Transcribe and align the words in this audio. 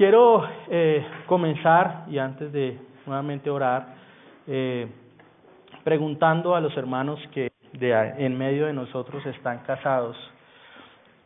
Quiero 0.00 0.48
eh, 0.70 1.04
comenzar, 1.26 2.06
y 2.08 2.16
antes 2.16 2.50
de 2.54 2.74
nuevamente 3.04 3.50
orar, 3.50 3.86
eh, 4.46 4.88
preguntando 5.84 6.54
a 6.54 6.60
los 6.62 6.74
hermanos 6.74 7.20
que 7.34 7.52
de, 7.74 7.92
en 8.16 8.38
medio 8.38 8.64
de 8.64 8.72
nosotros 8.72 9.26
están 9.26 9.58
casados 9.58 10.16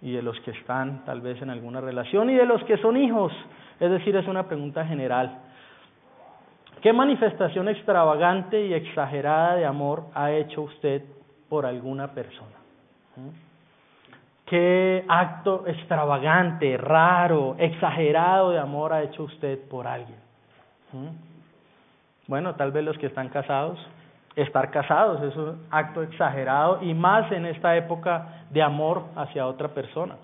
y 0.02 0.10
de 0.10 0.22
los 0.22 0.40
que 0.40 0.50
están 0.50 1.04
tal 1.04 1.20
vez 1.20 1.40
en 1.40 1.50
alguna 1.50 1.80
relación 1.80 2.30
y 2.30 2.34
de 2.34 2.46
los 2.46 2.64
que 2.64 2.76
son 2.78 2.96
hijos, 2.96 3.32
es 3.78 3.92
decir, 3.92 4.16
es 4.16 4.26
una 4.26 4.48
pregunta 4.48 4.84
general. 4.84 5.38
¿Qué 6.82 6.92
manifestación 6.92 7.68
extravagante 7.68 8.60
y 8.66 8.74
exagerada 8.74 9.54
de 9.54 9.66
amor 9.66 10.06
ha 10.14 10.32
hecho 10.32 10.62
usted 10.62 11.04
por 11.48 11.64
alguna 11.64 12.08
persona? 12.12 12.56
¿Mm? 13.14 13.53
¿Qué 14.54 15.04
acto 15.08 15.64
extravagante, 15.66 16.76
raro, 16.76 17.56
exagerado 17.58 18.52
de 18.52 18.60
amor 18.60 18.92
ha 18.92 19.02
hecho 19.02 19.24
usted 19.24 19.58
por 19.68 19.84
alguien? 19.84 20.16
¿Mm? 20.92 22.28
Bueno, 22.28 22.54
tal 22.54 22.70
vez 22.70 22.84
los 22.84 22.96
que 22.98 23.06
están 23.06 23.30
casados, 23.30 23.84
estar 24.36 24.70
casados 24.70 25.20
es 25.24 25.34
un 25.34 25.66
acto 25.72 26.04
exagerado 26.04 26.80
y 26.84 26.94
más 26.94 27.32
en 27.32 27.46
esta 27.46 27.76
época 27.76 28.44
de 28.50 28.62
amor 28.62 29.06
hacia 29.16 29.44
otra 29.44 29.66
persona. 29.66 30.14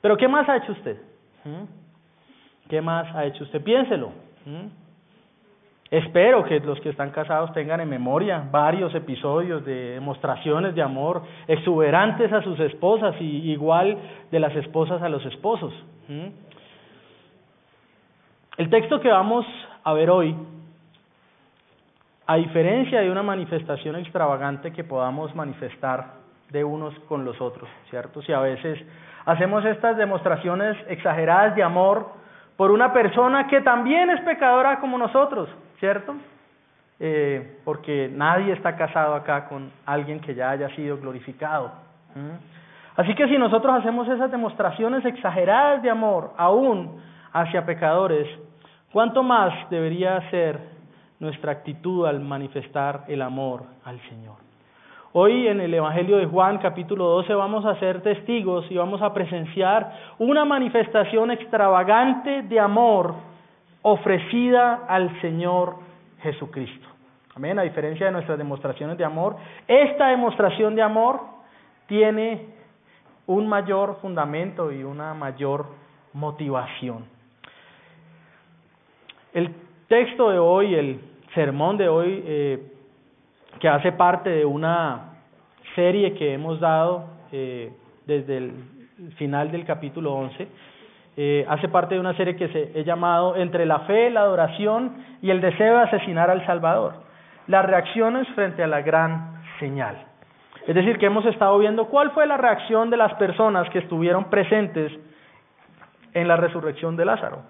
Pero 0.00 0.16
¿qué 0.16 0.26
más 0.26 0.48
ha 0.48 0.56
hecho 0.56 0.72
usted? 0.72 1.00
¿Mm? 1.44 2.68
¿Qué 2.68 2.80
más 2.80 3.14
ha 3.14 3.26
hecho 3.26 3.44
usted? 3.44 3.62
Piénselo. 3.62 4.10
Espero 5.92 6.42
que 6.44 6.58
los 6.60 6.80
que 6.80 6.88
están 6.88 7.10
casados 7.10 7.52
tengan 7.52 7.78
en 7.82 7.88
memoria 7.90 8.48
varios 8.50 8.94
episodios 8.94 9.62
de 9.62 9.90
demostraciones 9.90 10.74
de 10.74 10.80
amor 10.80 11.22
exuberantes 11.46 12.32
a 12.32 12.40
sus 12.40 12.58
esposas 12.60 13.14
y 13.20 13.52
igual 13.52 13.98
de 14.30 14.40
las 14.40 14.56
esposas 14.56 15.02
a 15.02 15.10
los 15.10 15.22
esposos. 15.26 15.70
El 18.56 18.70
texto 18.70 19.00
que 19.00 19.10
vamos 19.10 19.44
a 19.84 19.92
ver 19.92 20.08
hoy, 20.08 20.34
a 22.26 22.36
diferencia 22.36 23.02
de 23.02 23.10
una 23.10 23.22
manifestación 23.22 23.96
extravagante 23.96 24.72
que 24.72 24.84
podamos 24.84 25.34
manifestar 25.34 26.14
de 26.48 26.64
unos 26.64 26.98
con 27.00 27.26
los 27.26 27.38
otros, 27.38 27.68
¿cierto? 27.90 28.22
Si 28.22 28.32
a 28.32 28.40
veces 28.40 28.82
hacemos 29.26 29.62
estas 29.66 29.98
demostraciones 29.98 30.74
exageradas 30.88 31.54
de 31.54 31.62
amor 31.62 32.12
por 32.56 32.70
una 32.70 32.94
persona 32.94 33.46
que 33.46 33.60
también 33.60 34.08
es 34.08 34.22
pecadora 34.22 34.80
como 34.80 34.96
nosotros, 34.96 35.50
¿cierto? 35.82 36.14
Eh, 37.00 37.58
porque 37.64 38.08
nadie 38.14 38.52
está 38.52 38.76
casado 38.76 39.16
acá 39.16 39.48
con 39.48 39.72
alguien 39.84 40.20
que 40.20 40.32
ya 40.32 40.50
haya 40.50 40.68
sido 40.76 40.96
glorificado. 40.96 41.72
Así 42.94 43.12
que 43.16 43.26
si 43.26 43.36
nosotros 43.36 43.80
hacemos 43.80 44.06
esas 44.06 44.30
demostraciones 44.30 45.04
exageradas 45.04 45.82
de 45.82 45.90
amor 45.90 46.34
aún 46.36 47.02
hacia 47.32 47.66
pecadores, 47.66 48.28
¿cuánto 48.92 49.24
más 49.24 49.52
debería 49.70 50.30
ser 50.30 50.60
nuestra 51.18 51.50
actitud 51.50 52.06
al 52.06 52.20
manifestar 52.20 53.02
el 53.08 53.20
amor 53.20 53.64
al 53.84 54.00
Señor? 54.08 54.36
Hoy 55.14 55.48
en 55.48 55.60
el 55.60 55.74
Evangelio 55.74 56.18
de 56.18 56.26
Juan 56.26 56.58
capítulo 56.58 57.06
12 57.06 57.34
vamos 57.34 57.64
a 57.64 57.74
ser 57.80 58.02
testigos 58.02 58.70
y 58.70 58.76
vamos 58.76 59.02
a 59.02 59.12
presenciar 59.12 59.92
una 60.20 60.44
manifestación 60.44 61.32
extravagante 61.32 62.42
de 62.42 62.60
amor 62.60 63.31
ofrecida 63.82 64.86
al 64.88 65.20
Señor 65.20 65.76
Jesucristo. 66.22 66.88
Amén, 67.34 67.58
a 67.58 67.62
diferencia 67.62 68.06
de 68.06 68.12
nuestras 68.12 68.38
demostraciones 68.38 68.98
de 68.98 69.04
amor, 69.04 69.36
esta 69.66 70.08
demostración 70.08 70.74
de 70.74 70.82
amor 70.82 71.20
tiene 71.86 72.46
un 73.26 73.48
mayor 73.48 73.98
fundamento 74.00 74.70
y 74.70 74.82
una 74.82 75.14
mayor 75.14 75.66
motivación. 76.12 77.04
El 79.32 79.54
texto 79.88 80.30
de 80.30 80.38
hoy, 80.38 80.74
el 80.74 81.00
sermón 81.34 81.78
de 81.78 81.88
hoy, 81.88 82.22
eh, 82.26 82.72
que 83.60 83.68
hace 83.68 83.92
parte 83.92 84.28
de 84.28 84.44
una 84.44 85.12
serie 85.74 86.14
que 86.14 86.34
hemos 86.34 86.60
dado 86.60 87.06
eh, 87.32 87.72
desde 88.06 88.36
el 88.38 88.52
final 89.16 89.50
del 89.50 89.64
capítulo 89.64 90.12
11, 90.12 90.48
eh, 91.16 91.44
hace 91.48 91.68
parte 91.68 91.94
de 91.94 92.00
una 92.00 92.16
serie 92.16 92.36
que 92.36 92.48
se 92.48 92.72
he 92.74 92.84
llamado 92.84 93.36
Entre 93.36 93.66
la 93.66 93.80
fe, 93.80 94.10
la 94.10 94.20
adoración 94.20 94.92
y 95.20 95.30
el 95.30 95.40
deseo 95.40 95.76
de 95.76 95.82
asesinar 95.82 96.30
al 96.30 96.44
Salvador. 96.46 96.94
Las 97.46 97.66
reacciones 97.66 98.26
frente 98.28 98.62
a 98.62 98.66
la 98.66 98.80
gran 98.80 99.42
señal. 99.58 99.96
Es 100.66 100.74
decir, 100.74 100.98
que 100.98 101.06
hemos 101.06 101.26
estado 101.26 101.58
viendo 101.58 101.86
cuál 101.86 102.12
fue 102.12 102.26
la 102.26 102.36
reacción 102.36 102.88
de 102.88 102.96
las 102.96 103.12
personas 103.14 103.68
que 103.70 103.80
estuvieron 103.80 104.30
presentes 104.30 104.92
en 106.14 106.28
la 106.28 106.36
resurrección 106.36 106.96
de 106.96 107.04
Lázaro. 107.04 107.42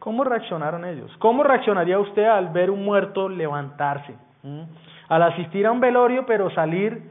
¿Cómo 0.00 0.24
reaccionaron 0.24 0.84
ellos? 0.84 1.10
¿Cómo 1.18 1.42
reaccionaría 1.42 1.98
usted 1.98 2.24
al 2.24 2.48
ver 2.48 2.70
un 2.70 2.84
muerto 2.84 3.28
levantarse? 3.28 4.14
¿Mm? 4.42 4.62
Al 5.08 5.22
asistir 5.22 5.66
a 5.66 5.72
un 5.72 5.80
velorio, 5.80 6.26
pero 6.26 6.50
salir 6.50 7.02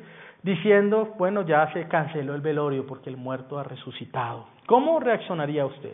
diciendo, 0.47 1.13
bueno, 1.17 1.41
ya 1.41 1.71
se 1.73 1.89
canceló 1.89 2.33
el 2.33 2.39
velorio 2.39 2.87
porque 2.87 3.09
el 3.09 3.17
muerto 3.17 3.59
ha 3.59 3.63
resucitado. 3.63 4.45
¿Cómo 4.65 4.97
reaccionaría 5.01 5.65
usted? 5.65 5.93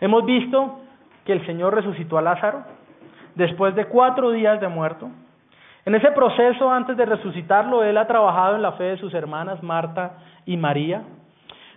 Hemos 0.00 0.24
visto 0.24 0.80
que 1.24 1.32
el 1.32 1.46
Señor 1.46 1.76
resucitó 1.76 2.18
a 2.18 2.22
Lázaro 2.22 2.64
después 3.36 3.76
de 3.76 3.84
cuatro 3.84 4.32
días 4.32 4.60
de 4.60 4.66
muerto. 4.66 5.08
En 5.84 5.94
ese 5.94 6.10
proceso, 6.10 6.68
antes 6.68 6.96
de 6.96 7.06
resucitarlo, 7.06 7.84
Él 7.84 7.96
ha 7.98 8.08
trabajado 8.08 8.56
en 8.56 8.62
la 8.62 8.72
fe 8.72 8.84
de 8.84 8.98
sus 8.98 9.14
hermanas 9.14 9.62
Marta 9.62 10.18
y 10.44 10.56
María. 10.56 11.02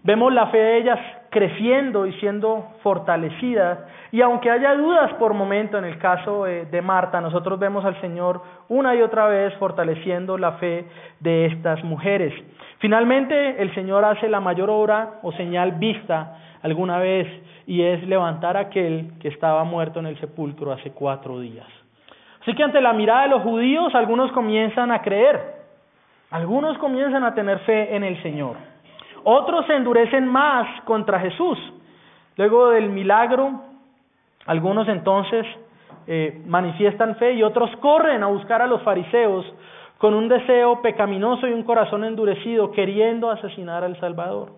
Vemos 0.01 0.33
la 0.33 0.47
fe 0.47 0.57
de 0.57 0.77
ellas 0.79 0.99
creciendo 1.31 2.05
y 2.05 2.13
siendo 2.19 2.73
fortalecidas. 2.83 3.79
Y 4.11 4.21
aunque 4.21 4.51
haya 4.51 4.75
dudas 4.75 5.13
por 5.13 5.33
momento 5.33 5.77
en 5.77 5.85
el 5.85 5.97
caso 5.97 6.43
de 6.43 6.81
Marta, 6.81 7.19
nosotros 7.21 7.57
vemos 7.57 7.83
al 7.85 7.99
Señor 8.01 8.41
una 8.67 8.93
y 8.93 9.01
otra 9.01 9.27
vez 9.27 9.53
fortaleciendo 9.55 10.37
la 10.37 10.53
fe 10.53 10.85
de 11.19 11.45
estas 11.47 11.83
mujeres. 11.83 12.33
Finalmente, 12.79 13.61
el 13.61 13.73
Señor 13.73 14.03
hace 14.03 14.27
la 14.27 14.41
mayor 14.41 14.69
obra 14.69 15.19
o 15.23 15.31
señal 15.31 15.73
vista 15.73 16.37
alguna 16.61 16.99
vez 16.99 17.27
y 17.65 17.81
es 17.81 18.03
levantar 18.07 18.57
a 18.57 18.61
aquel 18.61 19.13
que 19.21 19.29
estaba 19.29 19.63
muerto 19.63 19.99
en 19.99 20.07
el 20.07 20.19
sepulcro 20.19 20.71
hace 20.71 20.91
cuatro 20.91 21.39
días. 21.39 21.67
Así 22.41 22.53
que 22.55 22.63
ante 22.63 22.81
la 22.81 22.91
mirada 22.93 23.23
de 23.23 23.29
los 23.29 23.43
judíos, 23.43 23.93
algunos 23.95 24.31
comienzan 24.31 24.91
a 24.91 25.01
creer, 25.01 25.39
algunos 26.31 26.77
comienzan 26.79 27.23
a 27.23 27.33
tener 27.33 27.59
fe 27.59 27.95
en 27.95 28.03
el 28.03 28.21
Señor. 28.21 28.70
Otros 29.23 29.65
se 29.67 29.75
endurecen 29.75 30.27
más 30.27 30.81
contra 30.83 31.19
Jesús. 31.19 31.57
Luego 32.37 32.69
del 32.69 32.89
milagro, 32.89 33.61
algunos 34.45 34.87
entonces 34.87 35.45
eh, 36.07 36.41
manifiestan 36.45 37.15
fe 37.17 37.33
y 37.33 37.43
otros 37.43 37.69
corren 37.77 38.23
a 38.23 38.27
buscar 38.27 38.61
a 38.61 38.67
los 38.67 38.81
fariseos 38.81 39.45
con 39.97 40.15
un 40.15 40.27
deseo 40.27 40.81
pecaminoso 40.81 41.47
y 41.47 41.53
un 41.53 41.63
corazón 41.63 42.03
endurecido, 42.03 42.71
queriendo 42.71 43.29
asesinar 43.29 43.83
al 43.83 43.99
Salvador. 43.99 44.53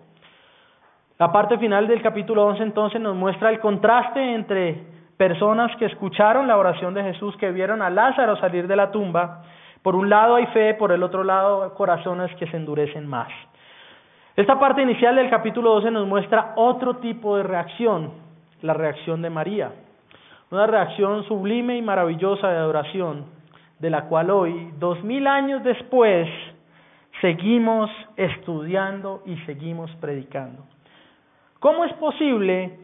La 1.18 1.30
parte 1.30 1.58
final 1.58 1.86
del 1.86 2.00
capítulo 2.00 2.46
11 2.46 2.62
entonces 2.62 3.00
nos 3.00 3.14
muestra 3.14 3.50
el 3.50 3.60
contraste 3.60 4.34
entre 4.34 4.86
personas 5.18 5.70
que 5.76 5.84
escucharon 5.84 6.48
la 6.48 6.56
oración 6.56 6.94
de 6.94 7.02
Jesús, 7.02 7.36
que 7.36 7.52
vieron 7.52 7.82
a 7.82 7.90
Lázaro 7.90 8.36
salir 8.38 8.66
de 8.66 8.74
la 8.74 8.90
tumba. 8.90 9.42
Por 9.82 9.94
un 9.94 10.08
lado 10.08 10.36
hay 10.36 10.46
fe, 10.46 10.74
por 10.74 10.92
el 10.92 11.02
otro 11.02 11.22
lado 11.22 11.74
corazones 11.74 12.34
que 12.36 12.46
se 12.46 12.56
endurecen 12.56 13.06
más. 13.06 13.28
Esta 14.36 14.58
parte 14.58 14.82
inicial 14.82 15.14
del 15.14 15.30
capítulo 15.30 15.74
12 15.74 15.92
nos 15.92 16.08
muestra 16.08 16.54
otro 16.56 16.96
tipo 16.96 17.36
de 17.36 17.44
reacción, 17.44 18.10
la 18.62 18.74
reacción 18.74 19.22
de 19.22 19.30
María. 19.30 19.70
Una 20.50 20.66
reacción 20.66 21.22
sublime 21.28 21.76
y 21.76 21.82
maravillosa 21.82 22.48
de 22.48 22.56
adoración, 22.56 23.26
de 23.78 23.90
la 23.90 24.06
cual 24.06 24.30
hoy, 24.30 24.72
dos 24.80 25.04
mil 25.04 25.28
años 25.28 25.62
después, 25.62 26.28
seguimos 27.20 27.88
estudiando 28.16 29.22
y 29.24 29.36
seguimos 29.46 29.88
predicando. 30.00 30.64
¿Cómo 31.60 31.84
es 31.84 31.92
posible 31.92 32.80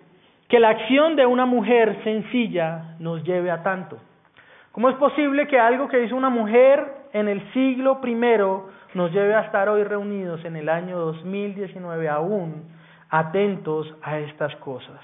que 0.49 0.61
la 0.61 0.69
acción 0.69 1.17
de 1.17 1.27
una 1.27 1.47
mujer 1.47 1.99
sencilla 2.05 2.95
nos 3.01 3.25
lleve 3.25 3.51
a 3.51 3.65
tanto? 3.65 3.99
¿Cómo 4.71 4.89
es 4.89 4.95
posible 4.99 5.49
que 5.49 5.59
algo 5.59 5.89
que 5.89 6.05
hizo 6.05 6.15
una 6.15 6.31
mujer 6.31 7.00
en 7.13 7.29
el 7.29 7.53
siglo 7.53 8.01
primero 8.01 8.69
nos 8.95 9.13
lleve 9.13 9.35
a 9.35 9.43
estar 9.43 9.69
hoy 9.69 9.85
reunidos 9.85 10.45
en 10.45 10.57
el 10.57 10.69
año 10.69 10.99
2019 10.99 12.09
aún 12.09 12.65
atentos 13.09 13.93
a 14.03 14.19
estas 14.19 14.55
cosas. 14.57 15.01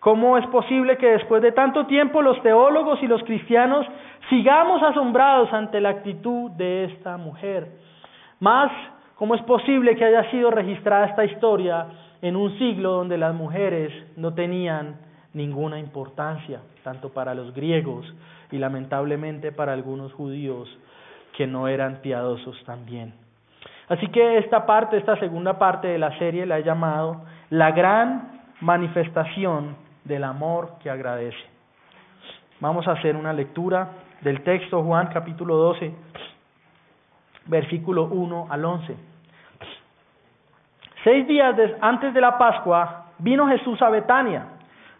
¿Cómo 0.00 0.36
es 0.36 0.46
posible 0.48 0.96
que 0.96 1.12
después 1.12 1.42
de 1.42 1.52
tanto 1.52 1.86
tiempo 1.86 2.22
los 2.22 2.42
teólogos 2.42 3.00
y 3.02 3.06
los 3.06 3.22
cristianos 3.22 3.86
sigamos 4.28 4.82
asombrados 4.82 5.52
ante 5.52 5.80
la 5.80 5.90
actitud 5.90 6.50
de 6.52 6.84
esta 6.84 7.16
mujer? 7.16 7.68
Más, 8.40 8.72
¿cómo 9.14 9.36
es 9.36 9.42
posible 9.42 9.94
que 9.94 10.04
haya 10.04 10.28
sido 10.32 10.50
registrada 10.50 11.06
esta 11.06 11.24
historia 11.24 11.86
en 12.20 12.34
un 12.34 12.56
siglo 12.58 12.92
donde 12.92 13.16
las 13.16 13.34
mujeres 13.34 13.92
no 14.16 14.34
tenían 14.34 14.96
ninguna 15.34 15.78
importancia, 15.78 16.60
tanto 16.82 17.10
para 17.10 17.34
los 17.34 17.54
griegos 17.54 18.04
y 18.50 18.58
lamentablemente 18.58 19.52
para 19.52 19.72
algunos 19.72 20.12
judíos 20.12 20.68
que 21.36 21.46
no 21.46 21.68
eran 21.68 21.96
piadosos 21.96 22.62
también. 22.64 23.14
Así 23.88 24.06
que 24.08 24.38
esta 24.38 24.64
parte, 24.64 24.96
esta 24.96 25.16
segunda 25.16 25.58
parte 25.58 25.88
de 25.88 25.98
la 25.98 26.16
serie 26.18 26.46
la 26.46 26.58
he 26.58 26.62
llamado 26.62 27.24
la 27.50 27.72
gran 27.72 28.40
manifestación 28.60 29.76
del 30.04 30.24
amor 30.24 30.78
que 30.82 30.90
agradece. 30.90 31.44
Vamos 32.60 32.86
a 32.86 32.92
hacer 32.92 33.16
una 33.16 33.32
lectura 33.32 33.88
del 34.20 34.42
texto 34.42 34.82
Juan 34.82 35.08
capítulo 35.08 35.56
12, 35.56 35.92
versículo 37.46 38.04
1 38.04 38.46
al 38.48 38.64
11. 38.64 38.96
Seis 41.04 41.26
días 41.26 41.56
antes 41.80 42.14
de 42.14 42.20
la 42.20 42.38
Pascua 42.38 43.06
vino 43.18 43.48
Jesús 43.48 43.82
a 43.82 43.90
Betania, 43.90 44.46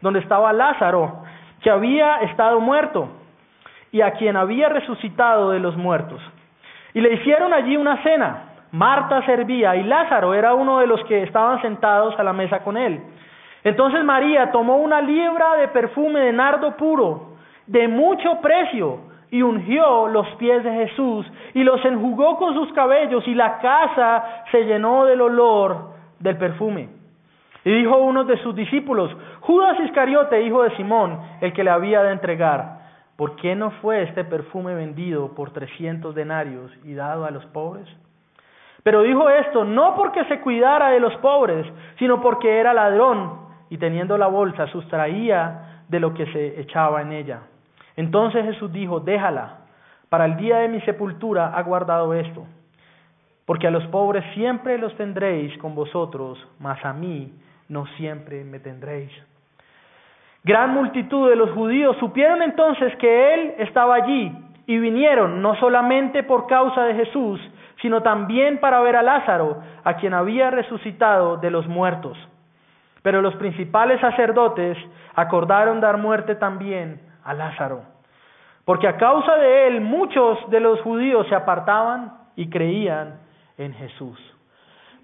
donde 0.01 0.19
estaba 0.19 0.53
Lázaro, 0.53 1.23
que 1.63 1.71
había 1.71 2.17
estado 2.17 2.59
muerto 2.59 3.22
y 3.93 4.01
a 4.01 4.13
quien 4.13 4.37
había 4.37 4.69
resucitado 4.69 5.51
de 5.51 5.61
los 5.61 5.77
muertos. 5.77 6.21
Y 6.95 7.01
le 7.01 7.15
hicieron 7.15 7.53
allí 7.53 7.77
una 7.77 8.03
cena. 8.03 8.49
Marta 8.73 9.25
servía 9.27 9.77
y 9.77 9.85
Lázaro 9.85 10.35
era 10.35 10.55
uno 10.55 10.81
de 10.81 10.87
los 10.87 11.05
que 11.05 11.23
estaban 11.23 11.61
sentados 11.63 12.19
a 12.19 12.25
la 12.25 12.33
mesa 12.33 12.61
con 12.61 12.77
él. 12.77 13.01
Entonces 13.63 14.03
María 14.03 14.51
tomó 14.51 14.79
una 14.79 15.01
libra 15.01 15.57
de 15.57 15.69
perfume 15.69 16.21
de 16.21 16.33
nardo 16.33 16.77
puro, 16.77 17.35
de 17.67 17.87
mucho 17.87 18.41
precio, 18.41 19.13
y 19.33 19.41
ungió 19.41 20.09
los 20.09 20.29
pies 20.37 20.63
de 20.63 20.71
Jesús 20.71 21.27
y 21.55 21.65
los 21.65 21.83
enjugó 21.87 22.37
con 22.37 22.53
sus 22.53 22.71
cabellos 22.75 23.27
y 23.27 23.35
la 23.35 23.59
casa 23.59 24.45
se 24.51 24.65
llenó 24.65 25.07
del 25.07 25.23
olor 25.23 25.95
del 26.19 26.37
perfume. 26.37 26.91
Y 27.65 27.73
dijo 27.73 27.97
uno 27.97 28.25
de 28.25 28.37
sus 28.43 28.55
discípulos, 28.55 29.11
Judas 29.41 29.81
Iscariote, 29.81 30.43
hijo 30.43 30.65
de 30.65 30.77
Simón, 30.77 31.19
el 31.41 31.55
que 31.55 31.65
le 31.65 31.71
había 31.71 32.03
de 32.03 32.13
entregar, 32.13 32.82
¿por 33.23 33.37
qué 33.37 33.55
no 33.55 33.71
fue 33.81 34.03
este 34.03 34.25
perfume 34.25 34.75
vendido 34.75 35.33
por 35.37 35.53
trescientos 35.53 36.13
denarios 36.13 36.73
y 36.83 36.95
dado 36.95 37.25
a 37.25 37.31
los 37.31 37.47
pobres? 37.47 37.87
Pero 38.83 39.03
dijo 39.03 39.31
esto 39.31 39.65
no 39.65 39.95
porque 39.95 40.25
se 40.25 40.41
cuidara 40.41 40.91
de 40.91 40.99
los 40.99 41.15
pobres, 41.19 41.65
sino 42.01 42.21
porque 42.21 42.59
era 42.59 42.75
ladrón 42.75 43.43
y 43.71 43.79
teniendo 43.79 44.19
la 44.19 44.27
bolsa 44.27 44.67
sustraía 44.67 45.85
de 45.89 46.01
lo 46.01 46.15
que 46.15 46.27
se 46.33 46.61
echaba 46.63 47.01
en 47.01 47.13
ella. 47.13 47.43
Entonces 47.95 48.45
Jesús 48.45 48.73
dijo, 48.73 48.99
déjala, 48.99 49.59
para 50.09 50.25
el 50.25 50.37
día 50.37 50.57
de 50.57 50.67
mi 50.67 50.81
sepultura 50.81 51.57
ha 51.57 51.63
guardado 51.63 52.15
esto, 52.15 52.45
porque 53.47 53.69
a 53.69 53.71
los 53.71 53.87
pobres 53.87 54.25
siempre 54.35 54.79
los 54.79 54.97
tendréis 54.97 55.57
con 55.59 55.77
vosotros, 55.77 56.45
mas 56.59 56.85
a 56.85 56.93
mí 56.93 57.33
no 57.69 57.87
siempre 57.99 58.43
me 58.43 58.59
tendréis. 58.59 59.13
Gran 60.45 60.75
multitud 60.75 61.29
de 61.29 61.37
los 61.37 61.51
judíos 61.53 61.97
supieron 61.99 62.43
entonces 62.43 62.95
que 62.97 63.35
Él 63.35 63.55
estaba 63.59 63.95
allí 63.95 64.33
y 64.67 64.79
vinieron 64.79 65.41
no 65.41 65.55
solamente 65.57 66.25
por 66.25 66.47
causa 66.49 66.85
de 66.85 66.95
Jesús, 66.95 67.41
sino 67.81 68.03
también 68.03 68.59
para 68.59 68.81
ver 68.81 68.97
a 68.97 69.03
Lázaro, 69.03 69.63
a 69.85 69.95
quien 69.95 70.15
había 70.15 70.51
resucitado 70.51 71.37
de 71.37 71.51
los 71.51 71.67
muertos. 71.69 72.17
Pero 73.03 73.23
los 73.23 73.35
principales 73.37 74.01
sacerdotes 74.01 74.77
acordaron 75.15 75.81
dar 75.81 75.99
muerte 75.99 76.35
también 76.35 77.01
a 77.25 77.35
Lázaro, 77.35 77.83
porque 78.65 78.89
a 78.89 78.97
causa 78.97 79.37
de 79.37 79.69
él 79.69 79.81
muchos 79.81 80.39
de 80.51 80.61
los 80.61 80.81
judíos 80.81 81.27
se 81.29 81.35
apartaban 81.35 82.15
y 82.35 82.49
creían 82.49 83.21
en 83.59 83.75
Jesús. 83.75 84.19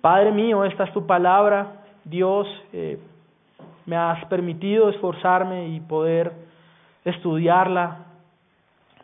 Padre 0.01 0.33
mío, 0.33 0.65
esta 0.65 0.85
es 0.85 0.93
tu 0.93 1.07
palabra, 1.07 1.67
Dios. 2.05 2.47
Eh, 2.73 2.99
me 3.89 3.97
has 3.97 4.23
permitido 4.27 4.91
esforzarme 4.91 5.71
y 5.71 5.81
poder 5.81 6.31
estudiarla 7.07 8.05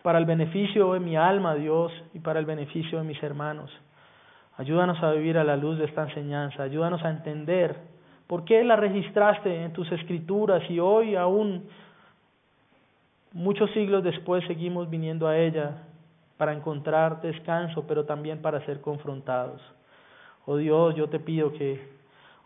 para 0.02 0.18
el 0.18 0.26
beneficio 0.26 0.92
de 0.92 1.00
mi 1.00 1.16
alma, 1.16 1.54
Dios, 1.54 1.90
y 2.12 2.18
para 2.18 2.38
el 2.38 2.44
beneficio 2.44 2.98
de 2.98 3.04
mis 3.04 3.20
hermanos. 3.22 3.70
Ayúdanos 4.58 5.02
a 5.02 5.12
vivir 5.12 5.38
a 5.38 5.44
la 5.44 5.56
luz 5.56 5.78
de 5.78 5.86
esta 5.86 6.02
enseñanza, 6.02 6.62
ayúdanos 6.62 7.02
a 7.02 7.08
entender 7.08 7.74
por 8.26 8.44
qué 8.44 8.62
la 8.62 8.76
registraste 8.76 9.64
en 9.64 9.72
tus 9.72 9.90
escrituras 9.90 10.62
y 10.68 10.78
hoy 10.78 11.16
aún, 11.16 11.64
muchos 13.32 13.70
siglos 13.70 14.04
después, 14.04 14.44
seguimos 14.46 14.90
viniendo 14.90 15.26
a 15.26 15.38
ella 15.38 15.78
para 16.36 16.52
encontrar 16.52 17.22
descanso, 17.22 17.86
pero 17.88 18.04
también 18.04 18.42
para 18.42 18.60
ser 18.66 18.82
confrontados. 18.82 19.62
Oh 20.44 20.58
Dios, 20.58 20.94
yo 20.94 21.08
te 21.08 21.20
pido 21.20 21.54
que 21.54 21.93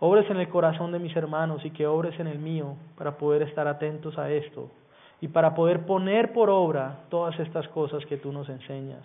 obres 0.01 0.29
en 0.31 0.39
el 0.39 0.49
corazón 0.49 0.93
de 0.93 0.99
mis 0.99 1.15
hermanos 1.17 1.65
y 1.65 1.71
que 1.71 1.87
obres 1.87 2.19
en 2.21 2.27
el 2.27 2.39
mío 2.39 2.77
para 2.97 3.17
poder 3.17 3.43
estar 3.43 3.67
atentos 3.67 4.17
a 4.19 4.31
esto 4.31 4.71
y 5.21 5.29
para 5.29 5.55
poder 5.55 5.87
poner 5.87 6.33
por 6.33 6.51
obra 6.51 7.01
todas 7.09 7.39
estas 7.41 7.67
cosas 7.69 8.05
que 8.07 8.17
tú 8.17 8.33
nos 8.33 8.49
enseñas. 8.49 9.03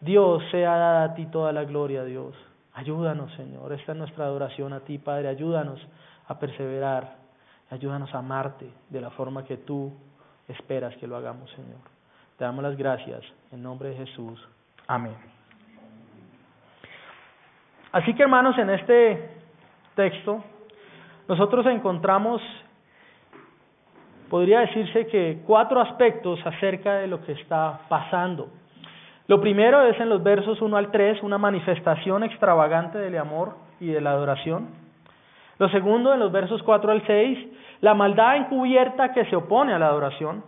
Dios, 0.00 0.42
sea 0.50 0.76
dada 0.76 1.04
a 1.04 1.14
ti 1.14 1.26
toda 1.26 1.52
la 1.52 1.64
gloria, 1.64 2.04
Dios. 2.04 2.34
Ayúdanos, 2.74 3.32
Señor. 3.34 3.72
Esta 3.72 3.92
es 3.92 3.98
nuestra 3.98 4.24
adoración 4.24 4.72
a 4.72 4.80
ti, 4.80 4.98
Padre. 4.98 5.28
Ayúdanos 5.28 5.80
a 6.28 6.38
perseverar. 6.38 7.16
Ayúdanos 7.70 8.14
a 8.14 8.18
amarte 8.18 8.68
de 8.90 9.00
la 9.00 9.10
forma 9.10 9.44
que 9.44 9.58
tú 9.58 9.92
esperas 10.48 10.96
que 10.96 11.06
lo 11.06 11.16
hagamos, 11.16 11.50
Señor. 11.52 11.80
Te 12.36 12.44
damos 12.44 12.62
las 12.62 12.76
gracias 12.76 13.22
en 13.50 13.62
nombre 13.62 13.90
de 13.90 13.96
Jesús. 13.96 14.40
Amén. 14.86 15.14
Así 17.92 18.14
que, 18.14 18.22
hermanos, 18.22 18.56
en 18.58 18.70
este 18.70 19.41
texto, 19.94 20.42
nosotros 21.28 21.66
encontramos, 21.66 22.42
podría 24.28 24.60
decirse 24.60 25.06
que 25.06 25.42
cuatro 25.46 25.80
aspectos 25.80 26.40
acerca 26.44 26.96
de 26.96 27.06
lo 27.06 27.24
que 27.24 27.32
está 27.32 27.80
pasando. 27.88 28.48
Lo 29.28 29.40
primero 29.40 29.82
es 29.84 29.98
en 30.00 30.08
los 30.08 30.22
versos 30.22 30.60
1 30.60 30.76
al 30.76 30.90
3, 30.90 31.22
una 31.22 31.38
manifestación 31.38 32.24
extravagante 32.24 32.98
del 32.98 33.16
amor 33.18 33.56
y 33.80 33.86
de 33.86 34.00
la 34.00 34.10
adoración. 34.10 34.68
Lo 35.58 35.68
segundo, 35.68 36.12
en 36.12 36.20
los 36.20 36.32
versos 36.32 36.62
4 36.64 36.90
al 36.90 37.06
6, 37.06 37.38
la 37.82 37.94
maldad 37.94 38.36
encubierta 38.36 39.12
que 39.12 39.24
se 39.26 39.36
opone 39.36 39.72
a 39.72 39.78
la 39.78 39.86
adoración. 39.86 40.44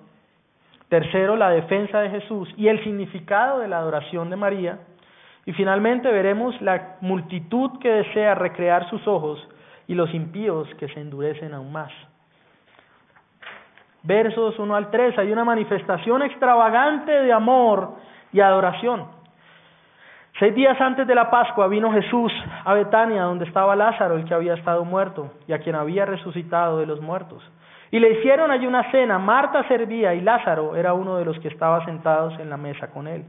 Tercero, 0.89 1.37
la 1.37 1.51
defensa 1.51 2.01
de 2.01 2.11
Jesús 2.11 2.53
y 2.57 2.69
el 2.69 2.83
significado 2.83 3.61
de 3.61 3.69
la 3.69 3.79
adoración 3.79 4.29
de 4.29 4.37
María. 4.37 4.79
Y 5.47 5.53
finalmente 5.53 6.11
veremos 6.11 6.61
la 6.63 6.97
multitud 7.01 7.79
que 7.79 7.91
desea 7.91 8.35
recrear 8.35 8.89
sus 8.89 9.07
ojos 9.07 9.47
y 9.87 9.95
los 9.95 10.13
impíos 10.15 10.69
que 10.79 10.89
se 10.89 11.01
endurecen 11.01 11.53
aún 11.53 11.73
más. 11.73 11.93
Versos 14.03 14.59
1 14.59 14.77
al 14.77 14.91
3, 14.91 15.19
hay 15.19 15.33
una 15.33 15.45
manifestación 15.45 16.23
extravagante 16.23 17.11
de 17.11 17.33
amor 17.33 17.95
y 18.33 18.41
adoración. 18.41 19.07
Seis 20.39 20.55
días 20.55 20.79
antes 20.81 21.07
de 21.07 21.15
la 21.15 21.31
Pascua 21.31 21.69
vino 21.69 21.93
Jesús 21.93 22.33
a 22.65 22.75
Betania, 22.75 23.23
donde 23.23 23.45
estaba 23.45 23.77
Lázaro, 23.77 24.17
el 24.17 24.25
que 24.25 24.35
había 24.35 24.55
estado 24.55 24.85
muerto 24.85 25.33
y 25.47 25.53
a 25.53 25.61
quien 25.61 25.77
había 25.77 26.05
resucitado 26.05 26.79
de 26.79 26.87
los 26.87 27.01
muertos. 27.01 27.43
Y 27.93 28.01
le 28.01 28.19
hicieron 28.19 28.51
allí 28.51 28.67
una 28.67 28.91
cena. 28.91 29.19
Marta 29.19 29.67
servía 29.69 30.13
y 30.13 30.21
Lázaro 30.21 30.75
era 30.75 30.93
uno 30.93 31.17
de 31.17 31.25
los 31.25 31.39
que 31.39 31.47
estaba 31.47 31.85
sentados 31.85 32.37
en 32.41 32.51
la 32.51 32.57
mesa 32.57 32.89
con 32.89 33.07
él. 33.07 33.25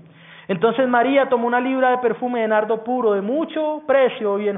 Entonces 0.48 0.88
María 0.88 1.28
tomó 1.28 1.48
una 1.48 1.60
libra 1.60 1.92
de 1.92 1.98
perfume 1.98 2.42
de 2.42 2.48
nardo 2.48 2.84
puro 2.84 3.14
de 3.14 3.22
mucho 3.22 3.82
precio 3.88 4.40
y, 4.40 4.50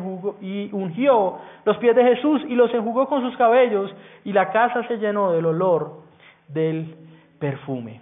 y, 0.41 0.69
ungió 0.73 1.39
los 1.63 1.77
pies 1.77 1.95
de 1.95 2.03
Jesús 2.03 2.41
y 2.47 2.55
los 2.55 2.73
enjugó 2.73 3.07
con 3.07 3.21
sus 3.21 3.37
cabellos 3.37 3.93
y 4.25 4.33
la 4.33 4.51
casa 4.51 4.85
se 4.87 4.97
llenó 4.97 5.31
del 5.31 5.45
olor 5.45 6.01
del 6.49 6.95
perfume. 7.39 8.01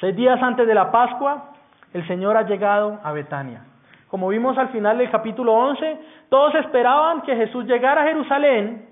Seis 0.00 0.14
días 0.14 0.40
antes 0.42 0.66
de 0.66 0.74
la 0.74 0.90
Pascua, 0.90 1.50
el 1.92 2.06
Señor 2.06 2.36
ha 2.36 2.42
llegado 2.42 3.00
a 3.02 3.12
Betania. 3.12 3.64
Como 4.08 4.28
vimos 4.28 4.56
al 4.58 4.68
final 4.68 4.98
del 4.98 5.10
capítulo 5.10 5.52
11, 5.52 5.98
todos 6.28 6.54
esperaban 6.56 7.22
que 7.22 7.34
Jesús 7.34 7.64
llegara 7.64 8.02
a 8.02 8.06
Jerusalén 8.06 8.86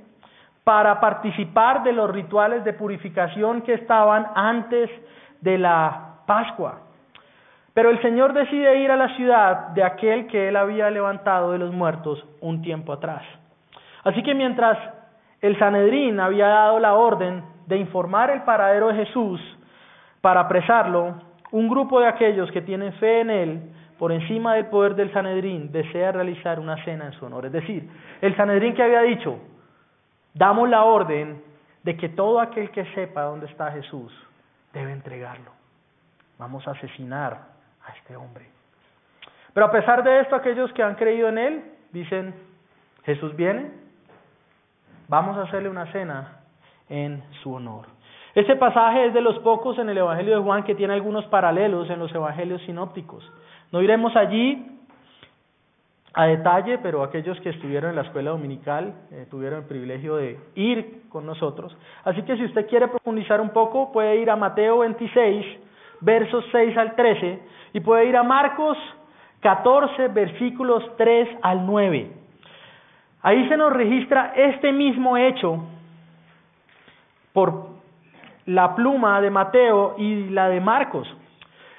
para 0.65 1.01
participar 1.01 1.83
de 1.83 1.93
los 1.93 2.11
rituales 2.11 2.65
de 2.65 2.73
purificación 2.73 3.63
que 3.63 3.75
estaban 3.75 4.29
antes 4.35 4.91
de 5.41 5.59
la 5.59 6.17
Pascua. 6.27 6.90
Pero 7.75 7.91
el 7.91 8.01
Señor 8.03 8.33
decide 8.33 8.79
ir 8.81 8.91
a 8.91 8.97
la 8.97 9.15
ciudad 9.17 9.69
de 9.69 9.85
aquel 9.85 10.27
que 10.27 10.49
él 10.49 10.57
había 10.57 10.91
levantado 10.91 11.53
de 11.53 11.59
los 11.59 11.73
muertos 11.73 12.25
un 12.41 12.63
tiempo 12.63 12.93
atrás. 12.93 13.23
Así 14.05 14.23
que 14.23 14.35
mientras 14.35 14.79
el 15.41 15.59
Sanedrín 15.59 16.19
había 16.21 16.49
dado 16.49 16.81
la 16.81 16.95
orden 16.95 17.45
de 17.67 17.77
informar 17.77 18.31
el 18.31 18.43
paradero 18.43 18.89
de 18.89 19.07
Jesús 19.07 19.41
para 20.21 20.41
apresarlo, 20.41 21.15
un 21.53 21.69
grupo 21.69 22.01
de 22.01 22.07
aquellos 22.07 22.51
que 22.51 22.63
tienen 22.63 22.93
fe 22.95 23.21
en 23.21 23.31
él, 23.31 23.63
por 23.99 24.13
encima 24.13 24.55
del 24.55 24.67
poder 24.67 24.95
del 24.95 25.13
Sanedrín, 25.13 25.71
desea 25.73 26.13
realizar 26.13 26.59
una 26.59 26.83
cena 26.85 27.07
en 27.07 27.13
su 27.13 27.27
honor. 27.27 27.47
Es 27.47 27.53
decir, 27.53 27.89
el 28.21 28.37
Sanedrín 28.37 28.75
que 28.75 28.83
había 28.83 29.03
dicho, 29.03 29.39
damos 30.35 30.69
la 30.69 30.85
orden 30.85 31.43
de 31.83 31.97
que 31.97 32.09
todo 32.09 32.41
aquel 32.41 32.71
que 32.71 32.85
sepa 32.95 33.23
dónde 33.23 33.47
está 33.47 33.71
Jesús 33.73 34.13
debe 34.73 34.93
entregarlo. 34.93 35.51
Vamos 36.39 36.67
a 36.67 36.73
asesinar 36.73 37.51
este 37.97 38.17
hombre. 38.17 38.47
Pero 39.53 39.67
a 39.67 39.71
pesar 39.71 40.03
de 40.05 40.21
esto, 40.21 40.37
aquellos 40.37 40.73
que 40.73 40.83
han 40.83 40.95
creído 40.95 41.29
en 41.29 41.39
él 41.39 41.65
dicen, 41.93 42.35
Jesús 43.05 43.35
viene, 43.37 43.71
vamos 45.09 45.37
a 45.37 45.43
hacerle 45.43 45.69
una 45.69 45.91
cena 45.93 46.41
en 46.89 47.23
su 47.43 47.53
honor. 47.55 47.87
Este 48.35 48.55
pasaje 48.57 49.07
es 49.07 49.15
de 49.15 49.21
los 49.21 49.39
pocos 49.41 49.79
en 49.79 49.89
el 49.89 49.99
Evangelio 49.99 50.37
de 50.37 50.43
Juan 50.43 50.63
que 50.63 50.77
tiene 50.77 50.95
algunos 50.95 51.25
paralelos 51.27 51.91
en 51.91 51.99
los 51.99 52.15
Evangelios 52.15 52.63
sinópticos. 52.63 53.29
No 53.73 53.83
iremos 53.83 54.15
allí, 54.15 54.81
a 56.13 56.27
detalle, 56.27 56.79
pero 56.79 57.03
aquellos 57.03 57.39
que 57.41 57.51
estuvieron 57.51 57.91
en 57.91 57.97
la 57.97 58.03
escuela 58.03 58.31
dominical 58.31 58.95
eh, 59.13 59.27
tuvieron 59.31 59.61
el 59.61 59.67
privilegio 59.67 60.17
de 60.17 60.39
ir 60.57 61.03
con 61.09 61.25
nosotros. 61.25 61.77
Así 62.05 62.23
que 62.23 62.37
si 62.37 62.45
usted 62.45 62.69
quiere 62.69 62.89
profundizar 62.89 63.41
un 63.41 63.51
poco, 63.51 63.93
puede 63.93 64.17
ir 64.17 64.31
a 64.31 64.37
Mateo 64.37 64.79
26, 64.79 65.47
versos 66.01 66.45
6 66.53 66.77
al 66.77 66.97
13, 66.97 67.41
y 67.75 67.81
puede 67.81 68.07
ir 68.07 68.17
a 68.17 68.23
Marcos 68.23 68.77
14, 69.41 70.09
versículos 70.09 70.85
3 70.97 71.29
al 71.43 71.67
9. 71.67 72.11
Ahí 73.23 73.49
se 73.49 73.57
nos 73.57 73.73
registra 73.73 74.33
este 74.35 74.73
mismo 74.73 75.17
hecho 75.17 75.65
por 77.33 77.69
la 78.47 78.75
pluma 78.75 79.21
de 79.21 79.31
Mateo 79.31 79.95
y 79.99 80.31
la 80.31 80.49
de 80.49 80.61
Marcos. 80.61 81.09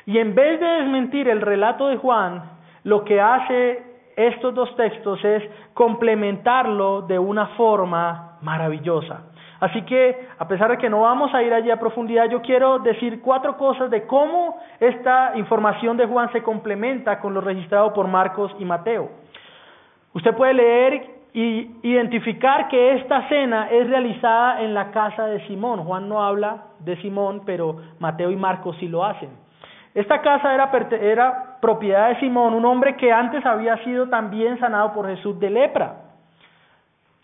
Y 0.05 0.17
en 0.17 0.35
vez 0.35 0.59
de 0.59 0.65
desmentir 0.65 1.27
el 1.27 1.41
relato 1.41 1.87
de 1.87 1.97
Juan, 1.97 2.43
lo 2.83 3.03
que 3.03 3.19
hace 3.19 3.83
estos 4.15 4.53
dos 4.53 4.75
textos 4.75 5.23
es 5.23 5.43
complementarlo 5.73 7.03
de 7.03 7.17
una 7.17 7.47
forma 7.57 8.37
maravillosa. 8.41 9.30
Así 9.61 9.83
que, 9.83 10.27
a 10.39 10.47
pesar 10.47 10.71
de 10.71 10.77
que 10.79 10.89
no 10.89 11.01
vamos 11.01 11.31
a 11.35 11.43
ir 11.43 11.53
allí 11.53 11.69
a 11.69 11.79
profundidad, 11.79 12.27
yo 12.27 12.41
quiero 12.41 12.79
decir 12.79 13.21
cuatro 13.21 13.57
cosas 13.57 13.91
de 13.91 14.07
cómo 14.07 14.57
esta 14.79 15.33
información 15.35 15.97
de 15.97 16.07
Juan 16.07 16.31
se 16.31 16.41
complementa 16.41 17.19
con 17.19 17.35
lo 17.35 17.41
registrado 17.41 17.93
por 17.93 18.07
Marcos 18.07 18.51
y 18.57 18.65
Mateo. 18.65 19.09
Usted 20.15 20.35
puede 20.35 20.55
leer 20.55 21.05
y 21.33 21.75
identificar 21.83 22.69
que 22.69 22.93
esta 22.93 23.29
cena 23.29 23.67
es 23.69 23.87
realizada 23.87 24.63
en 24.63 24.73
la 24.73 24.89
casa 24.89 25.27
de 25.27 25.45
Simón. 25.45 25.83
Juan 25.83 26.09
no 26.09 26.23
habla 26.23 26.63
de 26.79 26.97
Simón, 26.97 27.43
pero 27.45 27.77
Mateo 27.99 28.31
y 28.31 28.35
Marcos 28.35 28.75
sí 28.79 28.87
lo 28.87 29.05
hacen. 29.05 29.29
Esta 29.93 30.21
casa 30.23 30.55
era, 30.55 30.71
era 30.99 31.57
propiedad 31.61 32.09
de 32.09 32.19
Simón, 32.19 32.55
un 32.55 32.65
hombre 32.65 32.95
que 32.95 33.11
antes 33.11 33.45
había 33.45 33.77
sido 33.83 34.09
también 34.09 34.59
sanado 34.59 34.91
por 34.91 35.07
Jesús 35.07 35.39
de 35.39 35.51
lepra. 35.51 36.00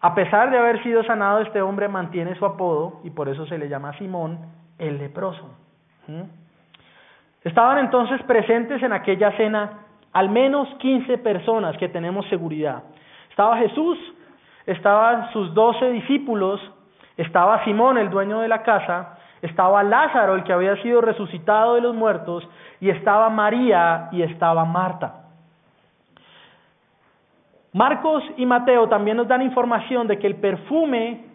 A 0.01 0.13
pesar 0.13 0.51
de 0.51 0.57
haber 0.57 0.83
sido 0.83 1.03
sanado, 1.03 1.39
este 1.39 1.61
hombre 1.61 1.87
mantiene 1.87 2.35
su 2.35 2.45
apodo 2.45 3.01
y 3.03 3.09
por 3.09 3.29
eso 3.29 3.45
se 3.47 3.57
le 3.57 3.67
llama 3.67 3.97
Simón 3.97 4.39
el 4.77 4.97
leproso. 4.97 5.49
Estaban 7.43 7.79
entonces 7.79 8.21
presentes 8.23 8.81
en 8.83 8.93
aquella 8.93 9.31
cena 9.37 9.79
al 10.13 10.29
menos 10.29 10.67
15 10.79 11.17
personas 11.19 11.77
que 11.77 11.89
tenemos 11.89 12.27
seguridad. 12.27 12.83
Estaba 13.29 13.57
Jesús, 13.57 13.97
estaban 14.65 15.31
sus 15.31 15.53
doce 15.53 15.89
discípulos, 15.91 16.59
estaba 17.17 17.63
Simón, 17.65 17.97
el 17.97 18.09
dueño 18.09 18.39
de 18.39 18.47
la 18.47 18.63
casa, 18.63 19.17
estaba 19.41 19.83
Lázaro, 19.83 20.35
el 20.35 20.43
que 20.43 20.53
había 20.53 20.75
sido 20.81 21.01
resucitado 21.01 21.75
de 21.75 21.81
los 21.81 21.95
muertos, 21.95 22.47
y 22.79 22.89
estaba 22.89 23.29
María 23.29 24.09
y 24.11 24.21
estaba 24.21 24.65
Marta. 24.65 25.26
Marcos 27.77 28.23
y 28.37 28.45
Mateo 28.47 28.89
también 28.89 29.17
nos 29.17 29.27
dan 29.27 29.43
información 29.43 30.07
de 30.07 30.17
que 30.17 30.25
el 30.25 30.37
perfume 30.37 31.25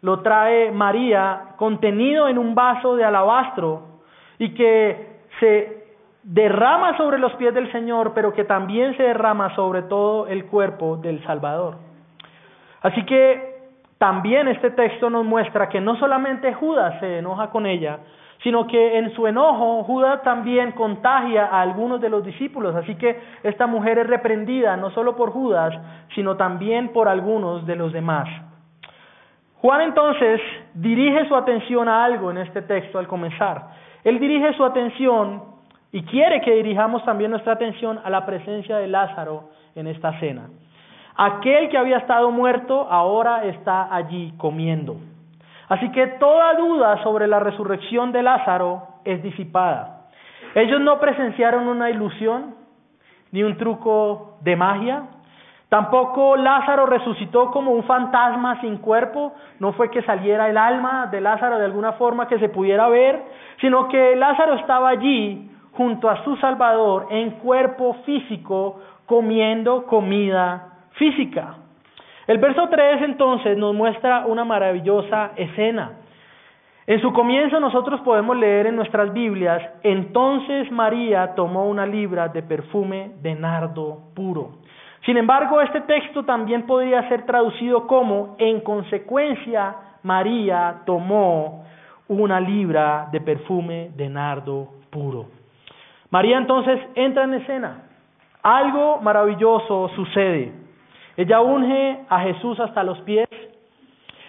lo 0.00 0.20
trae 0.20 0.70
María 0.72 1.54
contenido 1.58 2.28
en 2.28 2.38
un 2.38 2.54
vaso 2.54 2.96
de 2.96 3.04
alabastro 3.04 3.82
y 4.38 4.54
que 4.54 5.18
se 5.38 5.84
derrama 6.22 6.96
sobre 6.96 7.18
los 7.18 7.34
pies 7.34 7.52
del 7.52 7.70
Señor, 7.72 8.12
pero 8.14 8.32
que 8.32 8.44
también 8.44 8.96
se 8.96 9.02
derrama 9.02 9.54
sobre 9.54 9.82
todo 9.82 10.26
el 10.28 10.46
cuerpo 10.46 10.96
del 10.96 11.22
Salvador. 11.24 11.76
Así 12.80 13.04
que 13.04 13.68
también 13.98 14.48
este 14.48 14.70
texto 14.70 15.10
nos 15.10 15.26
muestra 15.26 15.68
que 15.68 15.82
no 15.82 15.96
solamente 15.96 16.54
Judas 16.54 16.98
se 17.00 17.18
enoja 17.18 17.50
con 17.50 17.66
ella, 17.66 17.98
sino 18.42 18.66
que 18.66 18.98
en 18.98 19.14
su 19.14 19.26
enojo 19.26 19.84
Judas 19.84 20.22
también 20.22 20.72
contagia 20.72 21.46
a 21.46 21.60
algunos 21.60 22.00
de 22.00 22.08
los 22.08 22.24
discípulos. 22.24 22.74
Así 22.74 22.94
que 22.96 23.18
esta 23.42 23.66
mujer 23.66 23.98
es 23.98 24.06
reprendida 24.06 24.76
no 24.76 24.90
solo 24.90 25.16
por 25.16 25.30
Judas, 25.30 25.74
sino 26.14 26.36
también 26.36 26.92
por 26.92 27.08
algunos 27.08 27.66
de 27.66 27.76
los 27.76 27.92
demás. 27.92 28.28
Juan 29.60 29.80
entonces 29.80 30.40
dirige 30.74 31.26
su 31.26 31.34
atención 31.34 31.88
a 31.88 32.04
algo 32.04 32.30
en 32.30 32.38
este 32.38 32.62
texto 32.62 32.98
al 32.98 33.08
comenzar. 33.08 33.70
Él 34.04 34.20
dirige 34.20 34.52
su 34.54 34.64
atención 34.64 35.42
y 35.90 36.02
quiere 36.02 36.40
que 36.40 36.52
dirijamos 36.52 37.04
también 37.04 37.30
nuestra 37.30 37.54
atención 37.54 37.98
a 38.04 38.10
la 38.10 38.26
presencia 38.26 38.76
de 38.76 38.86
Lázaro 38.86 39.50
en 39.74 39.86
esta 39.86 40.18
cena. 40.20 40.48
Aquel 41.16 41.70
que 41.70 41.78
había 41.78 41.96
estado 41.96 42.30
muerto 42.30 42.86
ahora 42.90 43.44
está 43.44 43.92
allí 43.94 44.34
comiendo. 44.36 44.96
Así 45.68 45.90
que 45.90 46.06
toda 46.18 46.54
duda 46.54 47.02
sobre 47.02 47.26
la 47.26 47.40
resurrección 47.40 48.12
de 48.12 48.22
Lázaro 48.22 48.82
es 49.04 49.22
disipada. 49.22 50.08
Ellos 50.54 50.80
no 50.80 51.00
presenciaron 51.00 51.68
una 51.68 51.90
ilusión 51.90 52.54
ni 53.32 53.42
un 53.42 53.56
truco 53.56 54.38
de 54.42 54.56
magia. 54.56 55.02
Tampoco 55.68 56.36
Lázaro 56.36 56.86
resucitó 56.86 57.50
como 57.50 57.72
un 57.72 57.82
fantasma 57.84 58.60
sin 58.60 58.78
cuerpo. 58.78 59.34
No 59.58 59.72
fue 59.72 59.90
que 59.90 60.02
saliera 60.02 60.48
el 60.48 60.56
alma 60.56 61.06
de 61.06 61.20
Lázaro 61.20 61.58
de 61.58 61.64
alguna 61.64 61.94
forma 61.94 62.28
que 62.28 62.38
se 62.38 62.48
pudiera 62.48 62.88
ver, 62.88 63.24
sino 63.60 63.88
que 63.88 64.14
Lázaro 64.14 64.54
estaba 64.54 64.90
allí 64.90 65.50
junto 65.72 66.08
a 66.08 66.22
su 66.24 66.36
Salvador 66.36 67.08
en 67.10 67.32
cuerpo 67.32 67.94
físico 68.06 68.80
comiendo 69.04 69.84
comida 69.86 70.68
física. 70.92 71.56
El 72.26 72.38
verso 72.38 72.68
3 72.68 73.02
entonces 73.02 73.56
nos 73.56 73.74
muestra 73.74 74.26
una 74.26 74.44
maravillosa 74.44 75.30
escena. 75.36 75.92
En 76.88 77.00
su 77.00 77.12
comienzo 77.12 77.60
nosotros 77.60 78.00
podemos 78.00 78.36
leer 78.36 78.66
en 78.66 78.76
nuestras 78.76 79.12
Biblias, 79.12 79.62
entonces 79.82 80.70
María 80.72 81.34
tomó 81.34 81.66
una 81.66 81.86
libra 81.86 82.28
de 82.28 82.42
perfume 82.42 83.12
de 83.22 83.34
nardo 83.34 84.10
puro. 84.14 84.58
Sin 85.04 85.16
embargo, 85.16 85.60
este 85.60 85.82
texto 85.82 86.24
también 86.24 86.66
podría 86.66 87.08
ser 87.08 87.26
traducido 87.26 87.86
como, 87.86 88.34
en 88.38 88.60
consecuencia, 88.60 89.76
María 90.02 90.82
tomó 90.84 91.64
una 92.08 92.40
libra 92.40 93.08
de 93.12 93.20
perfume 93.20 93.90
de 93.96 94.08
nardo 94.08 94.68
puro. 94.90 95.26
María 96.10 96.38
entonces 96.38 96.80
entra 96.96 97.24
en 97.24 97.34
escena. 97.34 97.82
Algo 98.42 98.98
maravilloso 99.00 99.90
sucede. 99.94 100.65
Ella 101.16 101.40
unge 101.40 102.04
a 102.08 102.20
Jesús 102.20 102.60
hasta 102.60 102.82
los 102.82 103.00
pies, 103.00 103.28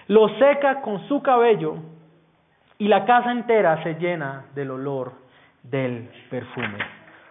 lo 0.07 0.29
seca 0.39 0.81
con 0.81 1.05
su 1.07 1.21
cabello 1.21 1.75
y 2.77 2.87
la 2.87 3.05
casa 3.05 3.31
entera 3.31 3.83
se 3.83 3.95
llena 3.95 4.45
del 4.55 4.71
olor 4.71 5.11
del 5.63 6.09
perfume. 6.29 6.77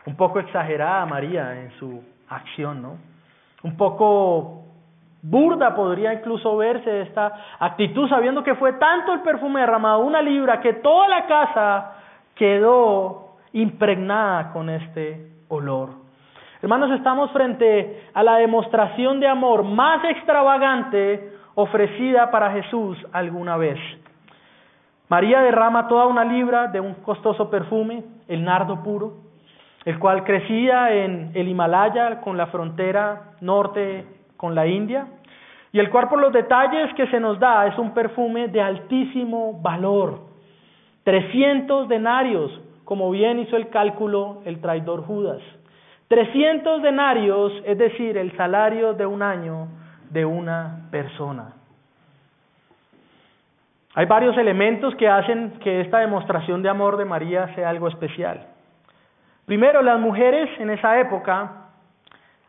Un 0.05 0.17
poco 0.17 0.41
exagerada 0.41 1.07
María 1.07 1.59
en 1.61 1.71
su 1.79 2.03
acción, 2.29 2.83
¿no? 2.83 2.99
Un 3.63 3.77
poco 3.77 4.65
burda 5.23 5.75
podría 5.75 6.13
incluso 6.13 6.57
verse 6.57 7.03
esta 7.03 7.33
actitud, 7.59 8.09
sabiendo 8.09 8.45
que 8.45 8.55
fue 8.55 8.75
tanto 8.75 9.13
el 9.13 9.21
perfume 9.21 9.61
derramado, 9.61 10.01
una 10.01 10.23
libra, 10.23 10.61
que 10.61 10.75
toda 10.75 11.09
la 11.09 11.27
casa 11.27 11.93
quedó 12.35 13.37
impregnada 13.53 14.53
con 14.53 14.69
este 14.69 15.33
olor. 15.49 16.06
Hermanos, 16.67 16.91
estamos 16.99 17.31
frente 17.31 18.09
a 18.13 18.25
la 18.25 18.39
demostración 18.39 19.21
de 19.21 19.29
amor 19.29 19.63
más 19.63 20.03
extravagante 20.03 21.31
ofrecida 21.55 22.29
para 22.33 22.51
Jesús 22.51 22.99
alguna 23.13 23.57
vez. 23.57 23.79
María 25.09 25.43
derrama 25.43 25.87
toda 25.87 26.07
una 26.07 26.25
libra 26.25 26.67
de 26.67 26.81
un 26.81 26.95
costoso 26.95 27.49
perfume, 27.51 28.03
el 28.27 28.43
nardo 28.43 28.83
puro, 28.83 29.13
el 29.85 29.97
cual 30.01 30.25
crecía 30.25 30.93
en 30.93 31.31
el 31.35 31.47
Himalaya 31.47 32.21
con 32.21 32.37
la 32.37 32.49
frontera 32.49 33.37
norte 33.41 34.05
con 34.37 34.57
la 34.57 34.67
India, 34.67 35.07
y 35.71 35.79
el 35.79 35.89
cual 35.89 36.09
por 36.09 36.21
los 36.21 36.33
detalles 36.33 36.93
que 36.95 37.07
se 37.07 37.21
nos 37.21 37.39
da 37.39 37.69
es 37.69 37.79
un 37.79 37.95
perfume 37.95 38.49
de 38.49 38.61
altísimo 38.61 39.61
valor, 39.63 40.19
300 41.05 41.87
denarios, 41.87 42.51
como 42.85 43.09
bien 43.13 43.39
hizo 43.39 43.57
el 43.57 43.69
cálculo 43.69 44.43
el 44.45 44.61
traidor 44.61 45.05
Judas. 45.07 45.41
300 46.09 46.83
denarios, 46.83 47.53
es 47.65 47.79
decir, 47.79 48.17
el 48.17 48.37
salario 48.37 48.95
de 48.95 49.07
un 49.07 49.23
año 49.23 49.69
de 50.11 50.25
una 50.25 50.89
persona. 50.91 51.53
Hay 53.95 54.07
varios 54.07 54.37
elementos 54.37 54.95
que 54.97 55.09
hacen 55.09 55.59
que 55.61 55.81
esta 55.81 55.99
demostración 56.01 56.63
de 56.63 56.69
amor 56.69 56.97
de 56.97 57.07
María 57.07 57.55
sea 57.55 57.71
algo 57.71 57.89
especial. 57.89 58.47
Primero, 59.47 59.81
las 59.83 59.99
mujeres 59.99 60.51
en 60.61 60.71
esa 60.71 61.01
época 61.01 61.71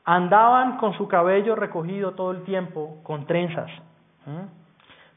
andaban 0.03 0.77
con 0.77 0.93
su 0.97 1.07
cabello 1.07 1.55
recogido 1.55 2.11
todo 2.13 2.31
el 2.31 2.43
tiempo 2.43 2.97
con 3.03 3.25
trenzas. 3.25 3.71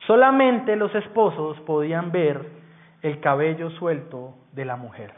Solamente 0.06 0.76
los 0.76 0.94
esposos 0.94 1.58
podían 1.60 2.12
ver 2.12 2.46
el 3.02 3.20
cabello 3.20 3.70
suelto 3.70 4.34
de 4.52 4.64
la 4.64 4.76
mujer. 4.76 5.12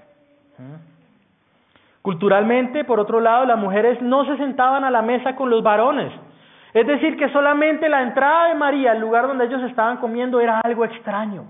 Culturalmente, 2.02 2.84
por 2.84 2.98
otro 2.98 3.20
lado, 3.20 3.46
las 3.46 3.58
mujeres 3.58 4.02
no 4.02 4.24
se 4.24 4.36
sentaban 4.36 4.84
a 4.84 4.90
la 4.90 5.02
mesa 5.02 5.36
con 5.36 5.48
los 5.48 5.62
varones. 5.62 6.12
Es 6.74 6.86
decir, 6.86 7.16
que 7.16 7.28
solamente 7.30 7.88
la 7.88 8.02
entrada 8.02 8.48
de 8.48 8.54
María 8.54 8.92
al 8.92 9.00
lugar 9.00 9.28
donde 9.28 9.44
ellos 9.44 9.62
estaban 9.62 9.98
comiendo 9.98 10.40
era 10.40 10.60
algo 10.64 10.84
extraño. 10.84 11.44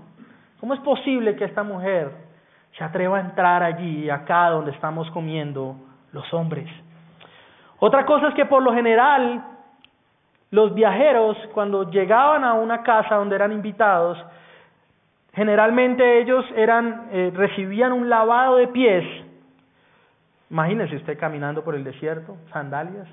¿Cómo 0.59 0.73
es 0.73 0.79
posible 0.81 1.35
que 1.35 1.45
esta 1.45 1.63
mujer 1.63 2.11
se 2.77 2.83
atreva 2.83 3.17
a 3.17 3.21
entrar 3.21 3.63
allí, 3.63 4.09
acá 4.09 4.49
donde 4.49 4.71
estamos 4.71 5.09
comiendo 5.11 5.75
los 6.11 6.31
hombres? 6.33 6.69
Otra 7.79 8.05
cosa 8.05 8.27
es 8.27 8.33
que 8.35 8.45
por 8.45 8.61
lo 8.61 8.73
general 8.73 9.43
los 10.51 10.73
viajeros 10.75 11.35
cuando 11.53 11.89
llegaban 11.89 12.43
a 12.43 12.53
una 12.53 12.83
casa 12.83 13.15
donde 13.15 13.35
eran 13.35 13.51
invitados, 13.51 14.23
generalmente 15.33 16.19
ellos 16.21 16.45
eran 16.55 17.07
eh, 17.11 17.31
recibían 17.33 17.91
un 17.91 18.07
lavado 18.07 18.57
de 18.57 18.67
pies. 18.67 19.03
Imagínese 20.53 20.97
usted 20.97 21.17
caminando 21.17 21.63
por 21.63 21.73
el 21.73 21.83
desierto, 21.83 22.37
sandalias. 22.51 23.07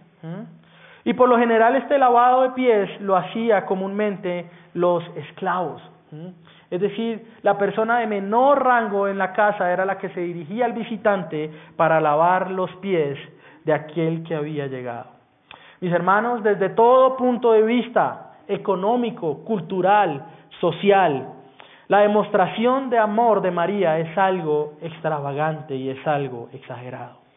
Y 1.04 1.14
por 1.14 1.26
lo 1.26 1.38
general 1.38 1.74
este 1.74 1.96
lavado 1.96 2.42
de 2.42 2.50
pies 2.50 3.00
lo 3.00 3.16
hacía 3.16 3.64
comúnmente 3.64 4.50
los 4.74 5.02
esclavos. 5.16 5.80
Es 6.70 6.80
decir, 6.82 7.26
la 7.40 7.56
persona 7.56 8.00
de 8.00 8.06
menor 8.06 8.62
rango 8.62 9.08
en 9.08 9.16
la 9.16 9.32
casa 9.32 9.72
era 9.72 9.86
la 9.86 9.96
que 9.96 10.10
se 10.10 10.20
dirigía 10.20 10.66
al 10.66 10.74
visitante 10.74 11.50
para 11.78 11.98
lavar 11.98 12.50
los 12.50 12.70
pies 12.76 13.18
de 13.64 13.72
aquel 13.72 14.22
que 14.24 14.34
había 14.34 14.66
llegado. 14.66 15.06
Mis 15.80 15.94
hermanos, 15.94 16.42
desde 16.42 16.68
todo 16.68 17.16
punto 17.16 17.52
de 17.52 17.62
vista 17.62 18.32
económico, 18.48 19.38
cultural, 19.46 20.26
social, 20.60 21.26
la 21.88 22.00
demostración 22.00 22.90
de 22.90 22.98
amor 22.98 23.40
de 23.40 23.50
María 23.50 23.98
es 23.98 24.18
algo 24.18 24.74
extravagante 24.82 25.74
y 25.74 25.88
es 25.88 26.06
algo 26.06 26.50
exagerado. 26.52 27.29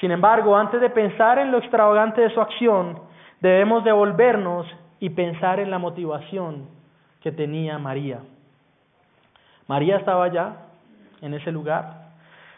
Sin 0.00 0.10
embargo, 0.10 0.56
antes 0.56 0.80
de 0.80 0.90
pensar 0.90 1.38
en 1.38 1.50
lo 1.50 1.58
extravagante 1.58 2.20
de 2.20 2.30
su 2.30 2.40
acción, 2.40 3.00
debemos 3.40 3.84
devolvernos 3.84 4.66
y 5.00 5.10
pensar 5.10 5.60
en 5.60 5.70
la 5.70 5.78
motivación 5.78 6.68
que 7.20 7.32
tenía 7.32 7.78
María. 7.78 8.20
María 9.66 9.96
estaba 9.96 10.24
allá, 10.24 10.52
en 11.20 11.34
ese 11.34 11.52
lugar. 11.52 12.08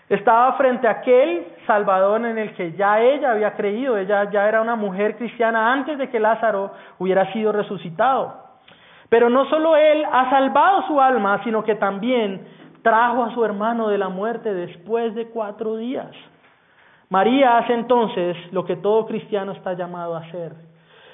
Estaba 0.08 0.52
frente 0.54 0.88
a 0.88 0.92
aquel 0.92 1.46
Salvador 1.66 2.24
en 2.26 2.36
el 2.36 2.52
que 2.54 2.72
ya 2.72 3.00
ella 3.00 3.32
había 3.32 3.54
creído. 3.54 3.96
Ella 3.96 4.28
ya 4.30 4.48
era 4.48 4.60
una 4.60 4.76
mujer 4.76 5.16
cristiana 5.16 5.72
antes 5.72 5.98
de 5.98 6.10
que 6.10 6.18
Lázaro 6.18 6.72
hubiera 6.98 7.32
sido 7.32 7.52
resucitado. 7.52 8.34
Pero 9.08 9.30
no 9.30 9.48
solo 9.48 9.76
él 9.76 10.04
ha 10.10 10.28
salvado 10.30 10.86
su 10.88 11.00
alma, 11.00 11.42
sino 11.44 11.62
que 11.64 11.76
también 11.76 12.46
trajo 12.82 13.24
a 13.24 13.34
su 13.34 13.44
hermano 13.44 13.88
de 13.88 13.98
la 13.98 14.08
muerte 14.08 14.52
después 14.52 15.14
de 15.14 15.26
cuatro 15.26 15.76
días. 15.76 16.10
María 17.10 17.58
hace 17.58 17.74
entonces 17.74 18.36
lo 18.52 18.64
que 18.64 18.76
todo 18.76 19.04
cristiano 19.04 19.52
está 19.52 19.74
llamado 19.74 20.14
a 20.14 20.20
hacer, 20.20 20.54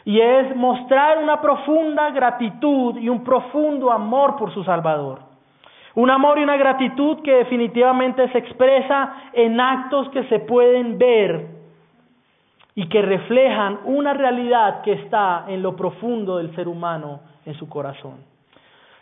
y 0.05 0.21
es 0.21 0.55
mostrar 0.55 1.19
una 1.19 1.41
profunda 1.41 2.11
gratitud 2.11 2.97
y 2.99 3.09
un 3.09 3.25
profundo 3.25 3.91
amor 3.91 4.37
por 4.37 4.53
su 4.53 4.63
Salvador. 4.63 5.21
Un 5.95 6.11
amor 6.11 6.39
y 6.39 6.43
una 6.43 6.59
gratitud 6.59 7.23
que 7.23 7.37
definitivamente 7.37 8.31
se 8.31 8.39
expresa 8.39 9.15
en 9.33 9.59
actos 9.59 10.11
que 10.11 10.25
se 10.25 10.41
pueden 10.41 10.99
ver 10.99 11.49
y 12.75 12.87
que 12.91 13.01
reflejan 13.01 13.81
una 13.85 14.13
realidad 14.13 14.83
que 14.83 14.93
está 14.93 15.47
en 15.49 15.63
lo 15.63 15.75
profundo 15.75 16.37
del 16.37 16.55
ser 16.55 16.69
humano, 16.69 17.21
en 17.47 17.55
su 17.55 17.67
corazón. 17.71 18.19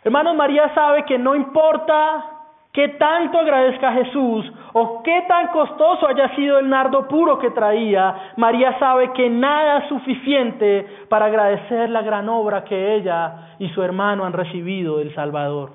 Hermanos, 0.05 0.35
María 0.35 0.73
sabe 0.73 1.03
que 1.03 1.17
no 1.17 1.35
importa 1.35 2.34
qué 2.75 2.89
tanto 2.89 3.39
agradezca 3.39 3.87
a 3.87 3.93
Jesús 3.93 4.51
o 4.73 5.01
qué 5.01 5.23
tan 5.29 5.47
costoso 5.47 6.07
haya 6.07 6.35
sido 6.35 6.59
el 6.59 6.69
nardo 6.69 7.07
puro 7.07 7.39
que 7.39 7.51
traía, 7.51 8.33
María 8.35 8.77
sabe 8.77 9.13
que 9.13 9.29
nada 9.29 9.77
es 9.77 9.87
suficiente 9.87 10.85
para 11.07 11.27
agradecer 11.27 11.89
la 11.89 12.01
gran 12.01 12.27
obra 12.27 12.65
que 12.65 12.95
ella 12.95 13.55
y 13.59 13.69
su 13.69 13.81
hermano 13.81 14.25
han 14.25 14.33
recibido 14.33 14.97
del 14.97 15.15
Salvador. 15.15 15.71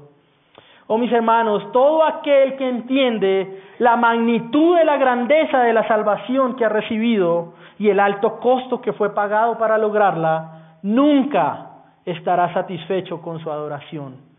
Oh 0.89 0.99
mis 0.99 1.11
hermanos, 1.11 1.73
todo 1.73 2.05
aquel 2.05 2.57
que 2.57 2.69
entiende 2.69 3.63
la 3.79 3.97
magnitud 3.97 4.77
de 4.77 4.85
la 4.85 4.99
grandeza 4.99 5.63
de 5.63 5.73
la 5.73 5.89
salvación 5.89 6.55
que 6.55 6.67
ha 6.67 6.69
recibido 6.69 7.55
y 7.79 7.89
el 7.89 7.99
alto 7.99 8.39
costo 8.41 8.83
que 8.83 8.93
fue 8.93 9.15
pagado 9.15 9.57
para 9.57 9.79
lograrla, 9.79 10.79
nunca 10.83 11.67
estará 12.05 12.53
satisfecho 12.53 13.23
con 13.23 13.39
su 13.39 13.51
adoración 13.51 14.30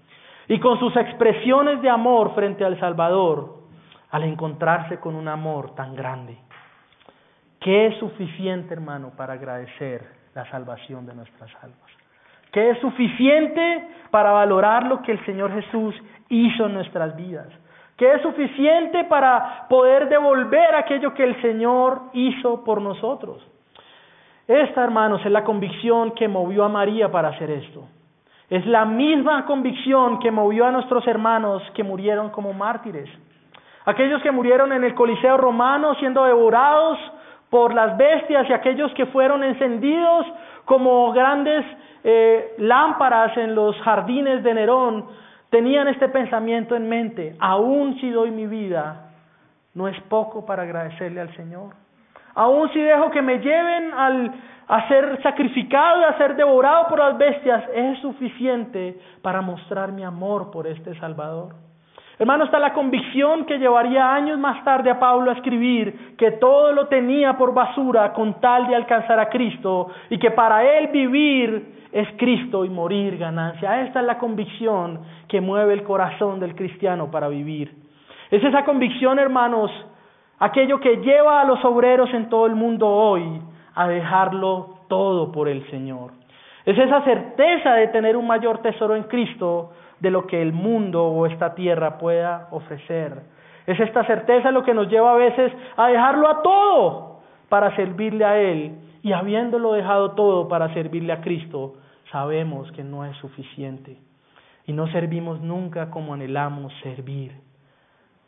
y 0.51 0.59
con 0.59 0.77
sus 0.79 0.93
expresiones 0.97 1.81
de 1.81 1.89
amor 1.89 2.35
frente 2.35 2.65
al 2.65 2.77
Salvador 2.77 3.61
al 4.09 4.23
encontrarse 4.23 4.99
con 4.99 5.15
un 5.15 5.29
amor 5.29 5.73
tan 5.75 5.95
grande. 5.95 6.37
¿Qué 7.61 7.87
es 7.87 7.97
suficiente, 7.99 8.73
hermano, 8.73 9.13
para 9.15 9.31
agradecer 9.31 10.05
la 10.35 10.43
salvación 10.51 11.05
de 11.05 11.15
nuestras 11.15 11.49
almas? 11.63 11.89
¿Qué 12.51 12.71
es 12.71 12.79
suficiente 12.79 13.87
para 14.09 14.31
valorar 14.31 14.87
lo 14.87 15.01
que 15.01 15.13
el 15.13 15.25
Señor 15.25 15.53
Jesús 15.53 15.95
hizo 16.27 16.65
en 16.65 16.73
nuestras 16.73 17.15
vidas, 17.15 17.47
que 17.95 18.11
es 18.11 18.21
suficiente 18.21 19.05
para 19.05 19.69
poder 19.69 20.09
devolver 20.09 20.75
aquello 20.75 21.13
que 21.13 21.23
el 21.23 21.41
Señor 21.41 22.09
hizo 22.11 22.65
por 22.65 22.81
nosotros. 22.81 23.41
Esta, 24.49 24.83
hermanos, 24.83 25.21
es 25.25 25.31
la 25.31 25.45
convicción 25.45 26.11
que 26.11 26.27
movió 26.27 26.65
a 26.65 26.69
María 26.69 27.09
para 27.09 27.29
hacer 27.29 27.51
esto. 27.51 27.87
Es 28.51 28.65
la 28.65 28.83
misma 28.83 29.45
convicción 29.45 30.19
que 30.19 30.29
movió 30.29 30.65
a 30.65 30.71
nuestros 30.71 31.07
hermanos 31.07 31.63
que 31.73 31.85
murieron 31.85 32.31
como 32.31 32.51
mártires. 32.51 33.09
Aquellos 33.85 34.21
que 34.21 34.29
murieron 34.29 34.73
en 34.73 34.83
el 34.83 34.93
Coliseo 34.93 35.37
romano 35.37 35.95
siendo 35.95 36.25
devorados 36.25 36.97
por 37.49 37.73
las 37.73 37.95
bestias 37.95 38.49
y 38.49 38.51
aquellos 38.51 38.91
que 38.93 39.05
fueron 39.05 39.45
encendidos 39.45 40.25
como 40.65 41.13
grandes 41.13 41.65
eh, 42.03 42.55
lámparas 42.57 43.37
en 43.37 43.55
los 43.55 43.73
jardines 43.83 44.43
de 44.43 44.53
Nerón 44.53 45.05
tenían 45.49 45.87
este 45.87 46.09
pensamiento 46.09 46.75
en 46.75 46.89
mente, 46.89 47.37
aún 47.39 47.97
si 48.01 48.09
doy 48.09 48.31
mi 48.31 48.47
vida, 48.47 49.11
no 49.75 49.87
es 49.87 49.97
poco 50.09 50.45
para 50.45 50.63
agradecerle 50.63 51.21
al 51.21 51.33
Señor. 51.37 51.69
Aún 52.35 52.71
si 52.71 52.79
dejo 52.79 53.11
que 53.11 53.21
me 53.21 53.39
lleven 53.39 53.93
al, 53.93 54.31
a 54.67 54.87
ser 54.87 55.21
sacrificado, 55.21 56.05
a 56.05 56.17
ser 56.17 56.35
devorado 56.35 56.87
por 56.87 56.99
las 56.99 57.17
bestias, 57.17 57.63
es 57.73 57.99
suficiente 57.99 58.99
para 59.21 59.41
mostrar 59.41 59.91
mi 59.91 60.03
amor 60.03 60.51
por 60.51 60.67
este 60.67 60.95
Salvador. 60.99 61.55
Hermano, 62.21 62.43
está 62.43 62.59
la 62.59 62.71
convicción 62.71 63.45
que 63.45 63.57
llevaría 63.57 64.13
años 64.13 64.37
más 64.37 64.63
tarde 64.63 64.91
a 64.91 64.99
Pablo 64.99 65.31
a 65.31 65.33
escribir 65.33 66.15
que 66.17 66.33
todo 66.33 66.71
lo 66.71 66.87
tenía 66.87 67.35
por 67.35 67.51
basura 67.51 68.13
con 68.13 68.39
tal 68.39 68.67
de 68.67 68.75
alcanzar 68.75 69.19
a 69.19 69.27
Cristo 69.27 69.87
y 70.09 70.19
que 70.19 70.29
para 70.29 70.63
él 70.63 70.89
vivir 70.89 71.81
es 71.91 72.07
Cristo 72.17 72.63
y 72.63 72.69
morir 72.69 73.17
ganancia. 73.17 73.81
Esta 73.81 74.01
es 74.01 74.05
la 74.05 74.19
convicción 74.19 75.01
que 75.27 75.41
mueve 75.41 75.73
el 75.73 75.83
corazón 75.83 76.39
del 76.39 76.55
cristiano 76.55 77.09
para 77.09 77.27
vivir. 77.27 77.73
Es 78.29 78.43
esa 78.43 78.63
convicción, 78.63 79.17
hermanos, 79.17 79.71
aquello 80.41 80.79
que 80.79 80.97
lleva 80.97 81.39
a 81.39 81.45
los 81.45 81.63
obreros 81.63 82.11
en 82.13 82.27
todo 82.27 82.47
el 82.47 82.55
mundo 82.55 82.87
hoy 82.87 83.41
a 83.75 83.87
dejarlo 83.87 84.79
todo 84.89 85.31
por 85.31 85.47
el 85.47 85.69
Señor. 85.69 86.11
Es 86.65 86.77
esa 86.77 87.03
certeza 87.03 87.75
de 87.75 87.87
tener 87.89 88.17
un 88.17 88.25
mayor 88.25 88.57
tesoro 88.57 88.95
en 88.95 89.03
Cristo 89.03 89.71
de 89.99 90.09
lo 90.09 90.25
que 90.25 90.41
el 90.41 90.51
mundo 90.51 91.05
o 91.05 91.27
esta 91.27 91.53
tierra 91.53 91.99
pueda 91.99 92.47
ofrecer. 92.51 93.21
Es 93.67 93.79
esta 93.79 94.03
certeza 94.05 94.51
lo 94.51 94.63
que 94.63 94.73
nos 94.73 94.89
lleva 94.89 95.13
a 95.13 95.15
veces 95.15 95.53
a 95.77 95.87
dejarlo 95.87 96.27
a 96.27 96.41
todo 96.41 97.19
para 97.47 97.75
servirle 97.75 98.25
a 98.25 98.39
Él 98.39 98.79
y 99.03 99.13
habiéndolo 99.13 99.73
dejado 99.73 100.11
todo 100.11 100.47
para 100.47 100.73
servirle 100.73 101.13
a 101.13 101.21
Cristo, 101.21 101.75
sabemos 102.11 102.71
que 102.71 102.83
no 102.83 103.05
es 103.05 103.15
suficiente 103.17 103.97
y 104.65 104.73
no 104.73 104.87
servimos 104.87 105.39
nunca 105.39 105.91
como 105.91 106.15
anhelamos 106.15 106.73
servir. 106.81 107.50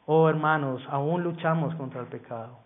Oh 0.05 0.27
hermanos, 0.27 0.85
aún 0.89 1.23
luchamos 1.23 1.73
contra 1.75 2.01
el 2.01 2.07
pecado. 2.07 2.63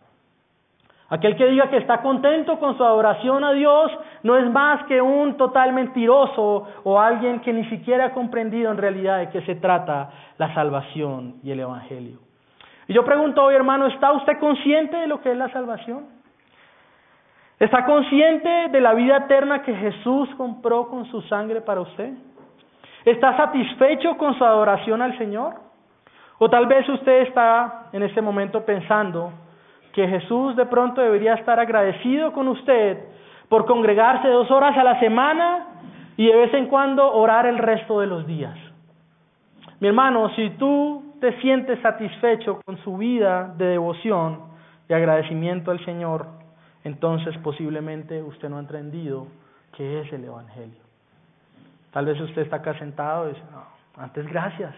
Aquel 1.09 1.37
que 1.37 1.45
diga 1.47 1.69
que 1.69 1.77
está 1.77 2.01
contento 2.01 2.59
con 2.59 2.75
su 2.75 2.83
adoración 2.83 3.43
a 3.43 3.53
Dios 3.53 3.91
no 4.23 4.35
es 4.35 4.49
más 4.51 4.83
que 4.87 5.01
un 5.01 5.37
total 5.37 5.71
mentiroso 5.71 6.67
o 6.83 6.99
alguien 6.99 7.39
que 7.39 7.53
ni 7.53 7.63
siquiera 7.69 8.07
ha 8.07 8.11
comprendido 8.11 8.71
en 8.71 8.77
realidad 8.77 9.19
de 9.19 9.29
qué 9.29 9.41
se 9.43 9.55
trata 9.55 10.09
la 10.37 10.53
salvación 10.53 11.35
y 11.43 11.51
el 11.51 11.61
Evangelio. 11.61 12.19
Y 12.87 12.93
yo 12.93 13.05
pregunto 13.05 13.41
hoy, 13.43 13.55
hermano, 13.55 13.87
¿está 13.87 14.11
usted 14.11 14.37
consciente 14.39 14.97
de 14.97 15.07
lo 15.07 15.21
que 15.21 15.31
es 15.31 15.37
la 15.37 15.49
salvación? 15.49 16.07
¿Está 17.59 17.85
consciente 17.85 18.67
de 18.69 18.81
la 18.81 18.93
vida 18.93 19.17
eterna 19.17 19.61
que 19.61 19.73
Jesús 19.75 20.29
compró 20.35 20.89
con 20.89 21.05
su 21.05 21.21
sangre 21.23 21.61
para 21.61 21.81
usted? 21.81 22.13
¿Está 23.05 23.35
satisfecho 23.37 24.17
con 24.17 24.37
su 24.37 24.43
adoración 24.43 25.01
al 25.01 25.17
Señor? 25.17 25.66
O 26.39 26.49
tal 26.49 26.67
vez 26.67 26.87
usted 26.87 27.21
está 27.21 27.87
en 27.91 28.03
este 28.03 28.21
momento 28.21 28.63
pensando, 28.63 29.31
que 29.97 30.07
Jesús 30.07 30.55
de 30.55 30.67
pronto 30.67 31.01
debería 31.01 31.33
estar 31.33 31.59
agradecido 31.59 32.31
con 32.31 32.47
usted 32.47 32.99
por 33.49 33.65
congregarse 33.65 34.27
dos 34.27 34.51
horas 34.51 34.77
a 34.77 34.83
la 34.83 34.99
semana 34.99 35.65
y 36.17 36.27
de 36.27 36.35
vez 36.35 36.53
en 36.53 36.67
cuando 36.67 37.11
orar 37.11 37.47
el 37.47 37.57
resto 37.57 37.99
de 37.99 38.05
los 38.05 38.27
días. 38.27 38.55
Mi 39.79 39.87
hermano, 39.87 40.29
si 40.35 40.51
tú 40.51 41.15
te 41.19 41.39
sientes 41.41 41.79
satisfecho 41.81 42.59
con 42.63 42.77
su 42.83 42.97
vida 42.97 43.55
de 43.57 43.65
devoción 43.69 44.41
y 44.87 44.93
agradecimiento 44.93 45.71
al 45.71 45.83
Señor, 45.83 46.27
entonces 46.83 47.35
posiblemente 47.39 48.21
usted 48.21 48.49
no 48.49 48.57
ha 48.57 48.59
entendido 48.59 49.25
qué 49.75 50.01
es 50.01 50.13
el 50.13 50.25
Evangelio. 50.25 50.81
Tal 51.91 52.05
vez 52.05 52.21
usted 52.21 52.43
está 52.43 52.57
acá 52.57 52.77
sentado 52.77 53.25
y 53.25 53.33
dice, 53.33 53.43
no, 53.51 53.63
antes 54.01 54.27
gracias. 54.27 54.75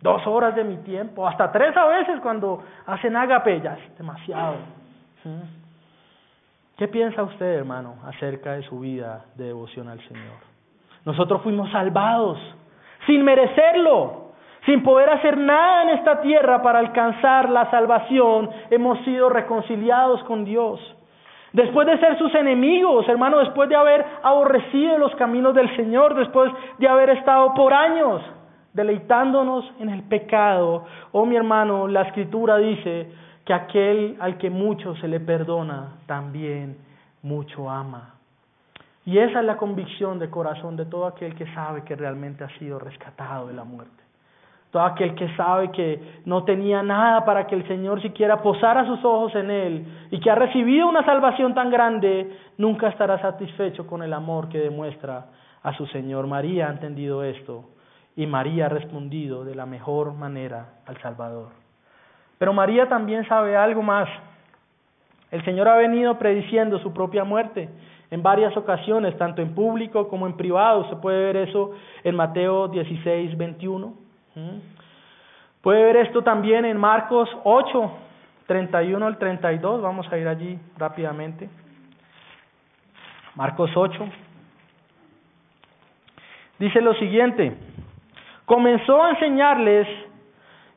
Dos 0.00 0.26
horas 0.26 0.54
de 0.56 0.64
mi 0.64 0.78
tiempo, 0.78 1.28
hasta 1.28 1.52
tres 1.52 1.76
a 1.76 1.84
veces 1.84 2.20
cuando 2.20 2.62
hacen 2.86 3.14
agape, 3.14 3.60
ya 3.60 3.74
es 3.74 3.98
demasiado. 3.98 4.56
¿Qué 6.76 6.88
piensa 6.88 7.22
usted, 7.22 7.58
hermano, 7.58 7.96
acerca 8.06 8.54
de 8.54 8.62
su 8.62 8.80
vida 8.80 9.26
de 9.36 9.44
devoción 9.44 9.88
al 9.88 10.00
Señor? 10.08 10.40
Nosotros 11.04 11.42
fuimos 11.42 11.70
salvados 11.70 12.38
sin 13.06 13.24
merecerlo, 13.24 14.32
sin 14.64 14.82
poder 14.82 15.10
hacer 15.10 15.36
nada 15.36 15.82
en 15.82 15.88
esta 15.90 16.20
tierra 16.20 16.62
para 16.62 16.78
alcanzar 16.78 17.50
la 17.50 17.70
salvación, 17.70 18.50
hemos 18.70 18.98
sido 19.04 19.28
reconciliados 19.28 20.22
con 20.24 20.44
Dios. 20.44 20.80
Después 21.52 21.86
de 21.86 21.98
ser 21.98 22.16
sus 22.18 22.34
enemigos, 22.34 23.06
hermano, 23.08 23.38
después 23.38 23.68
de 23.68 23.76
haber 23.76 24.04
aborrecido 24.22 24.96
los 24.96 25.14
caminos 25.16 25.54
del 25.54 25.74
Señor, 25.76 26.14
después 26.14 26.50
de 26.78 26.88
haber 26.88 27.10
estado 27.10 27.52
por 27.54 27.74
años 27.74 28.22
deleitándonos 28.72 29.64
en 29.80 29.90
el 29.90 30.02
pecado, 30.04 30.84
oh 31.12 31.26
mi 31.26 31.36
hermano, 31.36 31.86
la 31.88 32.02
escritura 32.02 32.56
dice 32.56 33.10
que 33.44 33.52
aquel 33.52 34.16
al 34.20 34.38
que 34.38 34.50
mucho 34.50 34.94
se 34.96 35.08
le 35.08 35.20
perdona, 35.20 35.98
también 36.06 36.76
mucho 37.22 37.68
ama. 37.68 38.14
Y 39.04 39.18
esa 39.18 39.40
es 39.40 39.46
la 39.46 39.56
convicción 39.56 40.18
de 40.18 40.30
corazón 40.30 40.76
de 40.76 40.86
todo 40.86 41.06
aquel 41.06 41.34
que 41.34 41.46
sabe 41.54 41.82
que 41.82 41.96
realmente 41.96 42.44
ha 42.44 42.58
sido 42.58 42.78
rescatado 42.78 43.48
de 43.48 43.54
la 43.54 43.64
muerte. 43.64 44.02
Todo 44.70 44.84
aquel 44.84 45.14
que 45.14 45.28
sabe 45.36 45.70
que 45.70 46.22
no 46.24 46.44
tenía 46.44 46.82
nada 46.82 47.24
para 47.26 47.46
que 47.46 47.54
el 47.54 47.66
Señor 47.68 48.00
siquiera 48.00 48.40
posara 48.40 48.86
sus 48.86 49.04
ojos 49.04 49.34
en 49.34 49.50
él 49.50 49.86
y 50.10 50.18
que 50.18 50.30
ha 50.30 50.34
recibido 50.34 50.88
una 50.88 51.04
salvación 51.04 51.52
tan 51.52 51.68
grande, 51.68 52.38
nunca 52.56 52.88
estará 52.88 53.20
satisfecho 53.20 53.86
con 53.86 54.02
el 54.02 54.14
amor 54.14 54.48
que 54.48 54.58
demuestra 54.58 55.26
a 55.62 55.74
su 55.74 55.84
Señor. 55.88 56.26
María 56.26 56.68
ha 56.68 56.70
entendido 56.70 57.22
esto 57.22 57.71
y 58.16 58.26
María 58.26 58.66
ha 58.66 58.68
respondido 58.68 59.44
de 59.44 59.54
la 59.54 59.66
mejor 59.66 60.12
manera 60.14 60.74
al 60.86 61.00
Salvador. 61.00 61.48
Pero 62.38 62.52
María 62.52 62.88
también 62.88 63.26
sabe 63.28 63.56
algo 63.56 63.82
más. 63.82 64.08
El 65.30 65.44
Señor 65.44 65.68
ha 65.68 65.76
venido 65.76 66.18
prediciendo 66.18 66.78
su 66.80 66.92
propia 66.92 67.24
muerte 67.24 67.68
en 68.10 68.22
varias 68.22 68.54
ocasiones, 68.56 69.16
tanto 69.16 69.40
en 69.40 69.54
público 69.54 70.08
como 70.08 70.26
en 70.26 70.36
privado. 70.36 70.88
Se 70.90 70.96
puede 70.96 71.24
ver 71.24 71.36
eso 71.48 71.72
en 72.04 72.14
Mateo 72.14 72.68
16, 72.68 73.38
21. 73.38 73.94
Puede 75.62 75.84
ver 75.84 75.96
esto 75.96 76.22
también 76.22 76.66
en 76.66 76.76
Marcos 76.76 77.30
8, 77.44 77.92
31 78.46 79.06
al 79.06 79.16
32. 79.16 79.80
Vamos 79.80 80.12
a 80.12 80.18
ir 80.18 80.28
allí 80.28 80.58
rápidamente. 80.76 81.48
Marcos 83.34 83.70
8. 83.74 84.04
Dice 86.58 86.80
lo 86.82 86.92
siguiente. 86.94 87.56
Comenzó 88.52 89.02
a 89.02 89.12
enseñarles 89.12 89.88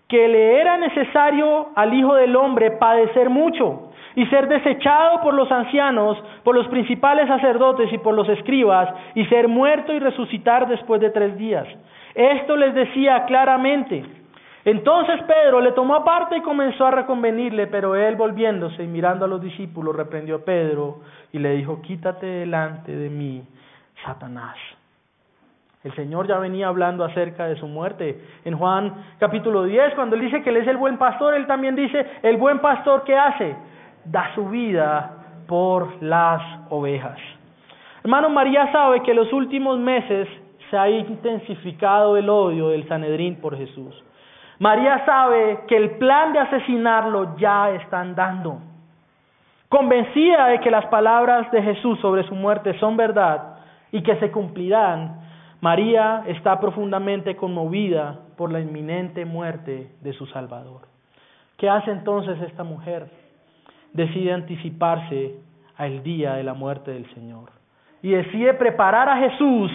que 0.07 0.29
le 0.29 0.61
era 0.61 0.77
necesario 0.77 1.71
al 1.75 1.93
Hijo 1.93 2.15
del 2.15 2.33
Hombre 2.37 2.71
padecer 2.71 3.29
mucho 3.29 3.91
y 4.15 4.25
ser 4.27 4.47
desechado 4.47 5.19
por 5.19 5.33
los 5.33 5.51
ancianos, 5.51 6.17
por 6.45 6.55
los 6.55 6.69
principales 6.69 7.27
sacerdotes 7.27 7.91
y 7.91 7.97
por 7.97 8.13
los 8.13 8.29
escribas, 8.29 8.87
y 9.13 9.25
ser 9.25 9.49
muerto 9.49 9.91
y 9.91 9.99
resucitar 9.99 10.69
después 10.69 11.01
de 11.01 11.09
tres 11.09 11.37
días. 11.37 11.67
Esto 12.13 12.55
les 12.55 12.73
decía 12.73 13.25
claramente. 13.25 14.05
Entonces 14.63 15.21
Pedro 15.23 15.59
le 15.59 15.73
tomó 15.73 15.95
aparte 15.95 16.37
y 16.37 16.41
comenzó 16.43 16.85
a 16.85 16.91
reconvenirle, 16.91 17.67
pero 17.67 17.97
él 17.97 18.15
volviéndose 18.15 18.85
y 18.85 18.87
mirando 18.87 19.25
a 19.25 19.27
los 19.27 19.41
discípulos 19.41 19.93
reprendió 19.93 20.37
a 20.37 20.45
Pedro 20.45 21.01
y 21.33 21.39
le 21.39 21.57
dijo, 21.57 21.81
quítate 21.81 22.25
delante 22.25 22.95
de 22.95 23.09
mí, 23.09 23.43
Satanás. 24.05 24.55
El 25.85 25.93
Señor 25.93 26.25
ya 26.25 26.39
venía 26.39 26.67
hablando 26.67 27.03
acerca 27.03 27.45
de 27.45 27.57
su 27.57 27.67
muerte. 27.67 28.19
En 28.43 28.57
Juan 28.57 28.91
capítulo 29.19 29.65
10, 29.65 29.93
cuando 29.93 30.15
él 30.15 30.23
dice 30.23 30.41
que 30.41 30.49
él 30.49 30.57
es 30.57 30.67
el 30.67 30.77
buen 30.77 30.97
pastor, 30.97 31.35
él 31.35 31.45
también 31.45 31.75
dice, 31.75 32.03
el 32.23 32.37
buen 32.37 32.57
pastor 32.57 33.03
¿qué 33.03 33.15
hace? 33.15 33.55
da 34.03 34.33
su 34.33 34.49
vida 34.49 35.11
por 35.47 36.01
las 36.01 36.41
ovejas. 36.71 37.19
Hermano, 38.03 38.29
María 38.29 38.71
sabe 38.71 39.03
que 39.03 39.11
en 39.11 39.17
los 39.17 39.31
últimos 39.31 39.77
meses 39.77 40.27
se 40.71 40.77
ha 40.77 40.89
intensificado 40.89 42.17
el 42.17 42.29
odio 42.31 42.69
del 42.69 42.87
Sanedrín 42.87 43.35
por 43.35 43.55
Jesús. 43.55 43.93
María 44.57 45.05
sabe 45.05 45.65
que 45.67 45.77
el 45.77 45.91
plan 45.97 46.33
de 46.33 46.39
asesinarlo 46.39 47.37
ya 47.37 47.69
está 47.69 47.99
andando. 47.99 48.57
Convencida 49.69 50.47
de 50.47 50.61
que 50.61 50.71
las 50.71 50.87
palabras 50.87 51.51
de 51.51 51.61
Jesús 51.61 51.99
sobre 51.99 52.23
su 52.23 52.33
muerte 52.33 52.75
son 52.79 52.97
verdad 52.97 53.57
y 53.91 54.01
que 54.01 54.15
se 54.15 54.31
cumplirán, 54.31 55.24
María 55.61 56.23
está 56.27 56.59
profundamente 56.59 57.35
conmovida 57.35 58.19
por 58.37 58.51
la 58.51 58.59
inminente 58.59 59.25
muerte 59.25 59.91
de 60.01 60.13
su 60.13 60.25
Salvador. 60.27 60.81
¿Qué 61.57 61.69
hace 61.69 61.91
entonces 61.91 62.39
esta 62.41 62.63
mujer? 62.63 63.09
decide 63.95 64.33
anticiparse 64.33 65.35
al 65.77 66.03
día 66.03 66.33
de 66.33 66.43
la 66.43 66.53
muerte 66.53 66.91
del 66.91 67.09
Señor 67.13 67.49
y 68.01 68.11
decide 68.11 68.53
preparar 68.53 69.07
a 69.07 69.17
Jesús, 69.17 69.71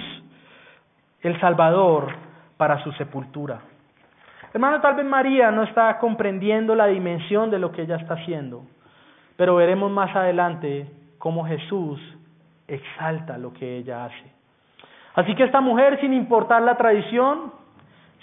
el 1.23 1.41
Salvador, 1.41 2.15
para 2.59 2.83
su 2.85 2.93
sepultura. 2.93 3.61
Hermano, 4.53 4.81
tal 4.83 4.95
vez 4.95 5.07
María 5.07 5.51
no 5.51 5.63
está 5.63 5.99
comprendiendo 5.99 6.75
la 6.75 6.87
dimensión 6.87 7.51
de 7.51 7.59
lo 7.59 7.73
que 7.73 7.83
ella 7.83 7.97
está 7.97 8.15
haciendo, 8.15 8.63
pero 9.37 9.57
veremos 9.57 9.91
más 9.91 10.15
adelante 10.15 10.91
cómo 11.19 11.47
Jesús 11.47 11.99
exalta 12.69 13.39
lo 13.39 13.55
que 13.55 13.79
ella 13.79 14.05
hace. 14.05 14.40
Así 15.21 15.35
que 15.35 15.45
esta 15.45 15.61
mujer, 15.61 16.01
sin 16.01 16.15
importar 16.15 16.63
la 16.63 16.77
tradición, 16.77 17.53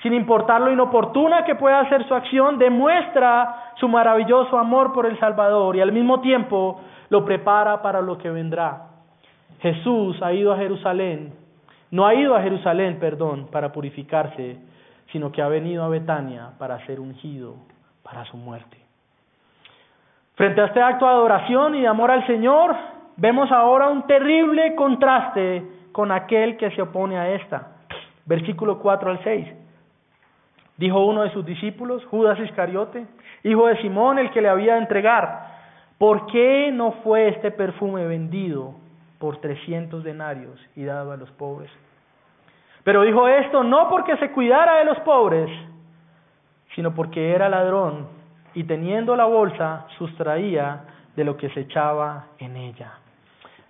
sin 0.02 0.14
importar 0.14 0.62
lo 0.62 0.72
inoportuna 0.72 1.46
que 1.46 1.54
pueda 1.54 1.88
ser 1.90 2.08
su 2.08 2.16
acción, 2.16 2.58
demuestra 2.58 3.74
su 3.76 3.88
maravilloso 3.88 4.58
amor 4.58 4.94
por 4.94 5.06
el 5.06 5.20
Salvador 5.20 5.76
y 5.76 5.82
al 5.82 5.92
mismo 5.92 6.22
tiempo 6.22 6.82
lo 7.10 7.24
prepara 7.24 7.84
para 7.84 8.02
lo 8.02 8.18
que 8.18 8.32
vendrá. 8.32 8.88
Jesús 9.60 10.20
ha 10.24 10.34
ido 10.34 10.52
a 10.52 10.58
Jerusalén, 10.58 11.36
no 11.92 12.08
ha 12.08 12.16
ido 12.16 12.36
a 12.36 12.42
Jerusalén, 12.42 12.98
perdón, 13.00 13.48
para 13.52 13.72
purificarse, 13.72 14.58
sino 15.12 15.32
que 15.32 15.44
ha 15.44 15.48
venido 15.48 15.84
a 15.84 15.90
Betania 15.90 16.54
para 16.58 16.84
ser 16.88 17.00
ungido 17.00 17.58
para 18.02 18.26
su 18.26 18.38
muerte. 18.38 18.76
Frente 20.34 20.62
a 20.62 20.66
este 20.66 20.82
acto 20.82 21.06
de 21.06 21.12
adoración 21.12 21.76
y 21.76 21.82
de 21.82 21.88
amor 21.88 22.10
al 22.10 22.26
Señor, 22.26 22.76
vemos 23.18 23.52
ahora 23.52 23.90
un 23.90 24.08
terrible 24.08 24.76
contraste 24.76 25.64
con 25.92 26.12
aquel 26.12 26.58
que 26.58 26.72
se 26.72 26.82
opone 26.82 27.18
a 27.18 27.32
esta. 27.32 27.68
Versículo 28.26 28.80
4 28.80 29.12
al 29.12 29.24
6. 29.24 29.48
Dijo 30.78 31.06
uno 31.06 31.24
de 31.24 31.32
sus 31.32 31.46
discípulos, 31.46 32.06
Judas 32.06 32.40
Iscariote, 32.40 33.08
hijo 33.44 33.68
de 33.68 33.82
Simón, 33.82 34.20
el 34.20 34.30
que 34.32 34.42
le 34.42 34.50
había 34.50 34.76
de 34.76 34.82
entregar, 34.82 35.48
¿por 35.98 36.28
qué 36.28 36.70
no 36.72 36.92
fue 37.04 37.30
este 37.30 37.50
perfume 37.50 38.06
vendido 38.06 38.76
por 39.18 39.38
trescientos 39.38 40.04
denarios 40.04 40.60
y 40.76 40.84
dado 40.84 41.12
a 41.12 41.18
los 41.18 41.32
pobres? 41.32 41.72
Pero 42.84 43.02
dijo 43.02 43.28
esto 43.28 43.64
no 43.64 43.90
porque 43.90 44.18
se 44.18 44.32
cuidara 44.32 44.78
de 44.78 44.86
los 44.86 45.00
pobres, 45.00 45.50
sino 46.76 46.94
porque 46.94 47.32
era 47.34 47.50
ladrón 47.50 48.08
y 48.54 48.64
teniendo 48.64 49.16
la 49.16 49.26
bolsa 49.26 49.88
sustraía 49.98 50.82
de 51.16 51.24
lo 51.24 51.36
que 51.36 51.50
se 51.50 51.62
echaba 51.62 52.28
en 52.38 52.56
ella. 52.56 52.94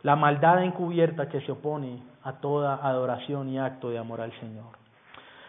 La 0.08 0.16
maldad 0.16 0.64
encubierta 0.64 1.28
que 1.28 1.42
se 1.42 1.52
opone 1.52 2.00
a 2.24 2.32
toda 2.40 2.80
adoración 2.82 3.50
y 3.50 3.60
acto 3.60 3.90
de 3.90 3.98
amor 3.98 4.22
al 4.22 4.32
Señor. 4.40 4.72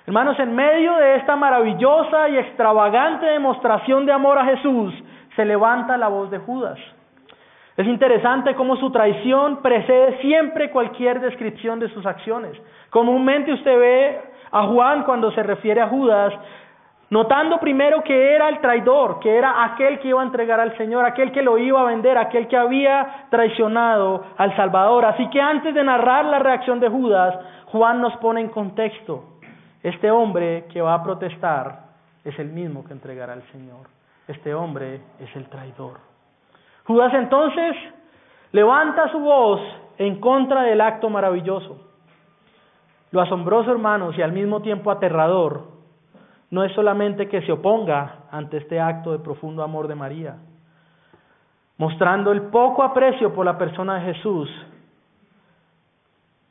Hermanos, 0.04 0.36
en 0.40 0.52
medio 0.52 0.96
de 0.96 1.14
esta 1.14 1.36
maravillosa 1.36 2.28
y 2.28 2.38
extravagante 2.38 3.26
demostración 3.26 4.04
de 4.04 4.10
amor 4.10 4.36
a 4.36 4.46
Jesús, 4.46 4.92
se 5.36 5.44
levanta 5.44 5.96
la 5.96 6.08
voz 6.08 6.28
de 6.32 6.38
Judas. 6.38 6.76
Es 7.76 7.86
interesante 7.86 8.56
cómo 8.56 8.74
su 8.78 8.90
traición 8.90 9.62
precede 9.62 10.20
siempre 10.22 10.72
cualquier 10.72 11.20
descripción 11.20 11.78
de 11.78 11.90
sus 11.90 12.04
acciones. 12.04 12.60
Comúnmente 12.90 13.52
usted 13.52 13.78
ve 13.78 14.20
a 14.50 14.66
Juan 14.66 15.04
cuando 15.04 15.30
se 15.30 15.42
refiere 15.44 15.82
a 15.82 15.86
Judas, 15.86 16.34
notando 17.10 17.58
primero 17.58 18.02
que 18.02 18.34
era 18.34 18.48
el 18.48 18.60
traidor, 18.60 19.18
que 19.20 19.36
era 19.36 19.64
aquel 19.64 19.98
que 19.98 20.08
iba 20.08 20.20
a 20.20 20.24
entregar 20.24 20.60
al 20.60 20.76
Señor, 20.76 21.04
aquel 21.04 21.32
que 21.32 21.42
lo 21.42 21.58
iba 21.58 21.80
a 21.80 21.84
vender, 21.84 22.18
aquel 22.18 22.48
que 22.48 22.56
había 22.56 23.26
traicionado 23.30 24.24
al 24.36 24.54
Salvador. 24.56 25.04
Así 25.06 25.28
que 25.30 25.40
antes 25.40 25.74
de 25.74 25.82
narrar 25.82 26.24
la 26.26 26.38
reacción 26.38 26.80
de 26.80 26.88
Judas, 26.88 27.38
Juan 27.66 28.00
nos 28.00 28.16
pone 28.16 28.40
en 28.40 28.48
contexto. 28.48 29.24
Este 29.82 30.10
hombre 30.10 30.66
que 30.72 30.80
va 30.80 30.94
a 30.94 31.02
protestar 31.02 31.88
es 32.24 32.38
el 32.38 32.48
mismo 32.48 32.84
que 32.84 32.92
entregará 32.92 33.32
al 33.32 33.42
Señor. 33.52 33.86
Este 34.26 34.54
hombre 34.54 35.00
es 35.20 35.34
el 35.36 35.48
traidor. 35.48 35.98
Judas 36.86 37.12
entonces 37.14 37.76
levanta 38.52 39.10
su 39.10 39.18
voz 39.18 39.60
en 39.98 40.20
contra 40.20 40.62
del 40.62 40.80
acto 40.80 41.08
maravilloso. 41.08 41.84
Lo 43.10 43.22
asombroso, 43.22 43.70
hermanos, 43.70 44.16
y 44.18 44.22
al 44.22 44.32
mismo 44.32 44.60
tiempo 44.60 44.90
aterrador, 44.90 45.77
no 46.50 46.64
es 46.64 46.72
solamente 46.72 47.28
que 47.28 47.42
se 47.42 47.52
oponga 47.52 48.24
ante 48.30 48.58
este 48.58 48.80
acto 48.80 49.12
de 49.12 49.18
profundo 49.18 49.62
amor 49.62 49.86
de 49.88 49.94
María, 49.94 50.36
mostrando 51.76 52.32
el 52.32 52.42
poco 52.42 52.82
aprecio 52.82 53.34
por 53.34 53.44
la 53.44 53.58
persona 53.58 53.96
de 53.96 54.14
Jesús, 54.14 54.50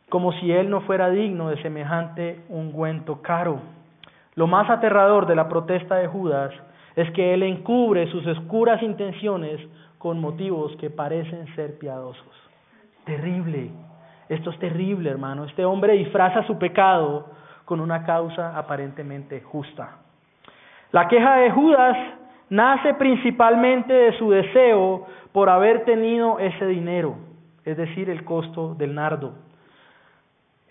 como 0.10 0.31
si 0.33 0.51
él 0.51 0.69
no 0.69 0.81
fuera 0.81 1.10
digno 1.10 1.49
de 1.49 1.62
semejante 1.62 2.45
ungüento 2.49 3.21
caro. 3.21 3.60
Lo 4.36 4.47
más 4.47 4.69
aterrador 4.69 5.25
de 5.25 5.36
la 5.36 5.49
protesta 5.49 5.95
de 5.95 6.07
Judas 6.07 6.53
es 6.95 7.12
que 7.12 7.33
él 7.33 7.43
encubre 7.43 8.10
sus 8.12 8.25
oscuras 8.25 8.81
intenciones 8.81 9.60
con 9.97 10.21
motivos 10.21 10.75
que 10.77 10.89
parecen 10.89 11.53
ser 11.55 11.77
piadosos. 11.77 12.23
Terrible. 13.03 13.71
Esto 14.29 14.51
es 14.51 14.60
terrible, 14.60 15.10
hermano. 15.10 15.45
Este 15.45 15.65
hombre 15.65 15.93
disfraza 15.93 16.45
su 16.45 16.57
pecado 16.57 17.25
con 17.67 17.82
una 17.82 18.06
causa 18.06 18.58
aparentemente 18.58 19.41
justa. 19.41 19.97
La 20.93 21.10
queja 21.10 21.36
de 21.36 21.51
Judas 21.51 21.97
nace 22.49 22.93
principalmente 22.93 23.91
de 23.91 24.17
su 24.17 24.32
deseo 24.32 25.06
por 25.34 25.49
haber 25.49 25.84
tenido 25.84 26.39
ese 26.39 26.65
dinero, 26.65 27.17
es 27.65 27.75
decir, 27.75 28.10
el 28.10 28.23
costo 28.23 28.73
del 28.75 28.95
nardo. 28.95 29.34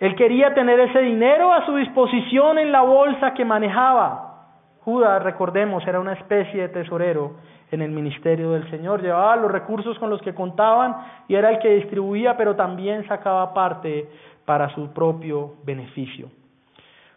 Él 0.00 0.16
quería 0.16 0.54
tener 0.54 0.80
ese 0.80 1.00
dinero 1.00 1.52
a 1.52 1.66
su 1.66 1.76
disposición 1.76 2.58
en 2.58 2.72
la 2.72 2.80
bolsa 2.80 3.34
que 3.34 3.44
manejaba. 3.44 4.46
Judas, 4.80 5.22
recordemos, 5.22 5.86
era 5.86 6.00
una 6.00 6.14
especie 6.14 6.62
de 6.62 6.68
tesorero 6.70 7.34
en 7.72 7.82
el 7.82 7.90
ministerio 7.90 8.52
del 8.52 8.70
Señor. 8.70 9.02
Llevaba 9.02 9.36
los 9.36 9.52
recursos 9.52 9.98
con 9.98 10.08
los 10.08 10.22
que 10.22 10.34
contaban 10.34 10.96
y 11.28 11.34
era 11.34 11.50
el 11.50 11.58
que 11.58 11.74
distribuía, 11.74 12.38
pero 12.38 12.56
también 12.56 13.06
sacaba 13.06 13.52
parte 13.52 14.08
para 14.46 14.70
su 14.70 14.94
propio 14.94 15.56
beneficio. 15.62 16.30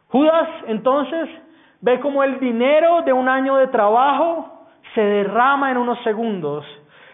Judas 0.10 0.50
entonces 0.68 1.30
ve 1.82 2.00
como 2.00 2.24
el 2.24 2.40
dinero 2.40 3.04
de 3.04 3.14
un 3.14 3.30
año 3.30 3.58
de 3.58 3.68
trabajo 3.68 4.68
se 4.96 5.02
derrama 5.02 5.72
en 5.72 5.78
unos 5.78 6.02
segundos. 6.04 6.66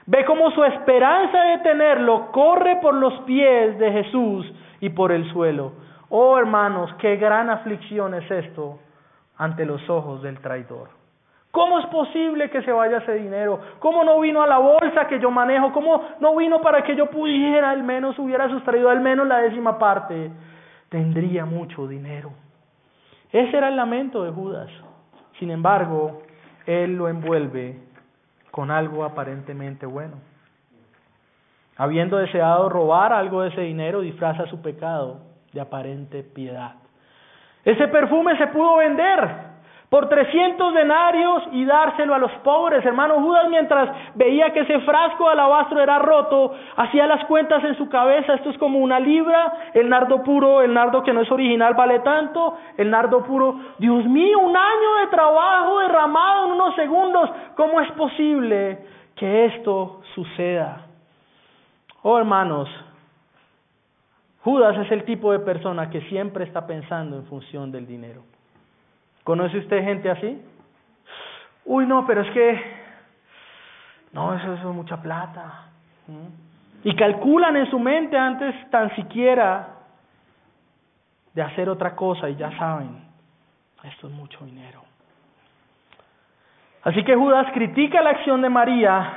Ve 0.05 0.23
como 0.25 0.51
su 0.51 0.63
esperanza 0.63 1.41
de 1.43 1.57
tenerlo 1.59 2.31
corre 2.31 2.77
por 2.81 2.93
los 2.93 3.13
pies 3.21 3.77
de 3.79 3.91
Jesús 3.91 4.51
y 4.79 4.89
por 4.89 5.11
el 5.11 5.29
suelo. 5.31 5.73
Oh 6.09 6.37
hermanos, 6.37 6.93
qué 6.99 7.17
gran 7.17 7.49
aflicción 7.49 8.13
es 8.13 8.29
esto 8.29 8.79
ante 9.37 9.65
los 9.65 9.89
ojos 9.89 10.21
del 10.21 10.39
traidor. 10.39 10.89
¿Cómo 11.51 11.79
es 11.79 11.85
posible 11.87 12.49
que 12.49 12.61
se 12.63 12.71
vaya 12.71 12.97
ese 12.97 13.13
dinero? 13.13 13.59
¿Cómo 13.79 14.03
no 14.03 14.19
vino 14.19 14.41
a 14.41 14.47
la 14.47 14.57
bolsa 14.57 15.07
que 15.07 15.19
yo 15.19 15.31
manejo? 15.31 15.71
¿Cómo 15.71 16.01
no 16.19 16.35
vino 16.35 16.61
para 16.61 16.83
que 16.83 16.95
yo 16.95 17.09
pudiera 17.09 17.69
al 17.71 17.83
menos, 17.83 18.19
hubiera 18.19 18.49
sustraído 18.49 18.89
al 18.89 18.99
menos 18.99 19.25
la 19.25 19.39
décima 19.39 19.79
parte? 19.79 20.31
Tendría 20.89 21.45
mucho 21.45 21.87
dinero. 21.87 22.31
Ese 23.31 23.57
era 23.57 23.69
el 23.69 23.75
lamento 23.75 24.23
de 24.23 24.31
Judas. 24.31 24.69
Sin 25.39 25.51
embargo, 25.51 26.21
él 26.65 26.95
lo 26.95 27.09
envuelve 27.09 27.79
con 28.51 28.71
algo 28.71 29.03
aparentemente 29.03 29.85
bueno. 29.85 30.15
Habiendo 31.77 32.17
deseado 32.17 32.69
robar 32.69 33.11
algo 33.11 33.41
de 33.41 33.49
ese 33.49 33.61
dinero, 33.61 34.01
disfraza 34.01 34.45
su 34.47 34.61
pecado 34.61 35.21
de 35.51 35.59
aparente 35.59 36.23
piedad. 36.23 36.75
Ese 37.65 37.87
perfume 37.87 38.37
se 38.37 38.47
pudo 38.47 38.77
vender 38.77 39.44
por 39.95 40.09
300 40.09 40.73
denarios 40.73 41.43
y 41.53 41.63
dárselo 41.63 42.13
a 42.15 42.17
los 42.17 42.31
pobres. 42.43 42.85
Hermano 42.85 43.21
Judas, 43.21 43.47
mientras 43.49 43.95
veía 44.15 44.51
que 44.51 44.59
ese 44.59 44.81
frasco 44.81 45.23
de 45.23 45.31
alabastro 45.31 45.79
era 45.79 45.99
roto, 45.99 46.53
hacía 46.75 47.07
las 47.07 47.23
cuentas 47.27 47.63
en 47.63 47.77
su 47.77 47.87
cabeza, 47.87 48.33
esto 48.33 48.49
es 48.49 48.57
como 48.57 48.79
una 48.79 48.99
libra, 48.99 49.53
el 49.73 49.87
nardo 49.87 50.21
puro, 50.21 50.61
el 50.61 50.73
nardo 50.73 51.01
que 51.01 51.13
no 51.13 51.21
es 51.21 51.31
original 51.31 51.75
vale 51.75 51.99
tanto, 51.99 52.57
el 52.75 52.91
nardo 52.91 53.23
puro, 53.23 53.57
Dios 53.79 54.03
mío, 54.03 54.37
un 54.39 54.57
año 54.57 54.95
de 54.99 55.07
trabajo 55.11 55.79
derramado 55.79 56.47
en 56.47 56.51
unos 56.51 56.75
segundos, 56.75 57.29
¿cómo 57.55 57.79
es 57.79 57.89
posible 57.93 58.85
que 59.15 59.45
esto 59.45 60.01
suceda? 60.13 60.87
Oh 62.01 62.17
hermanos, 62.17 62.67
Judas 64.43 64.77
es 64.77 64.91
el 64.91 65.05
tipo 65.05 65.31
de 65.31 65.39
persona 65.39 65.89
que 65.89 66.01
siempre 66.09 66.43
está 66.43 66.67
pensando 66.67 67.15
en 67.15 67.25
función 67.27 67.71
del 67.71 67.87
dinero. 67.87 68.34
¿Conoce 69.25 69.57
usted 69.57 69.83
gente 69.83 70.07
así? 70.07 70.39
Uy, 71.65 71.87
no, 71.87 72.05
pero 72.05 72.21
es 72.21 72.29
que, 72.31 72.61
no, 74.13 74.35
eso, 74.35 74.53
es 74.53 74.63
mucha 74.65 75.01
plata. 75.01 75.65
Y 76.83 76.95
calculan 76.95 77.57
en 77.57 77.67
su 77.71 77.79
mente 77.79 78.15
antes 78.15 78.53
tan 78.69 78.95
siquiera 78.95 79.69
de 81.33 81.41
hacer 81.41 81.67
otra 81.69 81.95
cosa 81.95 82.29
y 82.29 82.35
ya 82.35 82.55
saben, 82.59 83.03
esto 83.83 84.07
es 84.07 84.13
mucho 84.13 84.45
dinero. 84.45 84.83
Así 86.83 87.03
que 87.03 87.15
Judas 87.15 87.47
critica 87.51 88.03
la 88.03 88.11
acción 88.11 88.43
de 88.43 88.49
María 88.49 89.11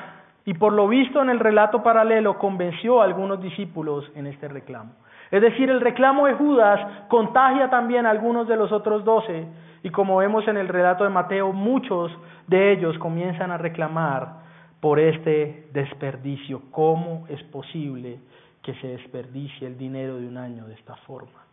y 0.47 0.55
por 0.55 0.73
lo 0.73 0.89
visto 0.89 1.21
en 1.21 1.29
el 1.29 1.39
relato 1.39 1.83
paralelo 1.83 2.39
convenció 2.39 3.03
a 3.03 3.05
algunos 3.05 3.43
discípulos 3.43 4.11
en 4.15 4.27
este 4.27 4.49
reclamo. 4.49 4.95
Es 5.31 5.43
decir, 5.43 5.69
el 5.69 5.81
reclamo 5.81 6.27
de 6.27 6.35
Judas 6.35 6.81
contagia 7.09 7.69
también 7.69 8.07
a 8.07 8.11
algunos 8.11 8.49
de 8.49 8.57
los 8.57 8.73
otros 8.73 9.05
doce 9.05 9.47
y 9.83 9.91
como 9.91 10.17
vemos 10.17 10.47
en 10.49 10.57
el 10.57 10.69
relato 10.69 11.05
de 11.05 11.11
Mateo, 11.11 11.53
muchos 11.53 12.11
de 12.47 12.73
ellos 12.73 12.99
comienzan 12.99 13.51
a 13.51 13.59
reclamar 13.59 14.49
por 14.81 14.99
este 14.99 15.69
desperdicio. 15.73 16.63
¿Cómo 16.71 17.27
es 17.29 17.43
posible 17.45 18.19
que 18.63 18.75
se 18.75 18.89
desperdicie 18.89 19.67
el 19.67 19.79
dinero 19.79 20.17
de 20.17 20.27
un 20.27 20.37
año 20.37 20.67
de 20.67 20.75
esta 20.75 20.97
forma? 20.97 21.45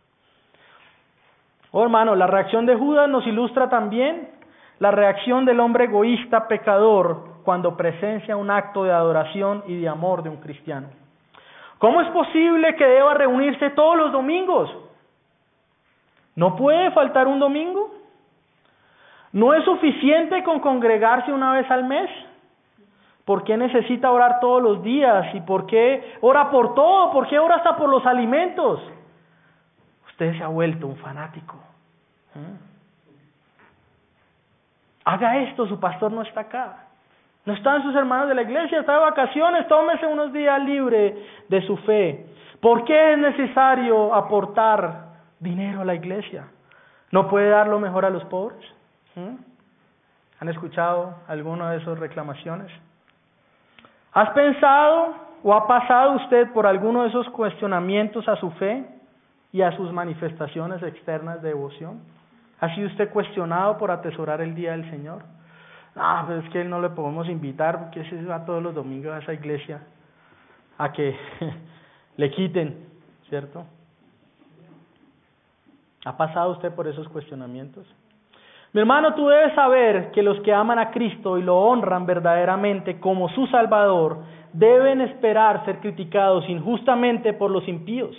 Oh 1.72 1.82
hermano, 1.82 2.14
la 2.14 2.26
reacción 2.26 2.66
de 2.66 2.74
Judas 2.74 3.08
nos 3.08 3.26
ilustra 3.26 3.68
también 3.68 4.30
la 4.78 4.90
reacción 4.90 5.44
del 5.44 5.60
hombre 5.60 5.84
egoísta 5.84 6.48
pecador 6.48 7.36
cuando 7.44 7.76
presencia 7.76 8.36
un 8.36 8.50
acto 8.50 8.84
de 8.84 8.92
adoración 8.92 9.62
y 9.66 9.80
de 9.80 9.88
amor 9.88 10.22
de 10.22 10.30
un 10.30 10.36
cristiano. 10.36 10.88
¿Cómo 11.78 12.00
es 12.00 12.08
posible 12.08 12.74
que 12.76 12.86
deba 12.86 13.14
reunirse 13.14 13.70
todos 13.70 13.96
los 13.96 14.12
domingos? 14.12 14.74
¿No 16.34 16.56
puede 16.56 16.90
faltar 16.92 17.26
un 17.26 17.38
domingo? 17.38 17.94
¿No 19.32 19.52
es 19.54 19.64
suficiente 19.64 20.42
con 20.42 20.60
congregarse 20.60 21.32
una 21.32 21.52
vez 21.52 21.70
al 21.70 21.84
mes? 21.84 22.10
¿Por 23.24 23.44
qué 23.44 23.56
necesita 23.56 24.10
orar 24.10 24.40
todos 24.40 24.62
los 24.62 24.82
días? 24.82 25.34
¿Y 25.34 25.40
por 25.40 25.66
qué 25.66 26.16
ora 26.20 26.50
por 26.50 26.74
todo? 26.74 27.12
¿Por 27.12 27.26
qué 27.28 27.38
ora 27.38 27.56
hasta 27.56 27.76
por 27.76 27.88
los 27.88 28.06
alimentos? 28.06 28.80
Usted 30.08 30.38
se 30.38 30.42
ha 30.42 30.48
vuelto 30.48 30.86
un 30.86 30.96
fanático. 30.96 31.56
¿Mm? 32.34 32.56
Haga 35.04 35.38
esto, 35.38 35.66
su 35.66 35.78
pastor 35.78 36.12
no 36.12 36.22
está 36.22 36.42
acá. 36.42 36.85
No 37.46 37.52
están 37.52 37.82
sus 37.84 37.94
hermanos 37.94 38.28
de 38.28 38.34
la 38.34 38.42
iglesia, 38.42 38.80
está 38.80 38.94
de 38.94 38.98
vacaciones, 38.98 39.68
tómese 39.68 40.04
unos 40.06 40.32
días 40.32 40.60
libre 40.64 41.16
de 41.48 41.62
su 41.62 41.76
fe. 41.78 42.26
¿Por 42.60 42.84
qué 42.84 43.12
es 43.12 43.18
necesario 43.18 44.12
aportar 44.12 45.06
dinero 45.38 45.82
a 45.82 45.84
la 45.84 45.94
iglesia? 45.94 46.48
¿No 47.12 47.28
puede 47.28 47.48
dar 47.48 47.68
lo 47.68 47.78
mejor 47.78 48.04
a 48.04 48.10
los 48.10 48.24
pobres? 48.24 48.60
¿Mm? 49.14 49.36
¿Han 50.40 50.48
escuchado 50.48 51.14
alguna 51.28 51.70
de 51.70 51.78
esas 51.78 51.96
reclamaciones? 52.00 52.70
¿Has 54.12 54.30
pensado 54.30 55.14
o 55.44 55.54
ha 55.54 55.68
pasado 55.68 56.14
usted 56.16 56.50
por 56.52 56.66
alguno 56.66 57.02
de 57.02 57.10
esos 57.10 57.28
cuestionamientos 57.28 58.26
a 58.28 58.34
su 58.36 58.50
fe 58.52 58.84
y 59.52 59.62
a 59.62 59.70
sus 59.76 59.92
manifestaciones 59.92 60.82
externas 60.82 61.40
de 61.42 61.50
devoción? 61.50 62.00
¿Ha 62.60 62.74
sido 62.74 62.88
usted 62.88 63.08
cuestionado 63.10 63.78
por 63.78 63.92
atesorar 63.92 64.40
el 64.40 64.54
día 64.56 64.72
del 64.72 64.90
Señor? 64.90 65.35
No, 65.96 66.24
pero 66.26 66.40
es 66.40 66.50
que 66.50 66.62
no 66.62 66.80
le 66.80 66.90
podemos 66.90 67.26
invitar 67.28 67.78
porque 67.80 68.04
se 68.04 68.22
va 68.24 68.44
todos 68.44 68.62
los 68.62 68.74
domingos 68.74 69.14
a 69.14 69.18
esa 69.18 69.32
iglesia 69.32 69.80
a 70.76 70.92
que 70.92 71.16
le 72.18 72.30
quiten, 72.30 72.86
¿cierto? 73.30 73.64
¿Ha 76.04 76.16
pasado 76.16 76.52
usted 76.52 76.72
por 76.74 76.86
esos 76.86 77.08
cuestionamientos? 77.08 77.86
Mi 78.74 78.80
hermano, 78.80 79.14
tú 79.14 79.26
debes 79.26 79.54
saber 79.54 80.10
que 80.10 80.22
los 80.22 80.38
que 80.40 80.52
aman 80.52 80.78
a 80.78 80.90
Cristo 80.90 81.38
y 81.38 81.42
lo 81.42 81.56
honran 81.56 82.04
verdaderamente 82.04 83.00
como 83.00 83.30
su 83.30 83.46
Salvador 83.46 84.18
deben 84.52 85.00
esperar 85.00 85.64
ser 85.64 85.80
criticados 85.80 86.46
injustamente 86.46 87.32
por 87.32 87.50
los 87.50 87.66
impíos. 87.66 88.14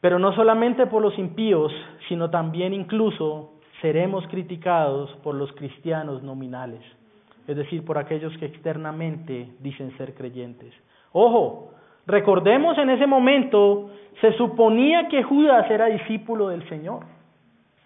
Pero 0.00 0.20
no 0.20 0.32
solamente 0.34 0.86
por 0.86 1.02
los 1.02 1.18
impíos, 1.18 1.72
sino 2.08 2.30
también 2.30 2.72
incluso 2.72 3.53
seremos 3.84 4.26
criticados 4.28 5.10
por 5.22 5.34
los 5.34 5.52
cristianos 5.52 6.22
nominales, 6.22 6.80
es 7.46 7.54
decir, 7.54 7.84
por 7.84 7.98
aquellos 7.98 8.34
que 8.38 8.46
externamente 8.46 9.50
dicen 9.60 9.94
ser 9.98 10.14
creyentes. 10.14 10.72
Ojo, 11.12 11.74
recordemos 12.06 12.78
en 12.78 12.88
ese 12.88 13.06
momento, 13.06 13.90
se 14.22 14.32
suponía 14.38 15.06
que 15.08 15.22
Judas 15.22 15.70
era 15.70 15.84
discípulo 15.84 16.48
del 16.48 16.66
Señor. 16.66 17.04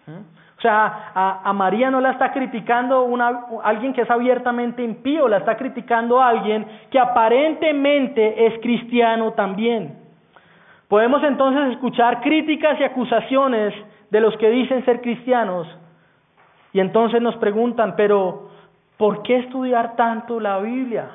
¿Mm? 0.07 0.21
O 0.57 0.61
sea, 0.61 1.11
a, 1.43 1.51
María 1.51 1.91
no 1.91 1.99
la 1.99 2.11
está 2.11 2.31
criticando 2.31 3.03
una, 3.03 3.47
alguien 3.61 3.91
que 3.91 4.03
es 4.03 4.09
abiertamente 4.09 4.81
impío, 4.81 5.27
la 5.27 5.39
está 5.39 5.57
criticando 5.57 6.21
alguien 6.21 6.65
que 6.89 6.97
aparentemente 6.97 8.45
es 8.45 8.57
cristiano 8.61 9.33
también. 9.33 9.97
Podemos 10.87 11.21
entonces 11.25 11.73
escuchar 11.73 12.21
críticas 12.21 12.79
y 12.79 12.85
acusaciones 12.85 13.73
de 14.09 14.21
los 14.21 14.37
que 14.37 14.49
dicen 14.49 14.85
ser 14.85 15.01
cristianos 15.01 15.67
y 16.73 16.79
entonces 16.79 17.21
nos 17.21 17.35
preguntan, 17.37 17.95
pero 17.95 18.49
¿por 18.97 19.23
qué 19.23 19.37
estudiar 19.37 19.95
tanto 19.95 20.39
la 20.39 20.59
Biblia? 20.59 21.09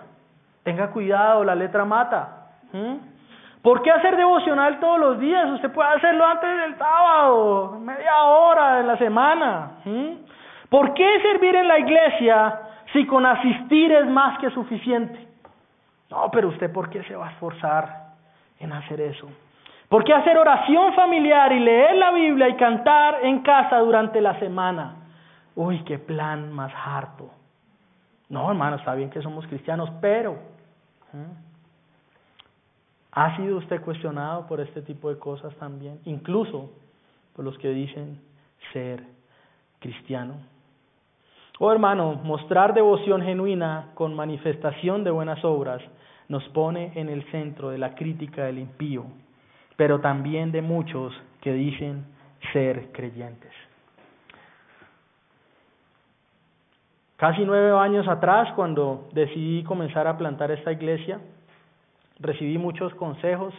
Tenga 0.63 0.91
cuidado, 0.91 1.45
la 1.45 1.55
letra 1.55 1.85
mata. 1.85 2.49
¿Por 3.63 3.83
qué 3.83 3.91
hacer 3.91 4.17
devocional 4.17 4.81
todos 4.81 4.99
los 4.99 5.19
días? 5.21 5.49
Usted 5.51 5.71
puede 5.71 5.89
hacerlo 5.91 6.27
antes 6.27 6.51
del 6.57 6.77
sábado, 6.77 7.79
media 7.81 8.25
hora 8.25 8.77
de 8.77 8.83
la 8.85 8.99
semana. 8.99 9.71
¿Por 10.69 10.93
qué 10.95 11.21
servir 11.23 11.55
en 11.55 11.69
la 11.69 11.79
iglesia 11.79 12.61
si 12.95 13.05
con 13.07 13.27
asistir 13.27 13.93
es 13.93 14.07
más 14.07 14.39
que 14.39 14.51
suficiente. 14.51 15.19
No, 16.11 16.31
pero 16.31 16.49
usted 16.49 16.73
¿por 16.73 16.89
qué 16.89 17.03
se 17.03 17.17
va 17.17 17.27
a 17.27 17.31
esforzar 17.33 17.89
en 18.61 18.73
hacer 18.73 19.01
eso? 19.01 19.29
¿Por 19.89 20.05
qué 20.05 20.15
hacer 20.15 20.39
oración 20.39 20.95
familiar 20.95 21.53
y 21.53 21.61
leer 21.61 21.97
la 21.97 22.13
Biblia 22.13 22.49
y 22.49 22.55
cantar 22.55 23.19
en 23.23 23.41
casa 23.41 23.79
durante 23.79 24.21
la 24.21 24.39
semana? 24.39 24.95
Uy, 25.57 25.83
qué 25.85 25.99
plan 25.99 26.53
más 26.53 26.73
harto. 26.75 27.31
No, 28.29 28.51
hermano, 28.51 28.77
está 28.77 28.95
bien 28.95 29.11
que 29.11 29.23
somos 29.23 29.47
cristianos, 29.47 29.91
pero 30.01 30.33
¿eh? 30.33 31.27
¿ha 33.13 33.37
sido 33.37 33.59
usted 33.59 33.81
cuestionado 33.83 34.47
por 34.47 34.61
este 34.61 34.83
tipo 34.83 35.09
de 35.11 35.19
cosas 35.19 35.55
también? 35.57 36.01
Incluso 36.05 36.71
por 37.35 37.45
los 37.45 37.57
que 37.59 37.69
dicen 37.71 38.21
ser 38.73 39.05
cristiano. 39.79 40.35
Oh 41.61 41.71
hermano, 41.71 42.15
mostrar 42.25 42.75
devoción 42.75 43.23
genuina 43.23 43.91
con 43.95 44.15
manifestación 44.15 45.05
de 45.05 45.11
buenas 45.11 45.45
obras 45.45 45.81
nos 46.29 46.43
pone 46.49 46.93
en 46.97 47.09
el 47.09 47.23
centro 47.31 47.71
de 47.71 47.79
la 47.79 47.95
crítica 47.95 48.45
del 48.47 48.59
impío, 48.59 49.05
pero 49.77 50.01
también 50.01 50.51
de 50.51 50.63
muchos 50.63 51.13
que 51.41 51.53
dicen 51.53 52.07
ser 52.53 52.91
creyentes. 52.93 53.53
Casi 57.17 57.45
nueve 57.45 57.79
años 57.79 58.09
atrás, 58.09 58.53
cuando 58.57 59.09
decidí 59.13 59.63
comenzar 59.63 60.07
a 60.07 60.19
plantar 60.19 60.51
esta 60.51 60.73
iglesia, 60.73 61.21
recibí 62.19 62.59
muchos 62.59 62.93
consejos 62.95 63.55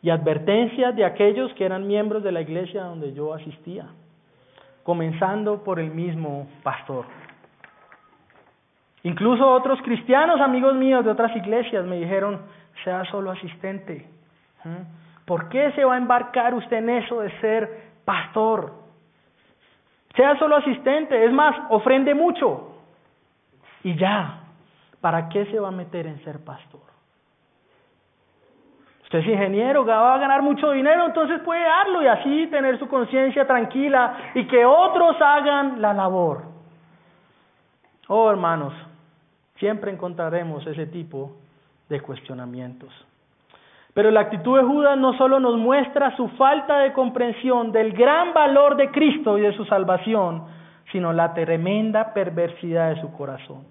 y 0.00 0.10
advertencias 0.10 0.94
de 0.94 1.04
aquellos 1.04 1.52
que 1.54 1.64
eran 1.64 1.86
miembros 1.86 2.22
de 2.22 2.30
la 2.30 2.40
iglesia 2.40 2.84
donde 2.84 3.14
yo 3.14 3.34
asistía, 3.34 3.86
comenzando 4.82 5.64
por 5.64 5.80
el 5.80 5.90
mismo 5.90 6.46
pastor. 6.62 7.06
Incluso 9.02 9.50
otros 9.50 9.80
cristianos, 9.82 10.40
amigos 10.40 10.74
míos 10.76 11.04
de 11.04 11.10
otras 11.10 11.34
iglesias, 11.36 11.84
me 11.84 11.96
dijeron, 11.96 12.40
sea 12.84 13.04
solo 13.06 13.30
asistente. 13.30 14.06
¿Por 15.24 15.48
qué 15.48 15.72
se 15.72 15.84
va 15.84 15.94
a 15.94 15.98
embarcar 15.98 16.54
usted 16.54 16.76
en 16.78 16.90
eso 16.90 17.20
de 17.20 17.30
ser 17.40 17.82
pastor? 18.04 18.83
Sea 20.16 20.38
solo 20.38 20.56
asistente, 20.56 21.24
es 21.24 21.32
más, 21.32 21.56
ofrende 21.70 22.14
mucho. 22.14 22.76
Y 23.82 23.96
ya, 23.96 24.40
¿para 25.00 25.28
qué 25.28 25.46
se 25.46 25.58
va 25.58 25.68
a 25.68 25.72
meter 25.72 26.06
en 26.06 26.22
ser 26.24 26.44
pastor? 26.44 26.80
Usted 29.02 29.18
es 29.18 29.26
ingeniero, 29.26 29.84
va 29.84 30.14
a 30.14 30.18
ganar 30.18 30.42
mucho 30.42 30.70
dinero, 30.70 31.06
entonces 31.06 31.40
puede 31.40 31.62
darlo 31.62 32.02
y 32.02 32.06
así 32.06 32.46
tener 32.46 32.78
su 32.78 32.88
conciencia 32.88 33.46
tranquila 33.46 34.32
y 34.34 34.46
que 34.46 34.64
otros 34.64 35.16
hagan 35.20 35.80
la 35.82 35.92
labor. 35.92 36.42
Oh, 38.08 38.30
hermanos, 38.30 38.72
siempre 39.56 39.90
encontraremos 39.90 40.66
ese 40.66 40.86
tipo 40.86 41.32
de 41.88 42.00
cuestionamientos. 42.00 42.92
Pero 43.94 44.10
la 44.10 44.20
actitud 44.20 44.58
de 44.58 44.64
Judas 44.64 44.98
no 44.98 45.16
solo 45.16 45.38
nos 45.38 45.56
muestra 45.56 46.16
su 46.16 46.28
falta 46.30 46.78
de 46.78 46.92
comprensión 46.92 47.70
del 47.70 47.92
gran 47.92 48.34
valor 48.34 48.76
de 48.76 48.90
Cristo 48.90 49.38
y 49.38 49.42
de 49.42 49.52
su 49.54 49.64
salvación, 49.66 50.44
sino 50.90 51.12
la 51.12 51.32
tremenda 51.32 52.12
perversidad 52.12 52.94
de 52.94 53.00
su 53.00 53.12
corazón. 53.12 53.64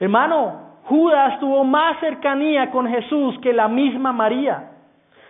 Hermano, 0.00 0.78
Judas 0.84 1.38
tuvo 1.38 1.64
más 1.64 1.98
cercanía 2.00 2.70
con 2.72 2.88
Jesús 2.88 3.38
que 3.40 3.52
la 3.52 3.68
misma 3.68 4.12
María. 4.12 4.72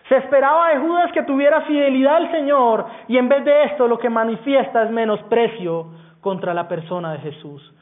Se 0.09 0.17
esperaba 0.17 0.71
de 0.71 0.79
Judas 0.79 1.13
que 1.13 1.23
tuviera 1.25 1.63
fidelidad 1.63 2.17
al 2.17 2.31
Señor 2.31 2.87
y 3.09 3.19
en 3.19 3.29
vez 3.29 3.45
de 3.45 3.65
esto 3.65 3.87
lo 3.87 3.99
que 3.99 4.09
manifiesta 4.09 4.83
es 4.85 4.91
menosprecio 4.91 5.89
contra 6.21 6.55
la 6.55 6.69
persona 6.69 7.13
de 7.13 7.19
Jesús. 7.19 7.75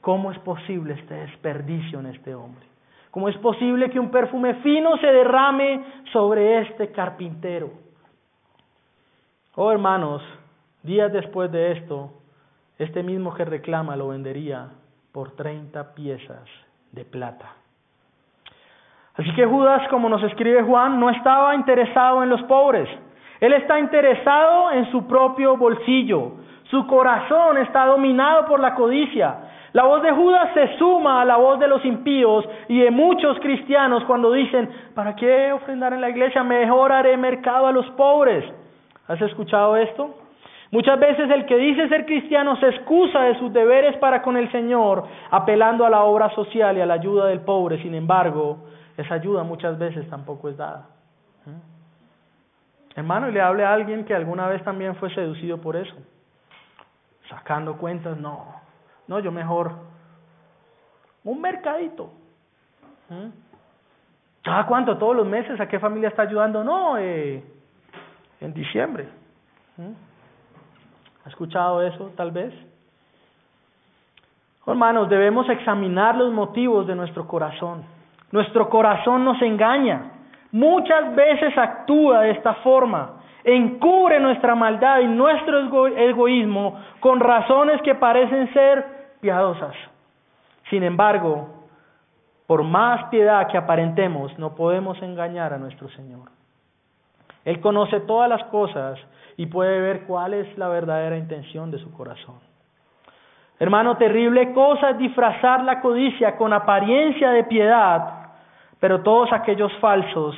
¿Cómo 0.00 0.30
es 0.30 0.38
posible 0.40 0.94
este 0.94 1.14
desperdicio 1.14 2.00
en 2.00 2.06
este 2.06 2.34
hombre? 2.34 2.71
¿Cómo 3.12 3.28
es 3.28 3.36
posible 3.36 3.90
que 3.90 4.00
un 4.00 4.10
perfume 4.10 4.54
fino 4.62 4.96
se 4.96 5.06
derrame 5.06 5.84
sobre 6.14 6.62
este 6.62 6.90
carpintero? 6.92 7.70
Oh 9.54 9.70
hermanos, 9.70 10.22
días 10.82 11.12
después 11.12 11.52
de 11.52 11.72
esto, 11.72 12.10
este 12.78 13.02
mismo 13.02 13.34
que 13.34 13.44
reclama 13.44 13.96
lo 13.96 14.08
vendería 14.08 14.70
por 15.12 15.32
30 15.32 15.94
piezas 15.94 16.48
de 16.90 17.04
plata. 17.04 17.52
Así 19.16 19.30
que 19.34 19.44
Judas, 19.44 19.86
como 19.90 20.08
nos 20.08 20.22
escribe 20.22 20.62
Juan, 20.62 20.98
no 20.98 21.10
estaba 21.10 21.54
interesado 21.54 22.22
en 22.22 22.30
los 22.30 22.42
pobres. 22.44 22.88
Él 23.40 23.52
está 23.52 23.78
interesado 23.78 24.70
en 24.70 24.90
su 24.90 25.06
propio 25.06 25.58
bolsillo. 25.58 26.32
Su 26.70 26.86
corazón 26.86 27.58
está 27.58 27.84
dominado 27.84 28.46
por 28.46 28.58
la 28.58 28.74
codicia. 28.74 29.51
La 29.72 29.84
voz 29.84 30.02
de 30.02 30.12
Judas 30.12 30.50
se 30.52 30.76
suma 30.76 31.22
a 31.22 31.24
la 31.24 31.36
voz 31.36 31.58
de 31.58 31.66
los 31.66 31.82
impíos 31.84 32.44
y 32.68 32.80
de 32.80 32.90
muchos 32.90 33.38
cristianos 33.40 34.04
cuando 34.04 34.30
dicen, 34.32 34.68
¿para 34.94 35.16
qué 35.16 35.50
ofrendar 35.52 35.94
en 35.94 36.02
la 36.02 36.10
iglesia? 36.10 36.42
Mejor 36.42 36.92
haré 36.92 37.16
mercado 37.16 37.66
a 37.66 37.72
los 37.72 37.88
pobres. 37.90 38.44
¿Has 39.08 39.20
escuchado 39.22 39.76
esto? 39.76 40.14
Muchas 40.72 40.98
veces 40.98 41.30
el 41.30 41.46
que 41.46 41.56
dice 41.56 41.88
ser 41.88 42.04
cristiano 42.04 42.56
se 42.56 42.68
excusa 42.68 43.22
de 43.22 43.38
sus 43.38 43.52
deberes 43.52 43.96
para 43.98 44.22
con 44.22 44.36
el 44.36 44.50
Señor, 44.52 45.04
apelando 45.30 45.84
a 45.86 45.90
la 45.90 46.04
obra 46.04 46.30
social 46.34 46.76
y 46.76 46.80
a 46.80 46.86
la 46.86 46.94
ayuda 46.94 47.26
del 47.26 47.40
pobre. 47.40 47.80
Sin 47.82 47.94
embargo, 47.94 48.58
esa 48.96 49.14
ayuda 49.14 49.42
muchas 49.42 49.78
veces 49.78 50.08
tampoco 50.08 50.48
es 50.50 50.56
dada. 50.56 50.86
¿Mm? 51.46 52.98
Hermano, 52.98 53.28
y 53.28 53.32
le 53.32 53.40
hable 53.40 53.64
a 53.64 53.72
alguien 53.72 54.04
que 54.04 54.14
alguna 54.14 54.48
vez 54.48 54.62
también 54.64 54.96
fue 54.96 55.12
seducido 55.14 55.58
por 55.58 55.76
eso. 55.76 55.94
Sacando 57.28 57.76
cuentas, 57.76 58.18
no, 58.18 58.61
no, 59.08 59.20
yo 59.20 59.32
mejor 59.32 59.72
un 61.24 61.40
mercadito. 61.40 62.10
¿Mm? 63.08 63.28
¿Cada 64.42 64.66
cuánto? 64.66 64.96
¿Todos 64.98 65.16
los 65.16 65.26
meses? 65.26 65.60
¿A 65.60 65.68
qué 65.68 65.78
familia 65.78 66.08
está 66.08 66.22
ayudando? 66.22 66.64
No, 66.64 66.98
eh, 66.98 67.42
en 68.40 68.54
diciembre. 68.54 69.08
¿Mm? 69.76 69.92
¿Ha 71.24 71.28
escuchado 71.28 71.82
eso 71.82 72.12
tal 72.16 72.32
vez? 72.32 72.52
Hermanos, 74.66 75.08
debemos 75.08 75.48
examinar 75.48 76.16
los 76.16 76.32
motivos 76.32 76.86
de 76.86 76.94
nuestro 76.94 77.26
corazón. 77.26 77.84
Nuestro 78.30 78.68
corazón 78.68 79.24
nos 79.24 79.40
engaña. 79.42 80.10
Muchas 80.52 81.14
veces 81.14 81.56
actúa 81.56 82.22
de 82.22 82.32
esta 82.32 82.54
forma 82.54 83.21
encubre 83.44 84.20
nuestra 84.20 84.54
maldad 84.54 85.00
y 85.00 85.06
nuestro 85.06 85.58
egoísmo 85.96 86.80
con 87.00 87.20
razones 87.20 87.80
que 87.82 87.94
parecen 87.94 88.52
ser 88.52 88.84
piadosas. 89.20 89.74
Sin 90.70 90.82
embargo, 90.82 91.48
por 92.46 92.62
más 92.62 93.04
piedad 93.08 93.48
que 93.48 93.58
aparentemos, 93.58 94.36
no 94.38 94.54
podemos 94.54 95.00
engañar 95.02 95.52
a 95.52 95.58
nuestro 95.58 95.88
Señor. 95.90 96.30
Él 97.44 97.60
conoce 97.60 98.00
todas 98.00 98.28
las 98.28 98.44
cosas 98.44 98.98
y 99.36 99.46
puede 99.46 99.80
ver 99.80 100.02
cuál 100.02 100.34
es 100.34 100.56
la 100.58 100.68
verdadera 100.68 101.16
intención 101.16 101.70
de 101.70 101.78
su 101.78 101.92
corazón. 101.92 102.36
Hermano, 103.58 103.96
terrible 103.96 104.52
cosa 104.52 104.90
es 104.90 104.98
disfrazar 104.98 105.62
la 105.64 105.80
codicia 105.80 106.36
con 106.36 106.52
apariencia 106.52 107.30
de 107.30 107.44
piedad, 107.44 108.32
pero 108.80 109.02
todos 109.02 109.32
aquellos 109.32 109.72
falsos 109.78 110.36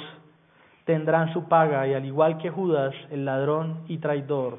tendrán 0.84 1.32
su 1.32 1.48
paga 1.48 1.86
y 1.86 1.94
al 1.94 2.04
igual 2.04 2.38
que 2.38 2.50
Judas, 2.50 2.94
el 3.10 3.24
ladrón 3.24 3.84
y 3.88 3.98
traidor, 3.98 4.58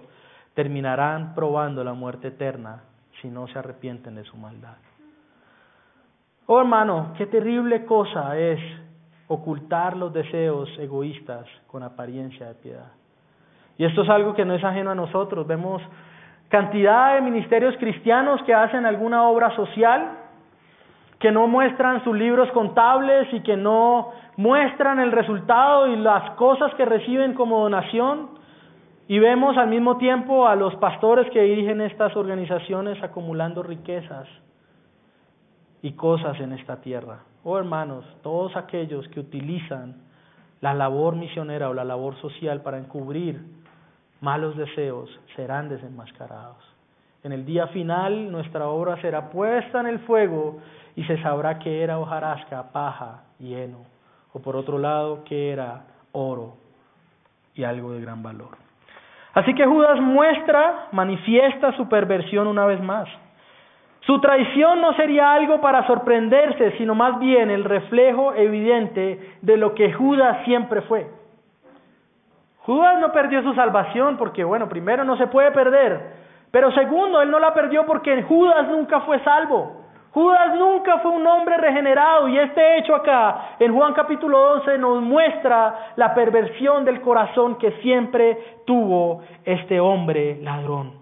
terminarán 0.54 1.36
probando 1.36 1.84
la 1.84 1.94
muerte 1.94 2.30
eterna 2.30 2.84
si 3.22 3.30
no 3.30 3.48
se 3.48 3.60
arrepienten 3.60 4.16
de 4.16 4.24
su 4.24 4.38
maldad. 4.38 4.78
Oh 6.48 6.60
hermano, 6.60 7.14
qué 7.18 7.26
terrible 7.26 7.86
cosa 7.86 8.38
es 8.38 8.60
ocultar 9.28 9.98
los 9.98 10.14
deseos 10.14 10.70
egoístas 10.78 11.46
con 11.68 11.84
apariencia 11.84 12.48
de 12.48 12.56
piedad. 12.56 12.92
Y 13.78 13.86
esto 13.86 14.04
es 14.04 14.10
algo 14.10 14.34
que 14.34 14.46
no 14.46 14.54
es 14.54 14.64
ajeno 14.64 14.92
a 14.92 14.96
nosotros. 14.96 15.46
Vemos 15.48 15.82
cantidad 16.50 17.16
de 17.16 17.22
ministerios 17.22 17.76
cristianos 17.78 18.42
que 18.44 18.54
hacen 18.54 18.86
alguna 18.86 19.28
obra 19.28 19.56
social, 19.56 20.25
que 21.26 21.32
no 21.32 21.48
muestran 21.48 22.04
sus 22.04 22.16
libros 22.16 22.52
contables 22.52 23.28
y 23.34 23.40
que 23.40 23.58
no 23.58 24.12
muestran 24.38 25.00
el 25.00 25.12
resultado 25.12 25.88
y 25.88 25.96
las 25.96 26.30
cosas 26.36 26.72
que 26.76 26.86
reciben 26.86 27.34
como 27.34 27.62
donación 27.62 28.30
y 29.08 29.18
vemos 29.18 29.58
al 29.58 29.70
mismo 29.70 29.98
tiempo 29.98 30.48
a 30.48 30.56
los 30.56 30.76
pastores 30.76 31.28
que 31.32 31.42
dirigen 31.42 31.82
estas 31.82 32.16
organizaciones 32.16 33.02
acumulando 33.02 33.64
riquezas 33.64 34.28
y 35.82 35.94
cosas 35.94 36.40
en 36.42 36.54
esta 36.54 36.82
tierra. 36.82 37.22
Oh 37.44 37.58
hermanos, 37.58 38.06
todos 38.22 38.56
aquellos 38.56 39.08
que 39.08 39.20
utilizan 39.20 39.96
la 40.62 40.76
labor 40.76 41.16
misionera 41.16 41.70
o 41.70 41.74
la 41.74 41.86
labor 41.86 42.16
social 42.22 42.62
para 42.62 42.78
encubrir 42.78 43.42
malos 44.22 44.56
deseos 44.56 45.10
serán 45.36 45.70
desenmascarados. 45.70 46.64
En 47.24 47.32
el 47.32 47.48
día 47.48 47.66
final 47.70 48.32
nuestra 48.32 48.68
obra 48.68 49.02
será 49.02 49.32
puesta 49.32 49.80
en 49.80 49.88
el 49.88 49.98
fuego 50.02 50.60
y 50.96 51.04
se 51.04 51.22
sabrá 51.22 51.60
que 51.60 51.84
era 51.84 52.00
hojarasca, 52.00 52.72
paja 52.72 53.24
y 53.40 53.54
heno 53.54 53.80
o 54.36 54.40
por 54.40 54.56
otro 54.58 54.78
lado 54.78 55.24
que 55.24 55.52
era 55.52 55.84
oro 56.12 56.56
y 57.54 57.64
algo 57.64 57.94
de 57.94 58.02
gran 58.02 58.22
valor. 58.22 58.58
Así 59.34 59.54
que 59.54 59.66
Judas 59.66 60.00
muestra, 60.02 60.88
manifiesta 60.92 61.72
su 61.78 61.88
perversión 61.88 62.48
una 62.48 62.66
vez 62.66 62.82
más. 62.82 63.08
Su 64.02 64.20
traición 64.22 64.82
no 64.82 64.94
sería 64.94 65.34
algo 65.34 65.62
para 65.62 65.88
sorprenderse, 65.88 66.78
sino 66.78 66.96
más 66.96 67.18
bien 67.20 67.50
el 67.50 67.64
reflejo 67.64 68.34
evidente 68.34 69.38
de 69.42 69.58
lo 69.58 69.74
que 69.74 69.94
Judas 69.94 70.44
siempre 70.46 70.82
fue. 70.82 71.08
Judas 72.60 73.00
no 73.00 73.12
perdió 73.12 73.42
su 73.42 73.54
salvación 73.54 74.18
porque, 74.18 74.44
bueno, 74.44 74.68
primero 74.68 75.04
no 75.04 75.18
se 75.18 75.28
puede 75.28 75.52
perder, 75.52 76.14
pero 76.52 76.72
segundo, 76.74 77.22
él 77.22 77.32
no 77.32 77.40
la 77.40 77.54
perdió 77.54 77.86
porque 77.86 78.24
Judas 78.24 78.68
nunca 78.68 79.02
fue 79.02 79.20
salvo. 79.24 79.85
Judas 80.16 80.56
nunca 80.56 81.00
fue 81.00 81.12
un 81.12 81.28
hombre 81.28 81.58
regenerado 81.58 82.30
y 82.30 82.40
este 82.40 82.78
hecho 82.78 82.96
acá 82.96 83.58
en 83.60 83.76
Juan 83.76 83.92
capítulo 83.92 84.54
11 84.54 84.78
nos 84.78 85.02
muestra 85.02 85.92
la 85.98 86.16
perversión 86.16 86.86
del 86.86 87.02
corazón 87.02 87.58
que 87.58 87.74
siempre 87.82 88.62
tuvo 88.66 89.24
este 89.44 89.78
hombre 89.78 90.38
ladrón. 90.42 90.94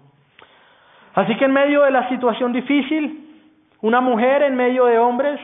Así 1.14 1.36
que 1.36 1.44
en 1.44 1.52
medio 1.52 1.82
de 1.82 1.92
la 1.92 2.08
situación 2.08 2.52
difícil, 2.52 3.40
una 3.82 4.00
mujer 4.00 4.42
en 4.42 4.56
medio 4.56 4.86
de 4.86 4.98
hombres, 4.98 5.38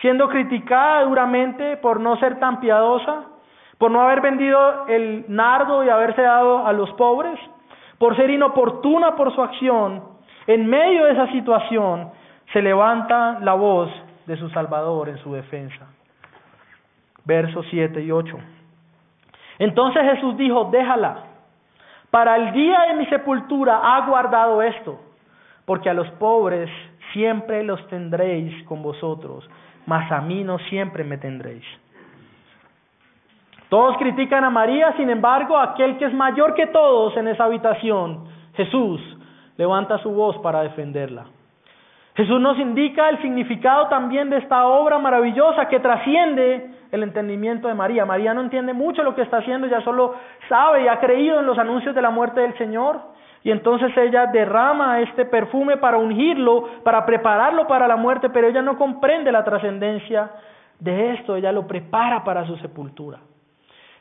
siendo 0.00 0.26
criticada 0.30 1.02
duramente 1.02 1.76
por 1.76 2.00
no 2.00 2.16
ser 2.16 2.40
tan 2.40 2.60
piadosa, 2.60 3.24
por 3.76 3.90
no 3.90 4.00
haber 4.00 4.22
vendido 4.22 4.86
el 4.86 5.26
nardo 5.28 5.84
y 5.84 5.90
haberse 5.90 6.22
dado 6.22 6.66
a 6.66 6.72
los 6.72 6.90
pobres, 6.94 7.38
por 7.98 8.16
ser 8.16 8.30
inoportuna 8.30 9.16
por 9.16 9.34
su 9.34 9.42
acción, 9.42 10.02
en 10.46 10.66
medio 10.66 11.04
de 11.04 11.12
esa 11.12 11.26
situación 11.30 12.21
se 12.52 12.62
levanta 12.62 13.38
la 13.40 13.54
voz 13.54 13.90
de 14.26 14.36
su 14.36 14.48
Salvador 14.50 15.08
en 15.08 15.18
su 15.18 15.32
defensa. 15.32 15.86
Versos 17.24 17.66
7 17.70 18.02
y 18.02 18.10
8. 18.10 18.36
Entonces 19.58 20.02
Jesús 20.14 20.36
dijo, 20.36 20.68
déjala, 20.72 21.24
para 22.10 22.36
el 22.36 22.52
día 22.52 22.80
de 22.88 22.94
mi 22.94 23.06
sepultura 23.06 23.80
ha 23.82 24.06
guardado 24.06 24.62
esto, 24.62 25.00
porque 25.64 25.88
a 25.88 25.94
los 25.94 26.08
pobres 26.12 26.68
siempre 27.12 27.62
los 27.62 27.86
tendréis 27.88 28.64
con 28.66 28.82
vosotros, 28.82 29.48
mas 29.86 30.10
a 30.10 30.20
mí 30.20 30.44
no 30.44 30.58
siempre 30.58 31.04
me 31.04 31.18
tendréis. 31.18 31.64
Todos 33.68 33.96
critican 33.96 34.44
a 34.44 34.50
María, 34.50 34.94
sin 34.98 35.08
embargo, 35.08 35.56
aquel 35.56 35.96
que 35.96 36.04
es 36.04 36.12
mayor 36.12 36.54
que 36.54 36.66
todos 36.66 37.16
en 37.16 37.28
esa 37.28 37.44
habitación, 37.44 38.26
Jesús, 38.54 39.00
levanta 39.56 39.96
su 39.98 40.10
voz 40.10 40.36
para 40.38 40.62
defenderla. 40.62 41.24
Jesús 42.14 42.40
nos 42.40 42.58
indica 42.58 43.08
el 43.08 43.22
significado 43.22 43.88
también 43.88 44.28
de 44.28 44.36
esta 44.36 44.66
obra 44.66 44.98
maravillosa 44.98 45.68
que 45.68 45.80
trasciende 45.80 46.70
el 46.90 47.02
entendimiento 47.02 47.68
de 47.68 47.74
María. 47.74 48.04
María 48.04 48.34
no 48.34 48.42
entiende 48.42 48.74
mucho 48.74 49.02
lo 49.02 49.14
que 49.14 49.22
está 49.22 49.38
haciendo, 49.38 49.66
ya 49.66 49.80
solo 49.80 50.14
sabe 50.48 50.84
y 50.84 50.88
ha 50.88 51.00
creído 51.00 51.40
en 51.40 51.46
los 51.46 51.58
anuncios 51.58 51.94
de 51.94 52.02
la 52.02 52.10
muerte 52.10 52.40
del 52.40 52.56
Señor. 52.58 53.00
Y 53.42 53.50
entonces 53.50 53.96
ella 53.96 54.26
derrama 54.26 55.00
este 55.00 55.24
perfume 55.24 55.78
para 55.78 55.96
ungirlo, 55.96 56.68
para 56.84 57.04
prepararlo 57.06 57.66
para 57.66 57.88
la 57.88 57.96
muerte, 57.96 58.28
pero 58.28 58.46
ella 58.46 58.62
no 58.62 58.76
comprende 58.76 59.32
la 59.32 59.42
trascendencia 59.42 60.30
de 60.78 61.14
esto, 61.14 61.34
ella 61.34 61.50
lo 61.50 61.66
prepara 61.66 62.22
para 62.22 62.46
su 62.46 62.56
sepultura. 62.58 63.18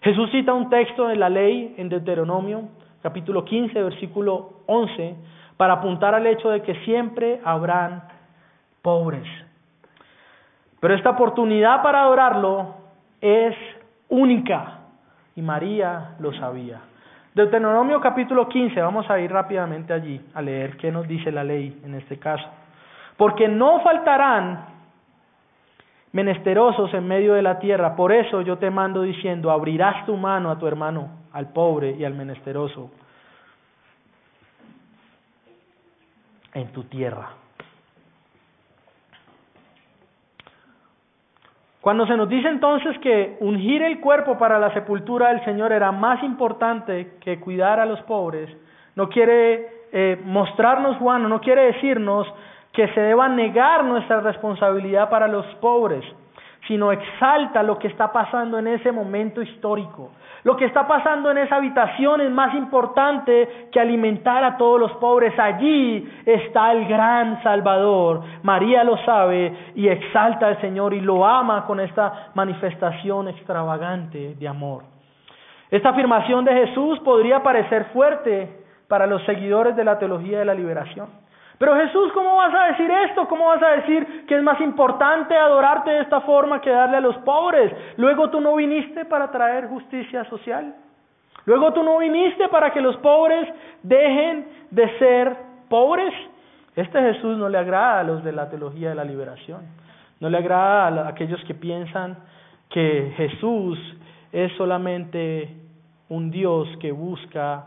Jesús 0.02 0.30
cita 0.32 0.54
un 0.54 0.70
texto 0.70 1.08
de 1.08 1.16
la 1.16 1.30
ley 1.30 1.76
en 1.78 1.90
Deuteronomio, 1.90 2.70
capítulo 3.02 3.46
15, 3.46 3.82
versículo 3.84 4.64
11, 4.68 5.16
para 5.62 5.74
apuntar 5.74 6.16
al 6.16 6.26
hecho 6.26 6.50
de 6.50 6.64
que 6.64 6.74
siempre 6.86 7.40
habrán 7.46 8.02
pobres. 8.82 9.28
Pero 10.80 10.96
esta 10.96 11.12
oportunidad 11.12 11.84
para 11.84 12.02
adorarlo 12.02 12.78
es 13.22 13.56
única 14.10 14.80
y 15.36 15.44
María 15.44 16.16
lo 16.18 16.34
sabía. 16.34 16.80
Deuteronomio 17.36 18.02
capítulo 18.02 18.50
15, 18.50 18.82
vamos 18.82 19.08
a 19.08 19.20
ir 19.20 19.32
rápidamente 19.32 19.94
allí 19.94 20.20
a 20.34 20.42
leer 20.42 20.78
qué 20.78 20.92
nos 20.92 21.08
dice 21.08 21.32
la 21.32 21.44
ley 21.44 21.80
en 21.86 21.94
este 21.94 22.18
caso. 22.18 22.48
Porque 23.16 23.48
no 23.48 23.82
faltarán 23.82 24.66
menesterosos 26.12 26.92
en 26.96 27.08
medio 27.08 27.36
de 27.36 27.44
la 27.44 27.60
tierra, 27.60 27.96
por 27.96 28.12
eso 28.12 28.42
yo 28.42 28.58
te 28.58 28.72
mando 28.72 29.04
diciendo, 29.04 29.52
abrirás 29.52 30.08
tu 30.08 30.18
mano 30.18 30.50
a 30.50 30.58
tu 30.58 30.66
hermano, 30.66 31.08
al 31.34 31.50
pobre 31.50 31.92
y 31.92 32.04
al 32.04 32.16
menesteroso, 32.16 32.90
en 36.54 36.72
tu 36.72 36.84
tierra. 36.84 37.30
Cuando 41.82 42.06
se 42.06 42.16
nos 42.16 42.30
dice 42.30 42.48
entonces 42.48 42.98
que 43.00 43.38
ungir 43.40 43.82
el 43.82 44.00
cuerpo 44.00 44.38
para 44.38 44.60
la 44.60 44.72
sepultura 44.74 45.30
del 45.30 45.44
Señor 45.44 45.72
era 45.72 45.92
más 45.92 46.24
importante 46.24 47.14
que 47.22 47.40
cuidar 47.40 47.80
a 47.80 47.86
los 47.86 48.00
pobres, 48.04 48.50
no 48.96 49.10
quiere 49.10 49.68
eh, 49.92 50.22
mostrarnos 50.24 50.98
Juan, 50.98 51.28
no 51.28 51.42
quiere 51.42 51.74
decirnos 51.74 52.32
que 52.72 52.88
se 52.90 53.02
deba 53.02 53.28
negar 53.28 53.84
nuestra 53.84 54.22
responsabilidad 54.22 55.10
para 55.10 55.28
los 55.28 55.46
pobres, 55.56 56.06
sino 56.68 56.92
exalta 56.92 57.64
lo 57.64 57.78
que 57.80 57.88
está 57.88 58.12
pasando 58.12 58.60
en 58.60 58.68
ese 58.68 58.92
momento 58.92 59.42
histórico. 59.42 60.12
Lo 60.44 60.58
que 60.58 60.66
está 60.66 60.88
pasando 60.88 61.30
en 61.30 61.38
esa 61.38 61.58
habitación 61.58 62.22
es 62.22 62.32
más 62.32 62.56
importante 62.56 63.70
que 63.72 63.80
alimentar 63.80 64.44
a 64.44 64.58
todos 64.58 64.80
los 64.80 64.92
pobres. 64.94 65.38
Allí 65.38 66.10
está 66.26 66.72
el 66.72 66.88
gran 66.88 67.42
Salvador. 67.44 68.22
María 68.42 68.84
lo 68.84 68.98
sabe 69.06 69.72
y 69.76 69.88
exalta 69.88 70.48
al 70.48 70.60
Señor 70.62 70.94
y 70.94 71.02
lo 71.02 71.26
ama 71.26 71.66
con 71.66 71.80
esta 71.80 72.32
manifestación 72.34 73.28
extravagante 73.28 74.36
de 74.36 74.48
amor. 74.48 74.84
Esta 75.70 75.90
afirmación 75.90 76.44
de 76.44 76.54
Jesús 76.54 77.00
podría 77.00 77.44
parecer 77.44 77.86
fuerte 77.94 78.62
para 78.88 79.06
los 79.08 79.24
seguidores 79.24 79.76
de 79.76 79.86
la 79.86 80.00
teología 80.00 80.40
de 80.40 80.46
la 80.46 80.54
liberación. 80.54 81.08
Pero 81.62 81.76
Jesús, 81.76 82.12
¿cómo 82.14 82.38
vas 82.38 82.56
a 82.56 82.72
decir 82.72 82.90
esto? 82.90 83.28
¿Cómo 83.28 83.46
vas 83.46 83.62
a 83.62 83.76
decir 83.76 84.26
que 84.26 84.36
es 84.36 84.42
más 84.42 84.60
importante 84.62 85.38
adorarte 85.38 85.92
de 85.92 86.00
esta 86.00 86.22
forma 86.22 86.60
que 86.60 86.72
darle 86.72 86.98
a 86.98 87.02
los 87.02 87.16
pobres? 87.18 87.72
Luego 87.98 88.32
tú 88.32 88.42
no 88.42 88.56
viniste 88.56 89.06
para 89.06 89.30
traer 89.30 89.68
justicia 89.68 90.26
social. 90.26 90.74
Luego 91.46 91.72
tú 91.72 91.84
no 91.84 92.00
viniste 92.00 92.50
para 92.50 92.72
que 92.74 92.82
los 92.82 92.98
pobres 92.98 93.48
dejen 93.84 94.48
de 94.72 94.98
ser 94.98 95.38
pobres. 95.70 96.12
Este 96.76 97.00
Jesús 97.00 97.38
no 97.38 97.48
le 97.48 97.60
agrada 97.60 98.00
a 98.00 98.04
los 98.06 98.24
de 98.24 98.32
la 98.32 98.50
teología 98.50 98.90
de 98.90 98.96
la 98.96 99.04
liberación. 99.04 99.62
No 100.20 100.32
le 100.32 100.40
agrada 100.40 100.88
a 100.88 101.10
aquellos 101.10 101.44
que 101.44 101.54
piensan 101.54 102.18
que 102.72 103.14
Jesús 103.18 103.78
es 104.32 104.52
solamente 104.54 105.48
un 106.10 106.32
Dios 106.32 106.68
que 106.80 106.92
busca 106.92 107.66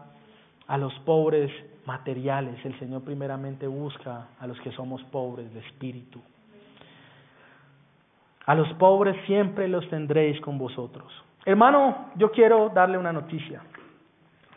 a 0.66 0.78
los 0.78 0.92
pobres 1.04 1.52
materiales. 1.86 2.64
El 2.64 2.78
Señor 2.78 3.02
primeramente 3.02 3.66
busca 3.66 4.28
a 4.38 4.46
los 4.46 4.60
que 4.60 4.72
somos 4.72 5.02
pobres 5.04 5.52
de 5.52 5.60
espíritu. 5.60 6.20
A 8.46 8.54
los 8.54 8.70
pobres 8.74 9.16
siempre 9.26 9.68
los 9.68 9.88
tendréis 9.88 10.40
con 10.40 10.58
vosotros. 10.58 11.10
Hermano, 11.46 12.10
yo 12.16 12.30
quiero 12.30 12.68
darle 12.70 12.98
una 12.98 13.12
noticia. 13.12 13.62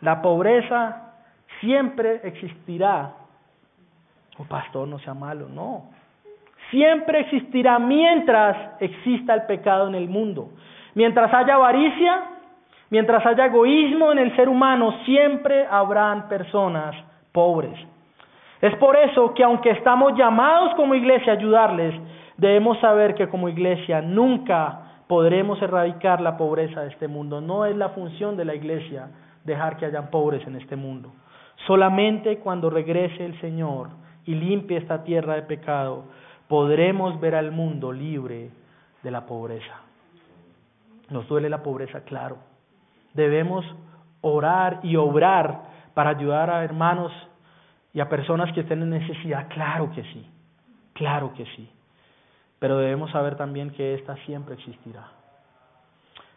La 0.00 0.20
pobreza 0.20 1.14
siempre 1.60 2.20
existirá. 2.24 3.14
Oh, 4.38 4.44
pastor, 4.44 4.86
no 4.86 4.98
sea 5.00 5.14
malo, 5.14 5.48
no. 5.48 5.90
Siempre 6.70 7.20
existirá 7.20 7.78
mientras 7.78 8.80
exista 8.80 9.34
el 9.34 9.42
pecado 9.42 9.88
en 9.88 9.94
el 9.94 10.08
mundo. 10.08 10.50
Mientras 10.94 11.32
haya 11.32 11.54
avaricia, 11.54 12.24
mientras 12.90 13.24
haya 13.24 13.46
egoísmo 13.46 14.12
en 14.12 14.18
el 14.18 14.36
ser 14.36 14.48
humano, 14.48 14.92
siempre 15.04 15.66
habrán 15.66 16.28
personas 16.28 16.94
pobres. 17.38 17.78
Es 18.60 18.74
por 18.78 18.96
eso 18.96 19.32
que 19.32 19.44
aunque 19.44 19.70
estamos 19.70 20.14
llamados 20.18 20.74
como 20.74 20.96
iglesia 20.96 21.34
a 21.34 21.36
ayudarles, 21.36 21.94
debemos 22.36 22.80
saber 22.80 23.14
que 23.14 23.28
como 23.28 23.48
iglesia 23.48 24.02
nunca 24.02 25.04
podremos 25.06 25.62
erradicar 25.62 26.20
la 26.20 26.36
pobreza 26.36 26.80
de 26.80 26.88
este 26.88 27.06
mundo. 27.06 27.40
No 27.40 27.64
es 27.64 27.76
la 27.76 27.90
función 27.90 28.36
de 28.36 28.44
la 28.44 28.56
iglesia 28.56 29.10
dejar 29.44 29.76
que 29.76 29.86
hayan 29.86 30.10
pobres 30.10 30.44
en 30.48 30.56
este 30.56 30.74
mundo. 30.74 31.12
Solamente 31.68 32.38
cuando 32.38 32.70
regrese 32.70 33.24
el 33.24 33.40
Señor 33.40 33.90
y 34.24 34.34
limpie 34.34 34.78
esta 34.78 35.04
tierra 35.04 35.34
de 35.36 35.42
pecado, 35.42 36.06
podremos 36.48 37.20
ver 37.20 37.36
al 37.36 37.52
mundo 37.52 37.92
libre 37.92 38.50
de 39.04 39.10
la 39.12 39.26
pobreza. 39.26 39.76
Nos 41.08 41.28
duele 41.28 41.48
la 41.48 41.62
pobreza, 41.62 42.00
claro. 42.00 42.38
Debemos 43.14 43.64
orar 44.22 44.80
y 44.82 44.96
obrar 44.96 45.60
para 45.94 46.10
ayudar 46.10 46.50
a 46.50 46.64
hermanos 46.64 47.12
y 47.98 48.00
a 48.00 48.08
personas 48.08 48.52
que 48.52 48.60
estén 48.60 48.80
en 48.80 48.90
necesidad? 48.90 49.48
Claro 49.48 49.90
que 49.90 50.04
sí, 50.04 50.24
claro 50.92 51.32
que 51.36 51.44
sí. 51.56 51.68
Pero 52.60 52.78
debemos 52.78 53.10
saber 53.10 53.34
también 53.34 53.70
que 53.70 53.94
esta 53.94 54.14
siempre 54.18 54.54
existirá. 54.54 55.08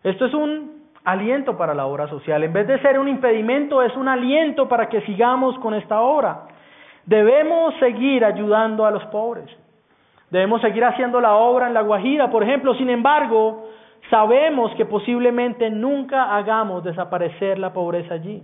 Esto 0.03 0.25
es 0.25 0.33
un 0.33 0.89
aliento 1.03 1.55
para 1.55 1.75
la 1.75 1.85
obra 1.85 2.07
social. 2.07 2.43
En 2.43 2.51
vez 2.51 2.65
de 2.65 2.79
ser 2.79 2.97
un 2.97 3.07
impedimento, 3.07 3.83
es 3.83 3.95
un 3.95 4.07
aliento 4.07 4.67
para 4.67 4.89
que 4.89 5.01
sigamos 5.01 5.55
con 5.59 5.75
esta 5.75 6.01
obra. 6.01 6.47
Debemos 7.05 7.75
seguir 7.79 8.25
ayudando 8.25 8.83
a 8.83 8.89
los 8.89 9.05
pobres. 9.05 9.47
Debemos 10.31 10.61
seguir 10.61 10.83
haciendo 10.83 11.21
la 11.21 11.35
obra 11.35 11.67
en 11.67 11.75
la 11.75 11.81
Guajira, 11.81 12.31
por 12.31 12.41
ejemplo. 12.41 12.73
Sin 12.73 12.89
embargo, 12.89 13.69
sabemos 14.09 14.73
que 14.77 14.85
posiblemente 14.85 15.69
nunca 15.69 16.35
hagamos 16.35 16.83
desaparecer 16.83 17.59
la 17.59 17.71
pobreza 17.71 18.15
allí. 18.15 18.41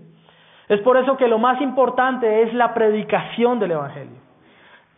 Es 0.67 0.81
por 0.81 0.97
eso 0.97 1.15
que 1.15 1.27
lo 1.27 1.39
más 1.39 1.61
importante 1.61 2.43
es 2.43 2.53
la 2.53 2.73
predicación 2.73 3.59
del 3.59 3.71
Evangelio. 3.71 4.27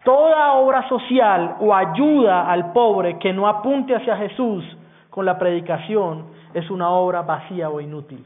toda 0.03 0.53
obra 0.53 0.87
social 0.87 1.57
o 1.59 1.75
ayuda 1.75 2.49
al 2.49 2.71
pobre 2.71 3.19
que 3.19 3.33
no 3.33 3.47
apunte 3.47 3.93
hacia 3.95 4.15
Jesús 4.17 4.63
con 5.09 5.25
la 5.25 5.37
predicación 5.37 6.25
es 6.53 6.69
una 6.71 6.89
obra 6.89 7.21
vacía 7.21 7.69
o 7.69 7.81
inútil. 7.81 8.25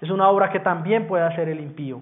Es 0.00 0.10
una 0.10 0.28
obra 0.28 0.50
que 0.50 0.60
también 0.60 1.06
puede 1.06 1.24
hacer 1.24 1.48
el 1.48 1.60
impío. 1.60 2.00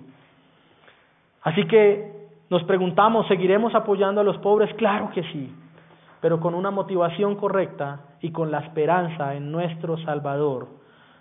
Así 1.43 1.66
que 1.66 2.12
nos 2.51 2.62
preguntamos, 2.64 3.26
¿seguiremos 3.26 3.74
apoyando 3.74 4.20
a 4.20 4.24
los 4.24 4.39
pobres? 4.39 4.72
Claro 4.74 5.11
que 5.11 5.22
sí, 5.32 5.53
pero 6.20 6.39
con 6.39 6.55
una 6.55 6.70
motivación 6.70 7.37
correcta 7.37 8.01
y 8.20 8.30
con 8.30 8.51
la 8.51 8.59
esperanza 8.61 9.34
en 9.34 9.51
nuestro 9.51 9.97
Salvador, 9.99 10.68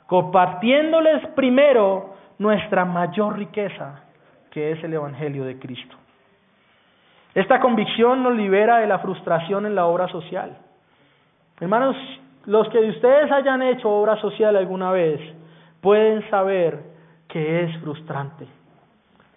compartiéndoles 0.08 1.28
primero 1.30 2.14
nuestra 2.38 2.86
mayor 2.86 3.38
riqueza, 3.38 4.04
que 4.52 4.72
es 4.72 4.84
el 4.84 4.94
Evangelio 4.94 5.46
de 5.46 5.60
Cristo. 5.60 5.96
Esta 7.34 7.60
convicción 7.60 8.24
nos 8.24 8.36
libera 8.36 8.78
de 8.78 8.88
la 8.88 9.00
frustración 9.00 9.66
en 9.66 9.76
la 9.76 9.86
obra 9.86 10.08
social. 10.08 10.58
Hermanos, 11.60 11.96
los 12.46 12.70
que 12.70 12.80
de 12.80 12.90
ustedes 12.90 13.32
hayan 13.32 13.62
hecho 13.62 13.90
obra 13.90 14.16
social 14.22 14.56
alguna 14.56 14.92
vez 14.92 15.20
pueden 15.82 16.28
saber 16.30 16.80
que 17.28 17.64
es 17.64 17.78
frustrante. 17.82 18.48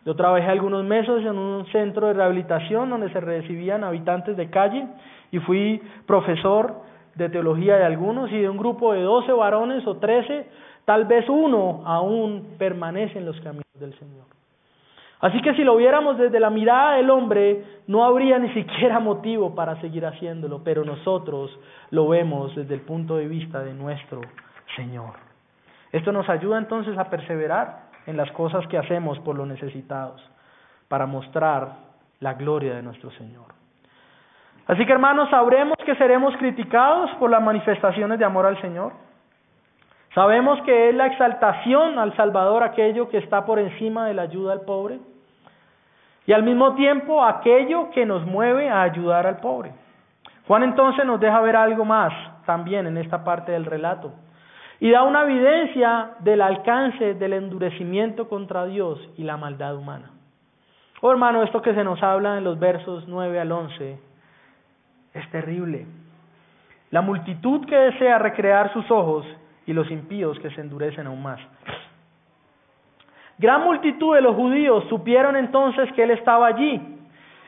Yo 0.05 0.15
trabajé 0.15 0.47
algunos 0.47 0.85
meses 0.85 1.25
en 1.25 1.37
un 1.37 1.67
centro 1.67 2.07
de 2.07 2.15
rehabilitación 2.15 2.89
donde 2.89 3.11
se 3.11 3.21
recibían 3.21 3.85
habitantes 3.85 4.37
de 4.37 4.49
calle 4.49 4.87
y 5.31 5.39
fui 5.41 5.83
profesor 6.07 6.83
de 7.15 7.29
teología 7.29 7.77
de 7.77 7.85
algunos 7.85 8.31
y 8.31 8.39
de 8.39 8.49
un 8.49 8.57
grupo 8.57 8.93
de 8.93 9.03
12 9.03 9.33
varones 9.33 9.87
o 9.87 9.97
13, 9.97 10.47
tal 10.89 11.05
vez 11.05 11.29
uno 11.29 11.83
aún 11.85 12.55
permanece 12.57 13.19
en 13.19 13.27
los 13.27 13.39
caminos 13.43 13.67
del 13.79 13.93
Señor. 13.99 14.25
Así 15.21 15.43
que 15.43 15.53
si 15.53 15.63
lo 15.63 15.77
viéramos 15.77 16.17
desde 16.17 16.41
la 16.41 16.49
mirada 16.49 16.95
del 16.95 17.11
hombre, 17.11 17.63
no 17.89 18.07
habría 18.07 18.39
ni 18.39 18.49
siquiera 18.55 18.99
motivo 18.99 19.55
para 19.55 19.79
seguir 19.83 20.07
haciéndolo, 20.07 20.63
pero 20.65 20.87
nosotros 20.87 21.51
lo 21.91 22.09
vemos 22.09 22.57
desde 22.57 22.73
el 22.73 22.81
punto 22.81 23.19
de 23.19 23.29
vista 23.29 23.63
de 23.63 23.75
nuestro 23.75 24.23
Señor. 24.77 25.13
Esto 25.93 26.11
nos 26.11 26.27
ayuda 26.31 26.57
entonces 26.57 26.97
a 26.97 27.11
perseverar 27.11 27.91
en 28.07 28.17
las 28.17 28.33
cosas 28.33 28.67
que 28.69 28.79
hacemos 28.79 29.19
por 29.19 29.37
los 29.37 29.47
necesitados, 29.47 30.23
para 30.89 31.05
mostrar 31.05 31.69
la 32.21 32.33
gloria 32.33 32.75
de 32.75 32.83
nuestro 32.83 33.11
Señor. 33.11 33.45
Así 34.67 34.87
que 34.87 34.93
hermanos, 34.93 35.29
sabremos 35.29 35.77
que 35.85 35.97
seremos 35.97 36.35
criticados 36.39 37.11
por 37.19 37.29
las 37.29 37.43
manifestaciones 37.43 38.19
de 38.19 38.25
amor 38.25 38.47
al 38.47 38.59
Señor. 38.63 39.08
Sabemos 40.19 40.61
que 40.63 40.89
es 40.89 40.97
la 40.97 41.07
exaltación 41.07 41.97
al 41.97 42.13
Salvador 42.17 42.65
aquello 42.65 43.09
que 43.09 43.19
está 43.19 43.47
por 43.47 43.61
encima 43.61 44.09
de 44.09 44.15
la 44.15 44.23
ayuda 44.23 44.53
al 44.53 44.63
pobre 44.63 44.99
y 46.27 46.33
al 46.33 46.43
mismo 46.43 46.75
tiempo 46.75 47.25
aquello 47.25 47.91
que 47.93 48.05
nos 48.05 48.27
mueve 48.27 48.69
a 48.69 48.83
ayudar 48.83 49.29
al 49.29 49.37
pobre. 49.37 49.71
Juan 50.49 50.65
entonces 50.65 51.07
nos 51.07 51.21
deja 51.21 51.41
ver 51.41 51.55
algo 51.55 51.85
más 51.85 52.13
también 52.47 52.89
en 52.89 52.97
esta 52.97 53.23
parte 53.23 53.53
del 53.53 53.65
relato 53.65 54.11
y 54.81 54.91
da 54.91 55.05
una 55.05 55.23
evidencia 55.23 56.11
del 56.19 56.41
alcance 56.41 57.15
del 57.15 57.35
endurecimiento 57.35 58.29
contra 58.29 58.67
Dios 58.67 58.99
y 59.17 59.23
la 59.23 59.37
maldad 59.37 59.77
humana. 59.77 60.11
Oh 61.01 61.13
hermano, 61.13 61.45
esto 61.45 61.63
que 61.63 61.75
se 61.75 61.85
nos 61.85 62.03
habla 62.03 62.39
en 62.39 62.43
los 62.43 62.59
versos 62.59 63.07
9 63.07 63.39
al 63.39 63.53
11 63.53 64.01
es 65.15 65.31
terrible. 65.31 65.87
La 66.91 67.03
multitud 67.03 67.65
que 67.67 67.77
desea 67.77 68.19
recrear 68.19 68.73
sus 68.73 68.91
ojos 68.91 69.25
y 69.69 69.75
los 69.75 69.89
impíos 69.91 70.39
que 70.41 70.51
se 70.51 70.63
endurecen 70.63 71.07
aún 71.07 71.23
más. 71.23 71.39
Gran 73.37 73.63
multitud 73.63 74.15
de 74.15 74.23
los 74.23 74.35
judíos 74.35 74.83
supieron 74.89 75.37
entonces 75.37 75.93
que 75.93 76.05
él 76.05 76.11
estaba 76.11 76.47
allí 76.47 76.99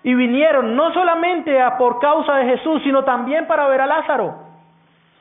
y 0.03 0.15
vinieron 0.15 0.77
no 0.77 0.93
solamente 0.93 1.61
a 1.61 1.79
por 1.79 1.99
causa 1.99 2.37
de 2.37 2.57
Jesús, 2.57 2.83
sino 2.85 3.05
también 3.05 3.47
para 3.47 3.67
ver 3.69 3.81
a 3.81 3.87
Lázaro, 3.87 4.35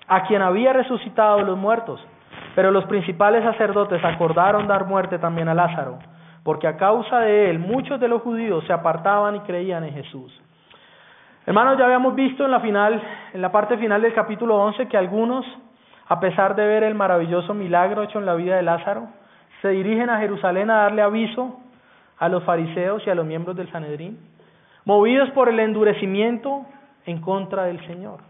a 0.07 0.23
quien 0.23 0.41
había 0.41 0.73
resucitado 0.73 1.37
de 1.37 1.45
los 1.45 1.57
muertos. 1.57 2.05
Pero 2.53 2.69
los 2.69 2.83
principales 2.85 3.45
sacerdotes 3.45 4.03
acordaron 4.03 4.67
dar 4.67 4.85
muerte 4.85 5.19
también 5.19 5.47
a 5.47 5.53
Lázaro, 5.53 5.99
porque 6.43 6.67
a 6.67 6.75
causa 6.75 7.21
de 7.21 7.49
él 7.49 7.59
muchos 7.59 7.97
de 8.01 8.09
los 8.09 8.21
judíos 8.21 8.65
se 8.67 8.73
apartaban 8.73 9.37
y 9.37 9.39
creían 9.39 9.85
en 9.85 9.93
Jesús. 9.93 10.37
Hermanos, 11.45 11.77
ya 11.77 11.85
habíamos 11.85 12.13
visto 12.13 12.43
en 12.43 12.51
la 12.51 12.59
final, 12.59 13.01
en 13.33 13.41
la 13.41 13.53
parte 13.53 13.77
final 13.77 14.01
del 14.01 14.13
capítulo 14.13 14.57
11 14.57 14.89
que 14.89 14.97
algunos 14.97 15.45
a 16.09 16.19
pesar 16.19 16.55
de 16.55 16.65
ver 16.65 16.83
el 16.83 16.95
maravilloso 16.95 17.53
milagro 17.53 18.01
hecho 18.01 18.17
en 18.17 18.25
la 18.25 18.33
vida 18.33 18.55
de 18.55 18.63
Lázaro, 18.63 19.07
se 19.61 19.69
dirigen 19.69 20.09
a 20.09 20.17
Jerusalén 20.17 20.71
a 20.71 20.81
darle 20.81 21.03
aviso 21.03 21.59
a 22.17 22.27
los 22.27 22.43
fariseos 22.43 23.05
y 23.05 23.11
a 23.11 23.15
los 23.15 23.25
miembros 23.25 23.55
del 23.55 23.71
Sanedrín, 23.71 24.17
movidos 24.85 25.29
por 25.31 25.49
el 25.49 25.59
endurecimiento 25.59 26.65
en 27.05 27.21
contra 27.21 27.63
del 27.65 27.79
Señor. 27.85 28.21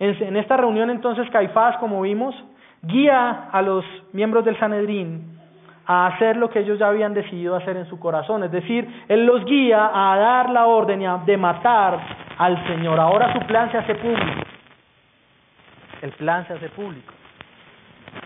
En 0.00 0.36
esta 0.36 0.56
reunión 0.56 0.90
entonces 0.90 1.30
Caifás, 1.30 1.76
como 1.76 2.02
vimos, 2.02 2.34
guía 2.82 3.48
a 3.52 3.62
los 3.62 3.84
miembros 4.12 4.44
del 4.44 4.58
Sanedrín 4.58 5.38
a 5.86 6.08
hacer 6.08 6.36
lo 6.36 6.50
que 6.50 6.60
ellos 6.60 6.78
ya 6.78 6.88
habían 6.88 7.14
decidido 7.14 7.54
hacer 7.54 7.76
en 7.76 7.86
su 7.86 8.00
corazón, 8.00 8.42
es 8.42 8.50
decir, 8.50 9.04
él 9.08 9.26
los 9.26 9.44
guía 9.44 9.90
a 9.94 10.16
dar 10.18 10.50
la 10.50 10.66
orden 10.66 11.04
de 11.24 11.36
matar 11.36 12.00
al 12.36 12.66
Señor. 12.66 12.98
Ahora 12.98 13.32
su 13.32 13.46
plan 13.46 13.70
se 13.70 13.78
hace 13.78 13.94
público 13.94 14.49
el 16.02 16.12
plan 16.12 16.46
se 16.46 16.54
hace 16.54 16.68
público. 16.70 17.12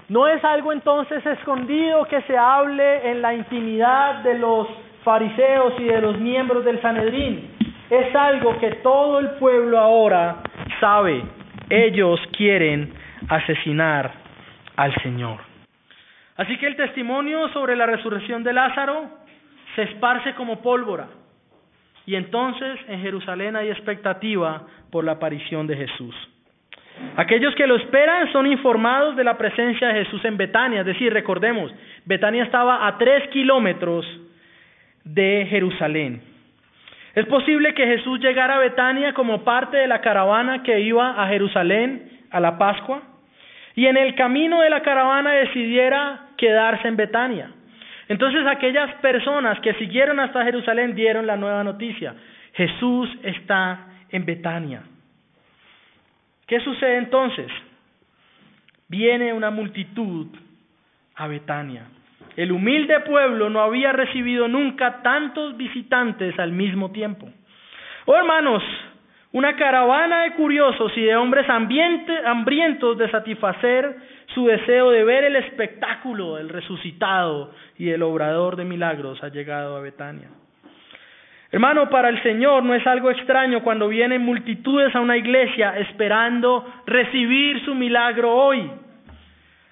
No 0.08 0.26
es 0.26 0.42
algo 0.44 0.72
entonces 0.72 1.24
escondido 1.24 2.04
que 2.06 2.20
se 2.22 2.36
hable 2.36 3.10
en 3.10 3.22
la 3.22 3.34
intimidad 3.34 4.22
de 4.22 4.38
los 4.38 4.68
fariseos 5.02 5.74
y 5.78 5.84
de 5.84 6.00
los 6.00 6.18
miembros 6.18 6.64
del 6.64 6.80
Sanedrín. 6.80 7.50
Es 7.90 8.14
algo 8.14 8.58
que 8.58 8.70
todo 8.76 9.18
el 9.18 9.30
pueblo 9.32 9.78
ahora 9.78 10.36
sabe. 10.80 11.22
Ellos 11.70 12.20
quieren 12.36 12.92
asesinar 13.28 14.12
al 14.76 14.94
Señor. 15.02 15.40
Así 16.36 16.56
que 16.58 16.66
el 16.66 16.76
testimonio 16.76 17.48
sobre 17.50 17.76
la 17.76 17.86
resurrección 17.86 18.42
de 18.42 18.52
Lázaro 18.52 19.08
se 19.74 19.82
esparce 19.82 20.34
como 20.34 20.60
pólvora. 20.60 21.08
Y 22.06 22.16
entonces 22.16 22.78
en 22.88 23.00
Jerusalén 23.00 23.56
hay 23.56 23.70
expectativa 23.70 24.66
por 24.90 25.04
la 25.04 25.12
aparición 25.12 25.66
de 25.66 25.76
Jesús. 25.76 26.14
Aquellos 27.16 27.54
que 27.54 27.66
lo 27.66 27.76
esperan 27.76 28.30
son 28.32 28.46
informados 28.46 29.16
de 29.16 29.24
la 29.24 29.36
presencia 29.36 29.88
de 29.88 30.04
Jesús 30.04 30.24
en 30.24 30.36
Betania, 30.36 30.80
es 30.80 30.86
decir, 30.86 31.12
recordemos, 31.12 31.72
Betania 32.04 32.44
estaba 32.44 32.86
a 32.86 32.98
tres 32.98 33.28
kilómetros 33.28 34.06
de 35.04 35.46
Jerusalén. 35.50 36.22
Es 37.14 37.26
posible 37.26 37.74
que 37.74 37.86
Jesús 37.86 38.18
llegara 38.20 38.56
a 38.56 38.58
Betania 38.58 39.12
como 39.14 39.44
parte 39.44 39.76
de 39.76 39.86
la 39.86 40.00
caravana 40.00 40.62
que 40.62 40.80
iba 40.80 41.22
a 41.22 41.28
Jerusalén 41.28 42.10
a 42.30 42.40
la 42.40 42.58
Pascua 42.58 43.02
y 43.76 43.86
en 43.86 43.96
el 43.96 44.14
camino 44.14 44.60
de 44.60 44.70
la 44.70 44.82
caravana 44.82 45.32
decidiera 45.32 46.28
quedarse 46.36 46.88
en 46.88 46.96
Betania. 46.96 47.50
Entonces 48.08 48.44
aquellas 48.46 48.92
personas 48.96 49.60
que 49.60 49.74
siguieron 49.74 50.18
hasta 50.18 50.44
Jerusalén 50.44 50.94
dieron 50.94 51.26
la 51.26 51.36
nueva 51.36 51.62
noticia. 51.62 52.14
Jesús 52.52 53.08
está 53.22 53.86
en 54.10 54.24
Betania. 54.24 54.82
¿Qué 56.54 56.60
sucede 56.60 56.98
entonces? 56.98 57.48
Viene 58.86 59.32
una 59.32 59.50
multitud 59.50 60.28
a 61.16 61.26
Betania. 61.26 61.88
El 62.36 62.52
humilde 62.52 63.00
pueblo 63.00 63.50
no 63.50 63.60
había 63.60 63.90
recibido 63.90 64.46
nunca 64.46 65.02
tantos 65.02 65.56
visitantes 65.56 66.38
al 66.38 66.52
mismo 66.52 66.92
tiempo. 66.92 67.28
Oh 68.06 68.14
hermanos, 68.14 68.62
una 69.32 69.56
caravana 69.56 70.22
de 70.22 70.34
curiosos 70.34 70.92
y 70.96 71.00
de 71.00 71.16
hombres 71.16 71.44
hambrientos 71.50 72.98
de 72.98 73.10
satisfacer 73.10 73.96
su 74.32 74.46
deseo 74.46 74.92
de 74.92 75.02
ver 75.02 75.24
el 75.24 75.34
espectáculo 75.34 76.36
del 76.36 76.50
resucitado 76.50 77.50
y 77.76 77.90
el 77.90 78.04
obrador 78.04 78.54
de 78.54 78.64
milagros 78.64 79.20
ha 79.24 79.28
llegado 79.28 79.76
a 79.76 79.80
Betania. 79.80 80.28
Hermano, 81.54 81.88
para 81.88 82.08
el 82.08 82.20
Señor 82.24 82.64
no 82.64 82.74
es 82.74 82.84
algo 82.84 83.12
extraño 83.12 83.62
cuando 83.62 83.86
vienen 83.86 84.22
multitudes 84.22 84.92
a 84.92 85.00
una 85.00 85.16
iglesia 85.16 85.78
esperando 85.78 86.66
recibir 86.84 87.64
su 87.64 87.76
milagro 87.76 88.34
hoy. 88.34 88.68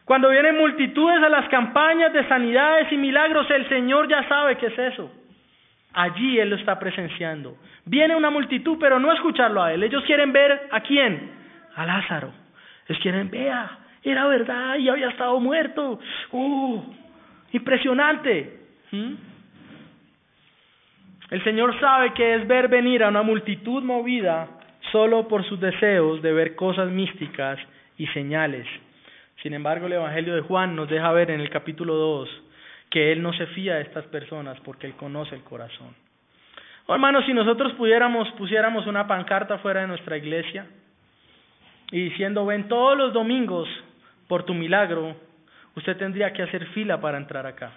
Cuando 0.05 0.31
vienen 0.31 0.59
multitudes 0.59 1.21
a 1.21 1.29
las 1.29 1.49
campañas 1.49 2.13
de 2.13 2.25
sanidades 2.29 2.87
y 2.93 2.97
milagros, 2.97 3.51
el 3.51 3.69
Señor 3.69 4.07
ya 4.09 4.23
sabe 4.29 4.59
qué 4.59 4.67
es 4.67 4.79
eso. 4.79 5.11
Allí 5.93 6.39
Él 6.39 6.51
lo 6.51 6.57
está 6.57 6.79
presenciando. 6.79 7.57
Viene 7.85 8.15
una 8.15 8.31
multitud, 8.31 8.77
pero 8.79 9.01
no 9.01 9.13
escucharlo 9.13 9.61
a 9.61 9.73
Él. 9.73 9.83
Ellos 9.83 10.05
quieren 10.05 10.33
ver 10.33 10.69
a 10.71 10.83
quién? 10.83 11.33
A 11.75 11.85
Lázaro. 11.85 12.33
Ellos 12.87 13.03
quieren, 13.03 13.29
vea, 13.29 13.79
era 14.05 14.29
verdad 14.29 14.77
y 14.77 14.89
había 14.89 15.09
estado 15.09 15.41
muerto. 15.41 15.99
¡Uh! 16.31 16.81
Impresionante. 17.51 18.61
¿Mm? 18.93 19.32
El 21.33 21.43
Señor 21.45 21.81
sabe 21.81 22.13
que 22.13 22.35
es 22.35 22.47
ver 22.47 22.69
venir 22.69 23.03
a 23.03 23.09
una 23.09 23.23
multitud 23.23 23.83
movida 23.83 24.49
solo 24.91 25.27
por 25.29 25.43
sus 25.49 25.59
deseos 25.59 26.21
de 26.21 26.31
ver 26.31 26.55
cosas 26.55 26.91
místicas 26.91 27.59
y 27.97 28.07
señales. 28.09 28.67
Sin 29.43 29.55
embargo, 29.55 29.87
el 29.87 29.95
Evangelio 29.95 30.35
de 30.35 30.43
Juan 30.43 30.77
nos 30.77 30.91
deja 30.91 31.11
ver 31.13 31.31
en 31.31 31.41
el 31.41 31.49
capítulo 31.49 31.95
2 31.95 32.29
que 32.91 33.13
Él 33.13 33.23
no 33.23 33.33
se 33.33 33.47
fía 33.47 33.77
de 33.77 33.81
estas 33.81 34.05
personas 34.09 34.61
porque 34.61 34.87
Él 34.87 34.93
conoce 34.93 35.35
el 35.35 35.43
corazón. 35.43 35.95
Oh, 36.85 36.93
hermanos, 36.93 37.25
si 37.25 37.33
nosotros 37.33 37.73
pudiéramos, 37.79 38.31
pusiéramos 38.33 38.87
una 38.87 39.07
pancarta 39.07 39.57
fuera 39.57 39.81
de 39.81 39.87
nuestra 39.87 40.19
iglesia 40.19 40.67
y 41.91 42.11
diciendo, 42.11 42.45
ven 42.45 42.69
todos 42.69 42.95
los 42.95 43.15
domingos 43.15 43.71
por 44.29 44.43
tu 44.43 44.53
milagro, 44.53 45.17
usted 45.77 45.97
tendría 45.97 46.31
que 46.35 46.43
hacer 46.43 46.67
fila 46.75 47.01
para 47.01 47.17
entrar 47.17 47.47
acá. 47.47 47.73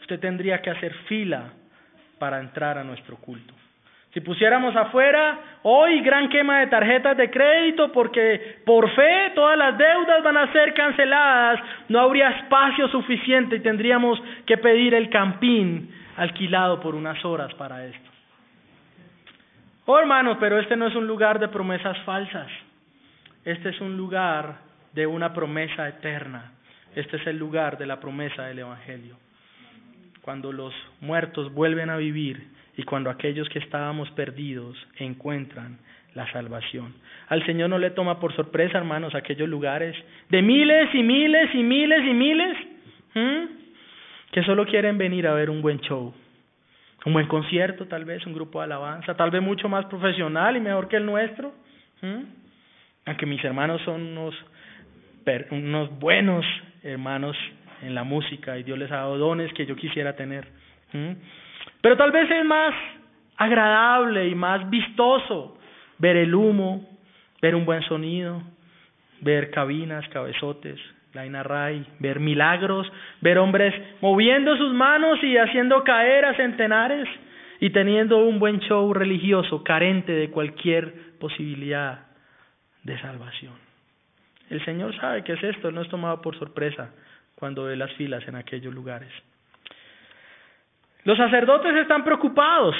Usted 0.00 0.20
tendría 0.20 0.62
que 0.62 0.70
hacer 0.70 0.94
fila 1.08 1.52
para 2.18 2.40
entrar 2.40 2.78
a 2.78 2.84
nuestro 2.84 3.16
culto. 3.16 3.54
Si 4.16 4.22
pusiéramos 4.22 4.74
afuera, 4.74 5.38
hoy 5.62 6.00
gran 6.00 6.30
quema 6.30 6.60
de 6.60 6.68
tarjetas 6.68 7.18
de 7.18 7.30
crédito 7.30 7.92
porque 7.92 8.60
por 8.64 8.90
fe 8.94 9.32
todas 9.34 9.58
las 9.58 9.76
deudas 9.76 10.22
van 10.24 10.38
a 10.38 10.50
ser 10.52 10.72
canceladas, 10.72 11.60
no 11.90 12.00
habría 12.00 12.30
espacio 12.30 12.88
suficiente 12.88 13.56
y 13.56 13.60
tendríamos 13.60 14.18
que 14.46 14.56
pedir 14.56 14.94
el 14.94 15.10
campín 15.10 15.90
alquilado 16.16 16.80
por 16.80 16.94
unas 16.94 17.22
horas 17.26 17.52
para 17.54 17.84
esto. 17.84 18.10
Oh 19.84 19.98
hermanos, 19.98 20.38
pero 20.40 20.58
este 20.58 20.76
no 20.76 20.86
es 20.86 20.94
un 20.94 21.06
lugar 21.06 21.38
de 21.38 21.48
promesas 21.48 21.98
falsas, 22.06 22.48
este 23.44 23.68
es 23.68 23.80
un 23.82 23.98
lugar 23.98 24.60
de 24.94 25.06
una 25.06 25.34
promesa 25.34 25.86
eterna, 25.88 26.52
este 26.94 27.18
es 27.18 27.26
el 27.26 27.36
lugar 27.36 27.76
de 27.76 27.84
la 27.84 28.00
promesa 28.00 28.44
del 28.44 28.60
Evangelio. 28.60 29.25
Cuando 30.26 30.50
los 30.50 30.74
muertos 31.00 31.54
vuelven 31.54 31.88
a 31.88 31.96
vivir, 31.96 32.48
y 32.76 32.82
cuando 32.82 33.10
aquellos 33.10 33.48
que 33.48 33.60
estábamos 33.60 34.10
perdidos 34.10 34.76
encuentran 34.98 35.78
la 36.14 36.28
salvación. 36.32 36.94
Al 37.28 37.46
Señor 37.46 37.70
no 37.70 37.78
le 37.78 37.90
toma 37.92 38.18
por 38.18 38.34
sorpresa, 38.34 38.76
hermanos, 38.76 39.14
aquellos 39.14 39.48
lugares 39.48 39.94
de 40.28 40.42
miles 40.42 40.92
y 40.92 41.04
miles 41.04 41.54
y 41.54 41.62
miles 41.62 42.00
y 42.04 42.12
miles 42.12 42.56
que 44.32 44.42
solo 44.42 44.66
quieren 44.66 44.98
venir 44.98 45.28
a 45.28 45.32
ver 45.32 45.48
un 45.48 45.62
buen 45.62 45.78
show, 45.78 46.12
un 47.04 47.12
buen 47.12 47.28
concierto 47.28 47.86
tal 47.86 48.04
vez, 48.04 48.26
un 48.26 48.32
grupo 48.32 48.58
de 48.58 48.64
alabanza, 48.64 49.14
tal 49.14 49.30
vez 49.30 49.40
mucho 49.40 49.68
más 49.68 49.86
profesional 49.86 50.56
y 50.56 50.60
mejor 50.60 50.88
que 50.88 50.96
el 50.96 51.06
nuestro. 51.06 51.54
Aunque 53.04 53.26
mis 53.26 53.44
hermanos 53.44 53.80
son 53.82 54.18
unos, 54.18 54.34
buenos 56.00 56.44
hermanos 56.82 57.36
en 57.82 57.94
la 57.94 58.04
música 58.04 58.58
y 58.58 58.62
Dios 58.62 58.78
les 58.78 58.90
ha 58.90 58.96
dado 58.96 59.18
dones 59.18 59.52
que 59.52 59.66
yo 59.66 59.76
quisiera 59.76 60.14
tener. 60.14 60.46
Pero 61.80 61.96
tal 61.96 62.10
vez 62.12 62.30
es 62.30 62.44
más 62.44 62.74
agradable 63.36 64.28
y 64.28 64.34
más 64.34 64.68
vistoso 64.70 65.58
ver 65.98 66.16
el 66.16 66.34
humo, 66.34 66.88
ver 67.42 67.54
un 67.54 67.64
buen 67.64 67.82
sonido, 67.82 68.42
ver 69.20 69.50
cabinas, 69.50 70.08
cabezotes, 70.08 70.78
line 71.14 71.36
array, 71.36 71.86
ver 71.98 72.20
milagros, 72.20 72.90
ver 73.20 73.38
hombres 73.38 73.74
moviendo 74.00 74.56
sus 74.56 74.72
manos 74.72 75.22
y 75.22 75.36
haciendo 75.36 75.82
caer 75.84 76.24
a 76.24 76.34
centenares 76.34 77.08
y 77.60 77.70
teniendo 77.70 78.18
un 78.18 78.38
buen 78.38 78.60
show 78.60 78.92
religioso 78.92 79.64
carente 79.64 80.12
de 80.12 80.30
cualquier 80.30 81.18
posibilidad 81.18 82.06
de 82.82 82.98
salvación. 83.00 83.54
El 84.50 84.64
Señor 84.64 84.94
sabe 84.96 85.24
que 85.24 85.32
es 85.32 85.42
esto, 85.42 85.72
no 85.72 85.82
es 85.82 85.88
tomado 85.88 86.20
por 86.20 86.38
sorpresa 86.38 86.90
cuando 87.36 87.64
ve 87.64 87.76
las 87.76 87.92
filas 87.92 88.26
en 88.26 88.34
aquellos 88.34 88.74
lugares. 88.74 89.10
Los 91.04 91.18
sacerdotes 91.18 91.76
están 91.76 92.02
preocupados, 92.02 92.74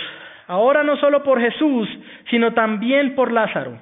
ahora 0.49 0.83
no 0.83 0.97
solo 0.97 1.23
por 1.23 1.41
Jesús, 1.41 1.89
sino 2.31 2.53
también 2.55 3.15
por 3.15 3.31
Lázaro. 3.31 3.79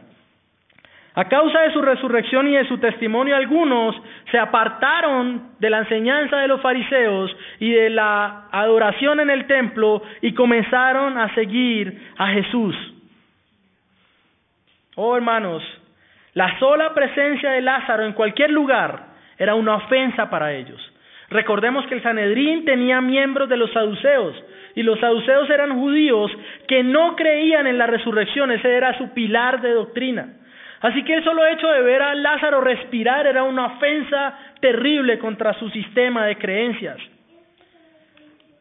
A 1.16 1.28
causa 1.28 1.60
de 1.60 1.72
su 1.72 1.80
resurrección 1.80 2.48
y 2.48 2.56
de 2.56 2.66
su 2.66 2.78
testimonio, 2.78 3.36
algunos 3.36 3.94
se 4.32 4.38
apartaron 4.38 5.52
de 5.60 5.70
la 5.70 5.78
enseñanza 5.78 6.38
de 6.38 6.48
los 6.48 6.60
fariseos 6.60 7.34
y 7.60 7.70
de 7.70 7.88
la 7.88 8.48
adoración 8.50 9.20
en 9.20 9.30
el 9.30 9.46
templo 9.46 10.02
y 10.22 10.34
comenzaron 10.34 11.16
a 11.16 11.32
seguir 11.36 12.12
a 12.18 12.26
Jesús. 12.28 12.74
Oh 14.96 15.16
hermanos, 15.16 15.62
la 16.34 16.58
sola 16.58 16.92
presencia 16.92 17.50
de 17.50 17.62
Lázaro 17.62 18.04
en 18.04 18.12
cualquier 18.12 18.50
lugar 18.50 19.13
era 19.38 19.54
una 19.54 19.76
ofensa 19.76 20.30
para 20.30 20.52
ellos. 20.52 20.80
Recordemos 21.30 21.86
que 21.86 21.94
el 21.94 22.02
Sanedrín 22.02 22.64
tenía 22.64 23.00
miembros 23.00 23.48
de 23.48 23.56
los 23.56 23.72
saduceos 23.72 24.36
y 24.74 24.82
los 24.82 24.98
saduceos 25.00 25.48
eran 25.50 25.78
judíos 25.78 26.30
que 26.68 26.82
no 26.82 27.16
creían 27.16 27.66
en 27.66 27.78
la 27.78 27.86
resurrección, 27.86 28.50
ese 28.50 28.74
era 28.74 28.96
su 28.98 29.12
pilar 29.14 29.60
de 29.60 29.72
doctrina. 29.72 30.28
Así 30.80 31.02
que 31.02 31.14
el 31.14 31.24
solo 31.24 31.46
hecho 31.46 31.66
de 31.68 31.80
ver 31.82 32.02
a 32.02 32.14
Lázaro 32.14 32.60
respirar 32.60 33.26
era 33.26 33.42
una 33.42 33.66
ofensa 33.66 34.38
terrible 34.60 35.18
contra 35.18 35.54
su 35.54 35.70
sistema 35.70 36.26
de 36.26 36.36
creencias. 36.36 36.98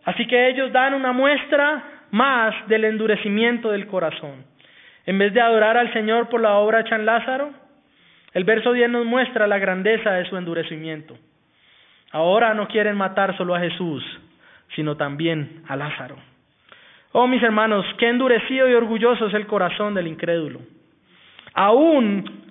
Así 0.06 0.26
que 0.28 0.48
ellos 0.48 0.72
dan 0.72 0.94
una 0.94 1.12
muestra 1.12 1.84
más 2.12 2.68
del 2.68 2.86
endurecimiento 2.86 3.72
del 3.72 3.88
corazón. 3.88 4.46
En 5.06 5.18
vez 5.18 5.34
de 5.34 5.42
adorar 5.42 5.78
al 5.78 5.92
Señor 5.92 6.30
por 6.30 6.40
la 6.42 6.56
obra 6.56 6.82
hecha 6.82 6.96
en 6.96 7.06
Lázaro, 7.06 7.52
el 8.34 8.44
verso 8.44 8.74
10 8.74 8.90
nos 8.90 9.06
muestra 9.06 9.48
la 9.48 9.60
grandeza 9.60 10.12
de 10.12 10.26
su 10.26 10.38
endurecimiento. 10.38 11.18
Ahora 12.12 12.54
no 12.54 12.68
quieren 12.68 12.96
matar 12.96 13.36
solo 13.38 13.56
a 13.56 13.60
Jesús, 13.60 14.04
sino 14.76 14.98
también 14.98 15.64
a 15.68 15.76
Lázaro. 15.76 16.16
Oh, 17.12 17.28
mis 17.28 17.44
hermanos, 17.44 17.86
qué 18.00 18.10
endurecido 18.10 18.68
y 18.68 18.74
orgulloso 18.74 19.28
es 19.28 19.34
el 19.34 19.46
corazón 19.46 19.94
del 19.94 20.08
incrédulo. 20.08 20.62
Aún 21.54 22.44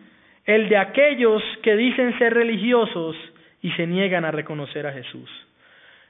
el 0.45 0.68
de 0.68 0.76
aquellos 0.76 1.43
que 1.62 1.76
dicen 1.76 2.16
ser 2.18 2.35
religiosos 2.35 3.16
y 3.61 3.70
se 3.72 3.87
niegan 3.87 4.24
a 4.24 4.30
reconocer 4.30 4.87
a 4.87 4.93
Jesús. 4.93 5.30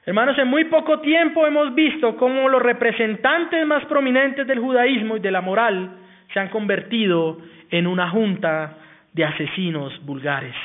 Hermanos, 0.05 0.37
en 0.37 0.47
muy 0.47 0.65
poco 0.65 0.99
tiempo 0.99 1.47
hemos 1.47 1.73
visto 1.73 2.15
cómo 2.17 2.49
los 2.49 2.61
representantes 2.61 3.65
más 3.65 3.85
prominentes 3.85 4.45
del 4.45 4.59
judaísmo 4.59 5.17
y 5.17 5.19
de 5.19 5.31
la 5.31 5.41
moral 5.41 5.91
se 6.33 6.39
han 6.39 6.49
convertido 6.49 7.37
en 7.69 7.87
una 7.87 8.09
junta 8.09 8.77
de 9.13 9.25
asesinos 9.25 9.93
vulgares. 10.05 10.55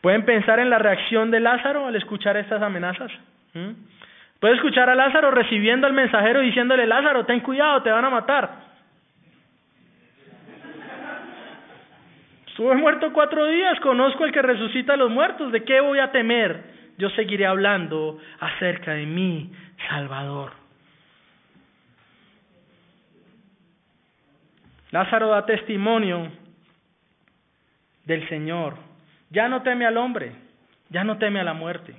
¿Pueden 0.00 0.24
pensar 0.24 0.58
en 0.60 0.70
la 0.70 0.78
reacción 0.78 1.30
de 1.30 1.40
Lázaro 1.40 1.86
al 1.86 1.96
escuchar 1.96 2.36
estas 2.36 2.62
amenazas? 2.62 3.10
¿Mm? 3.54 3.70
Puede 4.38 4.54
escuchar 4.54 4.88
a 4.88 4.94
Lázaro 4.94 5.30
recibiendo 5.30 5.86
al 5.86 5.92
mensajero 5.92 6.40
diciéndole, 6.40 6.86
Lázaro, 6.86 7.26
ten 7.26 7.40
cuidado, 7.40 7.82
te 7.82 7.90
van 7.90 8.04
a 8.06 8.10
matar. 8.10 8.70
Estuve 12.46 12.74
muerto 12.74 13.12
cuatro 13.12 13.46
días, 13.46 13.78
conozco 13.80 14.24
el 14.24 14.32
que 14.32 14.42
resucita 14.42 14.94
a 14.94 14.96
los 14.96 15.10
muertos, 15.10 15.52
¿de 15.52 15.64
qué 15.64 15.80
voy 15.80 15.98
a 15.98 16.10
temer? 16.10 16.62
Yo 16.98 17.08
seguiré 17.10 17.46
hablando 17.46 18.18
acerca 18.40 18.92
de 18.92 19.06
mi 19.06 19.50
Salvador. 19.88 20.59
Lázaro 24.90 25.28
da 25.28 25.46
testimonio 25.46 26.28
del 28.04 28.28
Señor 28.28 28.90
ya 29.30 29.48
no 29.48 29.62
teme 29.62 29.86
al 29.86 29.96
hombre, 29.96 30.32
ya 30.90 31.04
no 31.04 31.16
teme 31.16 31.40
a 31.40 31.44
la 31.44 31.54
muerte. 31.54 31.94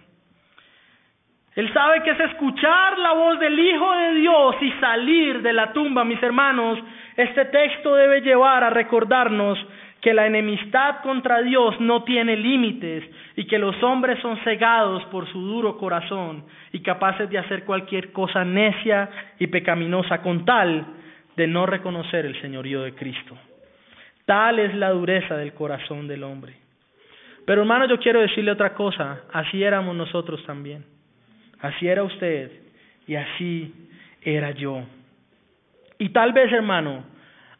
Él 1.56 1.72
sabe 1.74 2.04
que 2.04 2.12
es 2.12 2.20
escuchar 2.20 2.98
la 2.98 3.14
voz 3.14 3.40
del 3.40 3.58
Hijo 3.58 3.92
de 3.94 4.14
Dios 4.16 4.56
y 4.62 4.72
salir 4.80 5.42
de 5.42 5.54
la 5.54 5.74
tumba, 5.74 6.04
mis 6.06 6.22
hermanos. 6.22 6.80
Este 7.18 7.46
texto 7.46 7.96
debe 7.96 8.22
llevar 8.22 8.64
a 8.64 8.70
recordarnos 8.70 9.58
que 10.02 10.14
la 10.14 10.28
enemistad 10.28 11.02
contra 11.04 11.42
Dios 11.42 11.80
no 11.80 12.04
tiene 12.04 12.36
límites 12.36 13.04
y 13.36 13.46
que 13.46 13.60
los 13.60 13.82
hombres 13.84 14.20
son 14.22 14.38
cegados 14.44 15.04
por 15.06 15.28
su 15.32 15.40
duro 15.40 15.78
corazón 15.78 16.46
y 16.72 16.82
capaces 16.82 17.30
de 17.30 17.38
hacer 17.38 17.66
cualquier 17.66 18.12
cosa 18.12 18.44
necia 18.44 19.10
y 19.38 19.48
pecaminosa 19.48 20.22
con 20.22 20.44
tal 20.44 20.86
de 21.36 21.48
no 21.48 21.66
reconocer 21.66 22.26
el 22.26 22.40
señorío 22.42 22.82
de 22.82 22.94
Cristo. 22.94 23.38
Tal 24.26 24.60
es 24.60 24.74
la 24.76 24.90
dureza 24.90 25.38
del 25.38 25.54
corazón 25.54 26.08
del 26.08 26.24
hombre. 26.24 26.56
Pero 27.46 27.62
hermano, 27.62 27.88
yo 27.88 28.00
quiero 28.00 28.22
decirle 28.22 28.52
otra 28.52 28.74
cosa, 28.74 29.24
así 29.34 29.64
éramos 29.64 29.96
nosotros 29.96 30.44
también, 30.46 30.86
así 31.60 31.88
era 31.88 32.04
usted 32.04 32.52
y 33.08 33.16
así 33.16 33.74
era 34.22 34.52
yo. 34.52 34.84
Y 35.98 36.10
tal 36.10 36.34
vez, 36.34 36.52
hermano, 36.52 37.04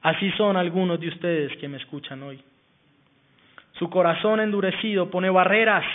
así 0.02 0.32
son 0.32 0.56
algunos 0.56 1.00
de 1.00 1.08
ustedes 1.08 1.56
que 1.58 1.68
me 1.68 1.78
escuchan 1.78 2.22
hoy. 2.24 2.40
Su 3.74 3.90
corazón 3.90 4.40
endurecido 4.40 5.10
pone 5.10 5.30
barreras, 5.30 5.86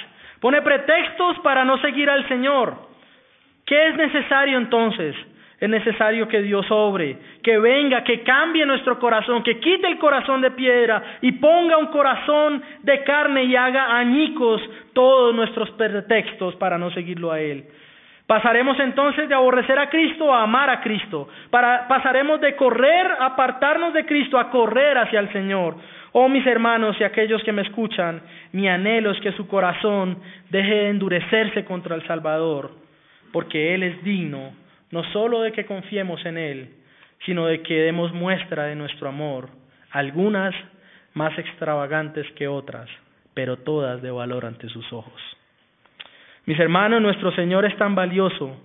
pone 0.41 0.61
pretextos 0.62 1.39
para 1.41 1.64
no 1.64 1.79
seguir 1.79 2.11
al 2.11 2.27
Señor. 2.29 2.77
¿Qué 3.64 3.89
es 3.89 3.97
necesario 3.97 4.59
entonces? 4.59 5.14
Es 5.59 5.71
necesario 5.71 6.29
que 6.29 6.43
Dios 6.43 6.67
obre, 6.71 7.17
que 7.43 7.57
venga, 7.59 8.05
que 8.05 8.21
cambie 8.21 8.67
nuestro 8.67 8.99
corazón, 8.99 9.43
que 9.43 9.59
quite 9.59 9.87
el 9.87 9.97
corazón 9.97 10.43
de 10.43 10.51
piedra 10.51 11.03
y 11.23 11.33
ponga 11.33 11.79
un 11.79 11.87
corazón 11.87 12.63
de 12.83 13.03
carne 13.05 13.45
y 13.45 13.57
haga 13.57 13.97
añicos 13.97 14.61
todos 14.93 15.35
nuestros 15.35 15.71
pretextos 15.71 16.57
para 16.57 16.77
no 16.77 16.91
seguirlo 16.91 17.33
a 17.33 17.41
Él. 17.41 17.65
Pasaremos 18.27 18.79
entonces 18.81 19.31
de 19.31 19.35
aborrecer 19.35 19.79
a 19.79 19.89
Cristo 19.89 20.35
a 20.35 20.43
amar 20.43 20.69
a 20.69 20.81
Cristo. 20.83 21.29
pasaremos 21.51 22.39
de 22.43 22.55
correr, 22.55 23.07
apartarnos 23.19 23.95
de 23.95 24.05
Cristo, 24.05 24.39
a 24.39 24.51
correr 24.51 24.99
hacia 24.99 25.21
el 25.21 25.33
Señor. 25.33 25.77
Oh 26.13 26.29
mis 26.29 26.47
hermanos 26.47 26.97
y 27.01 27.05
aquellos 27.05 27.43
que 27.45 27.53
me 27.53 27.63
escuchan, 27.63 28.21
mi 28.53 28.69
anhelo 28.69 29.11
es 29.11 29.21
que 29.21 29.33
su 29.33 29.47
corazón 29.49 30.19
deje 30.51 30.75
de 30.75 30.89
endurecerse 30.91 31.65
contra 31.65 31.95
el 31.95 32.07
Salvador, 32.07 32.73
porque 33.33 33.75
Él 33.75 33.85
es 33.85 34.03
digno 34.05 34.66
no 34.91 35.05
solo 35.12 35.43
de 35.43 35.53
que 35.53 35.66
confiemos 35.66 36.24
en 36.24 36.39
Él, 36.39 36.68
sino 37.24 37.47
de 37.47 37.62
que 37.62 37.74
demos 37.74 38.12
muestra 38.12 38.64
de 38.64 38.74
nuestro 38.74 39.09
amor, 39.09 39.49
algunas 39.91 40.55
más 41.14 41.37
extravagantes 41.39 42.30
que 42.32 42.47
otras, 42.47 42.89
pero 43.34 43.57
todas 43.59 44.03
de 44.03 44.11
valor 44.11 44.45
ante 44.45 44.68
sus 44.68 44.93
ojos. 44.93 45.20
Mis 46.45 46.59
hermanos, 46.61 47.03
nuestro 47.03 47.32
Señor 47.32 47.64
es 47.64 47.76
tan 47.76 47.95
valioso 47.95 48.57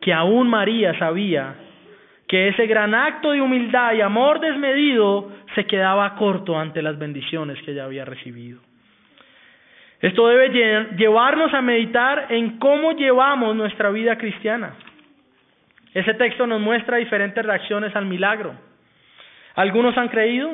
que 0.00 0.12
aún 0.12 0.48
María 0.48 0.96
sabía 0.98 1.54
que 2.28 2.48
ese 2.48 2.66
gran 2.66 2.94
acto 2.94 3.32
de 3.32 3.40
humildad 3.40 3.94
y 3.94 4.00
amor 4.00 4.40
desmedido 4.40 5.32
se 5.54 5.64
quedaba 5.64 6.14
corto 6.16 6.58
ante 6.58 6.82
las 6.82 6.98
bendiciones 6.98 7.60
que 7.62 7.72
ella 7.72 7.84
había 7.84 8.04
recibido. 8.04 8.60
Esto 10.00 10.28
debe 10.28 10.50
llevarnos 10.96 11.54
a 11.54 11.62
meditar 11.62 12.26
en 12.30 12.58
cómo 12.58 12.92
llevamos 12.92 13.56
nuestra 13.56 13.90
vida 13.90 14.16
cristiana. 14.18 14.74
Ese 15.96 16.12
texto 16.12 16.46
nos 16.46 16.60
muestra 16.60 16.98
diferentes 16.98 17.42
reacciones 17.42 17.96
al 17.96 18.04
milagro. 18.04 18.54
Algunos 19.54 19.96
han 19.96 20.08
creído, 20.08 20.50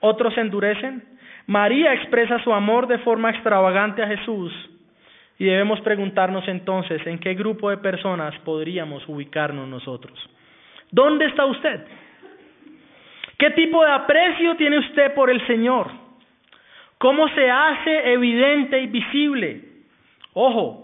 otros 0.00 0.32
se 0.32 0.40
endurecen. 0.40 1.04
María 1.46 1.92
expresa 1.92 2.42
su 2.42 2.54
amor 2.54 2.86
de 2.86 2.96
forma 3.00 3.28
extravagante 3.28 4.02
a 4.02 4.06
Jesús 4.06 4.50
y 5.38 5.44
debemos 5.44 5.78
preguntarnos 5.82 6.48
entonces 6.48 7.06
en 7.06 7.18
qué 7.18 7.34
grupo 7.34 7.68
de 7.68 7.76
personas 7.76 8.34
podríamos 8.46 9.06
ubicarnos 9.08 9.68
nosotros. 9.68 10.18
¿Dónde 10.90 11.26
está 11.26 11.44
usted? 11.44 11.84
¿Qué 13.36 13.50
tipo 13.50 13.84
de 13.84 13.92
aprecio 13.92 14.56
tiene 14.56 14.78
usted 14.78 15.12
por 15.12 15.28
el 15.28 15.46
Señor? 15.46 15.90
¿Cómo 16.96 17.28
se 17.28 17.50
hace 17.50 18.10
evidente 18.14 18.80
y 18.80 18.86
visible? 18.86 19.64
Ojo, 20.32 20.81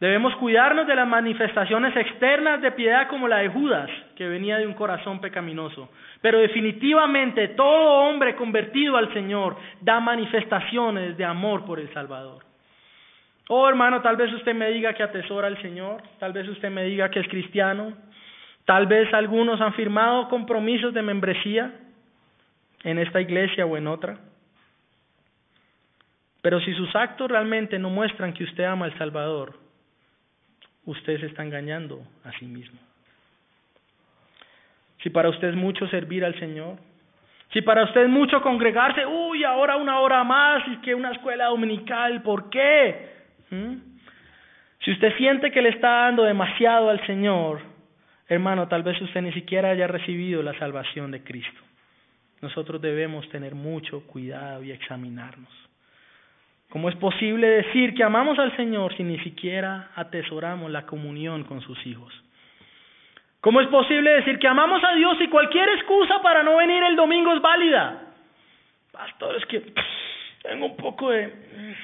debemos 0.00 0.34
cuidarnos 0.36 0.86
de 0.86 0.96
las 0.96 1.06
manifestaciones 1.06 1.94
externas 1.94 2.60
de 2.60 2.72
piedad 2.72 3.06
como 3.08 3.28
la 3.28 3.38
de 3.38 3.48
Judas, 3.48 3.88
que 4.16 4.26
venía 4.26 4.58
de 4.58 4.66
un 4.66 4.74
corazón 4.74 5.20
pecaminoso. 5.20 5.90
Pero 6.20 6.38
definitivamente 6.38 7.48
todo 7.48 8.08
hombre 8.08 8.34
convertido 8.34 8.96
al 8.96 9.12
Señor 9.12 9.56
da 9.80 10.00
manifestaciones 10.00 11.16
de 11.16 11.24
amor 11.24 11.64
por 11.64 11.78
el 11.78 11.92
Salvador. 11.92 12.44
Oh 13.48 13.68
hermano, 13.68 14.00
tal 14.00 14.16
vez 14.16 14.32
usted 14.32 14.54
me 14.54 14.70
diga 14.70 14.94
que 14.94 15.02
atesora 15.02 15.46
al 15.46 15.60
Señor, 15.60 16.02
tal 16.18 16.32
vez 16.32 16.48
usted 16.48 16.70
me 16.70 16.84
diga 16.84 17.10
que 17.10 17.20
es 17.20 17.28
cristiano, 17.28 17.94
Tal 18.70 18.86
vez 18.86 19.12
algunos 19.14 19.60
han 19.60 19.74
firmado 19.74 20.28
compromisos 20.28 20.94
de 20.94 21.02
membresía 21.02 21.72
en 22.84 23.00
esta 23.00 23.20
iglesia 23.20 23.66
o 23.66 23.76
en 23.76 23.88
otra. 23.88 24.16
Pero 26.40 26.60
si 26.60 26.72
sus 26.74 26.94
actos 26.94 27.28
realmente 27.28 27.80
no 27.80 27.90
muestran 27.90 28.32
que 28.32 28.44
usted 28.44 28.62
ama 28.62 28.86
al 28.86 28.96
Salvador, 28.96 29.58
usted 30.90 31.20
se 31.20 31.26
está 31.26 31.42
engañando 31.42 32.00
a 32.24 32.32
sí 32.38 32.46
mismo. 32.46 32.78
Si 35.02 35.10
para 35.10 35.30
usted 35.30 35.48
es 35.48 35.56
mucho 35.56 35.86
servir 35.88 36.24
al 36.24 36.38
Señor, 36.38 36.76
si 37.52 37.62
para 37.62 37.84
usted 37.84 38.02
es 38.02 38.08
mucho 38.08 38.40
congregarse, 38.42 39.04
uy, 39.06 39.44
ahora 39.44 39.76
una 39.76 40.00
hora 40.00 40.22
más 40.24 40.62
y 40.68 40.76
que 40.82 40.94
una 40.94 41.10
escuela 41.12 41.46
dominical, 41.46 42.22
¿por 42.22 42.50
qué? 42.50 43.10
¿Mm? 43.50 43.74
Si 44.84 44.92
usted 44.92 45.16
siente 45.16 45.50
que 45.50 45.62
le 45.62 45.70
está 45.70 46.04
dando 46.04 46.22
demasiado 46.24 46.90
al 46.90 47.04
Señor, 47.06 47.60
Hermano, 48.30 48.68
tal 48.68 48.84
vez 48.84 49.00
usted 49.02 49.22
ni 49.22 49.32
siquiera 49.32 49.70
haya 49.70 49.88
recibido 49.88 50.40
la 50.40 50.56
salvación 50.56 51.10
de 51.10 51.24
Cristo. 51.24 51.60
Nosotros 52.40 52.80
debemos 52.80 53.28
tener 53.28 53.56
mucho 53.56 54.06
cuidado 54.06 54.62
y 54.62 54.70
examinarnos. 54.70 55.50
¿Cómo 56.70 56.88
es 56.88 56.94
posible 56.96 57.48
decir 57.48 57.94
que 57.94 58.04
amamos 58.04 58.38
al 58.38 58.56
Señor 58.56 58.96
si 58.96 59.02
ni 59.02 59.18
siquiera 59.20 59.90
atesoramos 59.96 60.70
la 60.70 60.86
comunión 60.86 61.42
con 61.42 61.60
sus 61.60 61.84
hijos? 61.84 62.12
¿Cómo 63.40 63.60
es 63.60 63.66
posible 63.68 64.10
decir 64.12 64.38
que 64.38 64.46
amamos 64.46 64.80
a 64.84 64.94
Dios 64.94 65.18
si 65.18 65.28
cualquier 65.28 65.68
excusa 65.70 66.22
para 66.22 66.44
no 66.44 66.56
venir 66.56 66.82
el 66.84 66.94
domingo 66.94 67.32
es 67.34 67.42
válida? 67.42 68.02
Pastor, 68.92 69.36
es 69.36 69.46
que 69.46 69.72
tengo 70.42 70.66
un 70.66 70.76
poco 70.76 71.10
de 71.10 71.74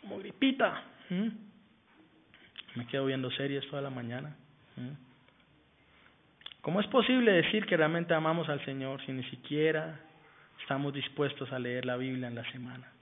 como 0.00 0.18
gripita. 0.18 0.82
Me 2.74 2.86
quedo 2.86 3.06
viendo 3.06 3.30
series 3.30 3.66
toda 3.70 3.80
la 3.80 3.90
mañana. 3.90 4.36
¿Cómo 6.60 6.80
es 6.80 6.86
posible 6.88 7.32
decir 7.32 7.64
que 7.64 7.78
realmente 7.78 8.12
amamos 8.12 8.46
al 8.50 8.62
Señor 8.66 9.00
si 9.06 9.12
ni 9.12 9.24
siquiera 9.30 10.00
estamos 10.60 10.92
dispuestos 10.92 11.50
a 11.50 11.58
leer 11.58 11.86
la 11.86 11.96
Biblia 11.96 12.28
en 12.28 12.34
la 12.34 12.44
semana? 12.52 12.92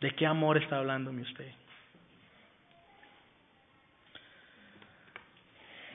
¿De 0.00 0.10
qué 0.12 0.26
amor 0.26 0.56
está 0.56 0.78
hablándome 0.78 1.22
usted? 1.22 1.46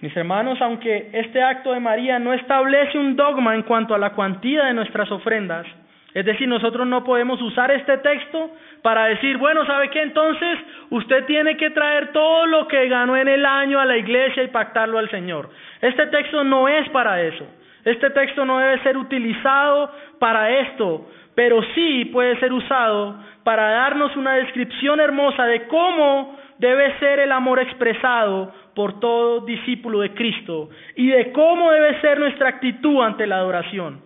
Mis 0.01 0.16
hermanos, 0.16 0.62
aunque 0.62 1.10
este 1.14 1.41
acto 1.41 1.72
de 1.72 1.80
María 1.80 2.20
no 2.20 2.34
establece 2.34 2.97
un 2.97 3.16
dogma 3.16 3.56
en 3.56 3.64
cuanto 3.64 3.95
a 3.95 3.97
la 3.97 4.12
cuantía 4.12 4.66
de 4.66 4.74
nuestras 4.74 5.10
ofrendas, 5.12 5.66
es 6.14 6.24
decir, 6.24 6.47
nosotros 6.47 6.88
no 6.88 7.03
podemos 7.03 7.41
usar 7.41 7.72
este 7.72 7.97
texto 7.97 8.51
para 8.82 9.08
decir, 9.08 9.38
bueno, 9.38 9.66
¿sabe 9.66 9.89
qué? 9.89 10.01
Entonces 10.01 10.60
usted 10.89 11.26
tiene 11.26 11.58
que 11.58 11.72
traer 11.72 12.12
todo 12.14 12.45
lo 12.45 12.68
que 12.68 12.88
ganó 12.88 13.18
en 13.18 13.28
el 13.28 13.45
año 13.45 13.80
a 13.80 13.86
la 13.86 13.97
iglesia 13.97 14.43
y 14.43 14.47
pactarlo 14.47 14.99
al 14.99 15.10
Señor. 15.10 15.49
Este 15.82 16.08
texto 16.08 16.43
no 16.43 16.70
es 16.70 16.88
para 16.89 17.22
eso. 17.22 17.45
Este 17.84 18.10
texto 18.12 18.45
no 18.45 18.60
debe 18.60 18.82
ser 18.84 18.97
utilizado 18.97 19.91
para 20.20 20.51
esto, 20.60 21.10
pero 21.36 21.61
sí 21.75 22.05
puede 22.05 22.39
ser 22.39 22.51
usado 22.53 23.15
para 23.43 23.69
darnos 23.69 24.15
una 24.15 24.33
descripción 24.33 24.99
hermosa 24.99 25.45
de 25.45 25.67
cómo 25.67 26.38
debe 26.57 26.97
ser 26.99 27.19
el 27.19 27.31
amor 27.31 27.59
expresado 27.59 28.51
por 28.73 28.99
todo 28.99 29.41
discípulo 29.41 29.99
de 29.99 30.13
Cristo 30.13 30.69
y 30.95 31.07
de 31.07 31.31
cómo 31.31 31.71
debe 31.71 31.99
ser 32.01 32.19
nuestra 32.19 32.49
actitud 32.49 33.01
ante 33.01 33.27
la 33.27 33.38
adoración. 33.38 34.01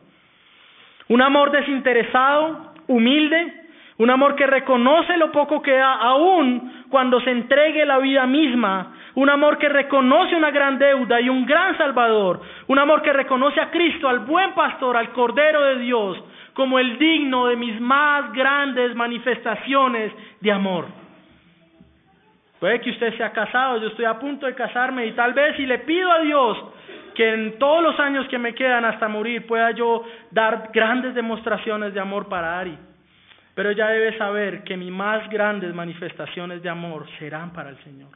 Un 1.08 1.22
amor 1.22 1.52
desinteresado, 1.52 2.74
humilde, 2.88 3.54
un 3.98 4.10
amor 4.10 4.36
que 4.36 4.48
reconoce 4.48 5.18
lo 5.18 5.32
poco 5.32 5.62
que 5.62 5.74
da 5.74 5.94
aún 5.94 6.86
cuando 6.90 7.20
se 7.22 7.32
entregue 7.32 7.86
la 7.86 8.00
vida 8.00 8.26
misma, 8.26 8.94
un 9.16 9.30
amor 9.30 9.58
que 9.58 9.68
reconoce 9.68 10.36
una 10.36 10.52
gran 10.52 10.80
deuda 10.80 11.20
y 11.20 11.28
un 11.28 11.46
gran 11.46 11.78
Salvador, 11.78 12.42
un 12.68 12.80
amor 12.80 13.02
que 13.02 13.12
reconoce 13.12 13.60
a 13.60 13.70
Cristo, 13.70 14.08
al 14.08 14.20
buen 14.20 14.54
pastor, 14.54 14.96
al 14.96 15.12
Cordero 15.12 15.64
de 15.66 15.80
Dios, 15.80 16.18
como 16.60 16.78
el 16.78 17.00
digno 17.00 17.48
de 17.48 17.56
mis 17.56 17.80
más 17.80 18.34
grandes 18.34 18.94
manifestaciones 18.94 20.12
de 20.42 20.52
amor. 20.52 20.88
Puede 22.60 22.82
que 22.82 22.90
usted 22.90 23.16
sea 23.16 23.32
casado, 23.32 23.78
yo 23.78 23.88
estoy 23.88 24.04
a 24.04 24.20
punto 24.20 24.46
de 24.46 24.54
casarme 24.56 25.06
y 25.06 25.14
tal 25.14 25.32
vez 25.32 25.56
si 25.56 25.66
le 25.66 25.80
pido 25.80 26.12
a 26.12 26.20
Dios 26.20 26.58
que 27.16 27.34
en 27.34 27.58
todos 27.60 27.82
los 27.82 27.98
años 28.02 28.28
que 28.28 28.38
me 28.38 28.54
quedan 28.54 28.84
hasta 28.84 29.08
morir 29.08 29.48
pueda 29.48 29.72
yo 29.72 30.04
dar 30.32 30.70
grandes 30.74 31.16
demostraciones 31.16 31.94
de 31.94 32.02
amor 32.02 32.28
para 32.28 32.60
Ari. 32.60 32.78
Pero 33.56 33.70
ella 33.70 33.88
debe 33.88 34.18
saber 34.18 34.66
que 34.66 34.76
mis 34.76 34.92
más 34.92 35.30
grandes 35.30 35.74
manifestaciones 35.74 36.62
de 36.62 36.68
amor 36.68 37.08
serán 37.20 37.54
para 37.54 37.70
el 37.70 37.78
Señor. 37.86 38.10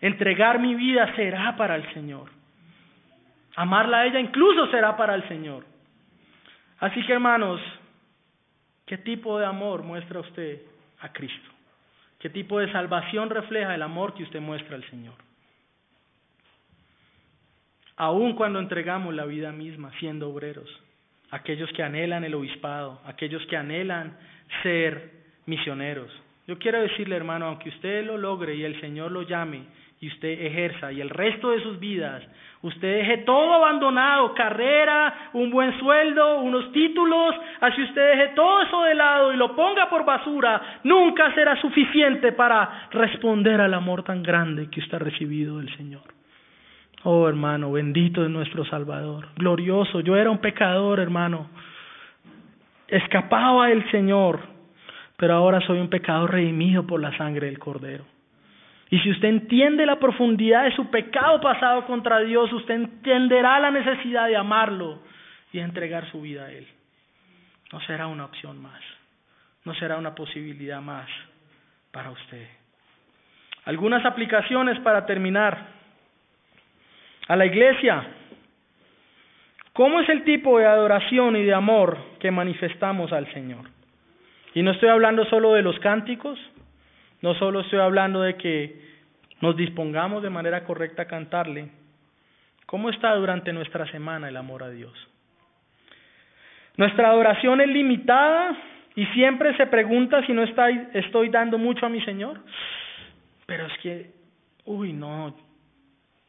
Entregar 0.00 0.58
mi 0.58 0.74
vida 0.74 1.14
será 1.14 1.54
para 1.56 1.76
el 1.76 1.88
Señor. 1.94 2.30
Amarla 3.54 3.98
a 3.98 4.06
ella 4.06 4.18
incluso 4.18 4.66
será 4.72 4.96
para 4.96 5.14
el 5.14 5.22
Señor. 5.28 5.73
Así 6.80 7.04
que 7.06 7.12
hermanos, 7.12 7.60
¿qué 8.86 8.98
tipo 8.98 9.38
de 9.38 9.46
amor 9.46 9.82
muestra 9.82 10.20
usted 10.20 10.62
a 11.00 11.12
Cristo? 11.12 11.50
¿Qué 12.18 12.30
tipo 12.30 12.58
de 12.58 12.72
salvación 12.72 13.30
refleja 13.30 13.74
el 13.74 13.82
amor 13.82 14.14
que 14.14 14.22
usted 14.22 14.40
muestra 14.40 14.76
al 14.76 14.88
Señor? 14.90 15.14
Aun 17.96 18.34
cuando 18.34 18.58
entregamos 18.58 19.14
la 19.14 19.24
vida 19.24 19.52
misma 19.52 19.92
siendo 20.00 20.30
obreros, 20.30 20.68
aquellos 21.30 21.70
que 21.72 21.82
anhelan 21.82 22.24
el 22.24 22.34
obispado, 22.34 23.00
aquellos 23.04 23.44
que 23.46 23.56
anhelan 23.56 24.16
ser 24.62 25.12
misioneros. 25.46 26.10
Yo 26.46 26.58
quiero 26.58 26.80
decirle, 26.80 27.16
hermano, 27.16 27.46
aunque 27.46 27.68
usted 27.68 28.04
lo 28.04 28.18
logre 28.18 28.54
y 28.54 28.64
el 28.64 28.80
Señor 28.80 29.12
lo 29.12 29.22
llame 29.22 29.64
usted 30.08 30.40
ejerza 30.46 30.92
y 30.92 31.00
el 31.00 31.10
resto 31.10 31.50
de 31.50 31.62
sus 31.62 31.78
vidas, 31.78 32.22
usted 32.62 32.98
deje 32.98 33.18
todo 33.18 33.54
abandonado, 33.54 34.34
carrera, 34.34 35.30
un 35.34 35.50
buen 35.50 35.78
sueldo, 35.78 36.40
unos 36.40 36.72
títulos, 36.72 37.34
así 37.60 37.82
usted 37.82 38.10
deje 38.10 38.28
todo 38.34 38.62
eso 38.62 38.82
de 38.82 38.94
lado 38.94 39.32
y 39.32 39.36
lo 39.36 39.54
ponga 39.54 39.88
por 39.88 40.04
basura, 40.04 40.80
nunca 40.84 41.32
será 41.34 41.60
suficiente 41.60 42.32
para 42.32 42.88
responder 42.90 43.60
al 43.60 43.74
amor 43.74 44.02
tan 44.02 44.22
grande 44.22 44.68
que 44.70 44.80
usted 44.80 44.96
ha 44.96 45.00
recibido 45.00 45.58
del 45.58 45.74
Señor. 45.76 46.02
Oh 47.06 47.28
hermano, 47.28 47.70
bendito 47.70 48.24
es 48.24 48.30
nuestro 48.30 48.64
Salvador, 48.64 49.28
glorioso. 49.36 50.00
Yo 50.00 50.16
era 50.16 50.30
un 50.30 50.38
pecador, 50.38 51.00
hermano. 51.00 51.50
Escapaba 52.88 53.68
del 53.68 53.88
Señor, 53.90 54.40
pero 55.18 55.34
ahora 55.34 55.60
soy 55.66 55.80
un 55.80 55.90
pecador 55.90 56.32
redimido 56.32 56.86
por 56.86 57.00
la 57.00 57.14
sangre 57.18 57.46
del 57.46 57.58
Cordero. 57.58 58.04
Y 58.94 59.00
si 59.00 59.10
usted 59.10 59.26
entiende 59.26 59.84
la 59.86 59.98
profundidad 59.98 60.62
de 60.62 60.76
su 60.76 60.88
pecado 60.88 61.40
pasado 61.40 61.84
contra 61.84 62.20
Dios, 62.20 62.52
usted 62.52 62.74
entenderá 62.74 63.58
la 63.58 63.72
necesidad 63.72 64.28
de 64.28 64.36
amarlo 64.36 65.00
y 65.52 65.58
de 65.58 65.64
entregar 65.64 66.08
su 66.12 66.20
vida 66.20 66.44
a 66.44 66.52
Él. 66.52 66.64
No 67.72 67.80
será 67.80 68.06
una 68.06 68.26
opción 68.26 68.62
más, 68.62 68.80
no 69.64 69.74
será 69.74 69.96
una 69.96 70.14
posibilidad 70.14 70.80
más 70.80 71.08
para 71.90 72.12
usted. 72.12 72.46
Algunas 73.64 74.04
aplicaciones 74.06 74.78
para 74.78 75.04
terminar. 75.04 75.58
a 77.26 77.34
la 77.34 77.46
iglesia. 77.46 78.06
¿Cómo 79.72 80.02
es 80.02 80.08
el 80.08 80.22
tipo 80.22 80.60
de 80.60 80.66
adoración 80.66 81.34
y 81.34 81.42
de 81.42 81.52
amor 81.52 81.98
que 82.20 82.30
manifestamos 82.30 83.12
al 83.12 83.26
Señor? 83.32 83.68
Y 84.54 84.62
no 84.62 84.70
estoy 84.70 84.90
hablando 84.90 85.24
solo 85.24 85.54
de 85.54 85.62
los 85.62 85.80
cánticos, 85.80 86.38
no 87.24 87.34
solo 87.36 87.60
estoy 87.60 87.78
hablando 87.78 88.20
de 88.20 88.36
que 88.36 88.78
nos 89.40 89.56
dispongamos 89.56 90.22
de 90.22 90.28
manera 90.28 90.62
correcta 90.64 91.04
a 91.04 91.06
cantarle. 91.06 91.70
¿Cómo 92.66 92.90
está 92.90 93.14
durante 93.14 93.50
nuestra 93.50 93.90
semana 93.90 94.28
el 94.28 94.36
amor 94.36 94.62
a 94.62 94.68
Dios? 94.68 94.92
Nuestra 96.76 97.08
adoración 97.08 97.62
es 97.62 97.68
limitada 97.68 98.54
y 98.94 99.06
siempre 99.06 99.56
se 99.56 99.66
pregunta 99.68 100.22
si 100.26 100.34
no 100.34 100.42
estoy, 100.42 101.30
dando 101.30 101.56
mucho 101.56 101.86
a 101.86 101.88
mi 101.88 102.02
Señor. 102.02 102.42
Pero 103.46 103.68
es 103.68 103.78
que, 103.78 104.10
uy, 104.66 104.92
no, 104.92 105.34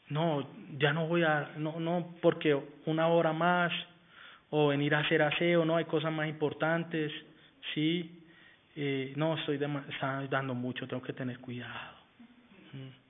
no, 0.07 0.47
ya 0.77 0.93
no 0.93 1.07
voy 1.07 1.23
a, 1.23 1.49
no, 1.57 1.77
no, 1.77 2.15
porque 2.21 2.57
una 2.85 3.09
hora 3.09 3.33
más 3.33 3.73
o 4.49 4.69
venir 4.69 4.95
a 4.95 4.99
hacer 4.99 5.21
aseo, 5.23 5.65
no, 5.65 5.75
hay 5.75 5.83
cosas 5.83 6.13
más 6.13 6.29
importantes, 6.29 7.11
sí, 7.73 8.14
no, 9.15 9.37
estoy, 9.37 9.55
estoy 9.55 10.27
dando 10.29 10.53
mucho, 10.53 10.87
tengo 10.87 11.01
que 11.01 11.13
tener 11.13 11.39
cuidado. 11.39 11.95
Mm. 12.73 13.05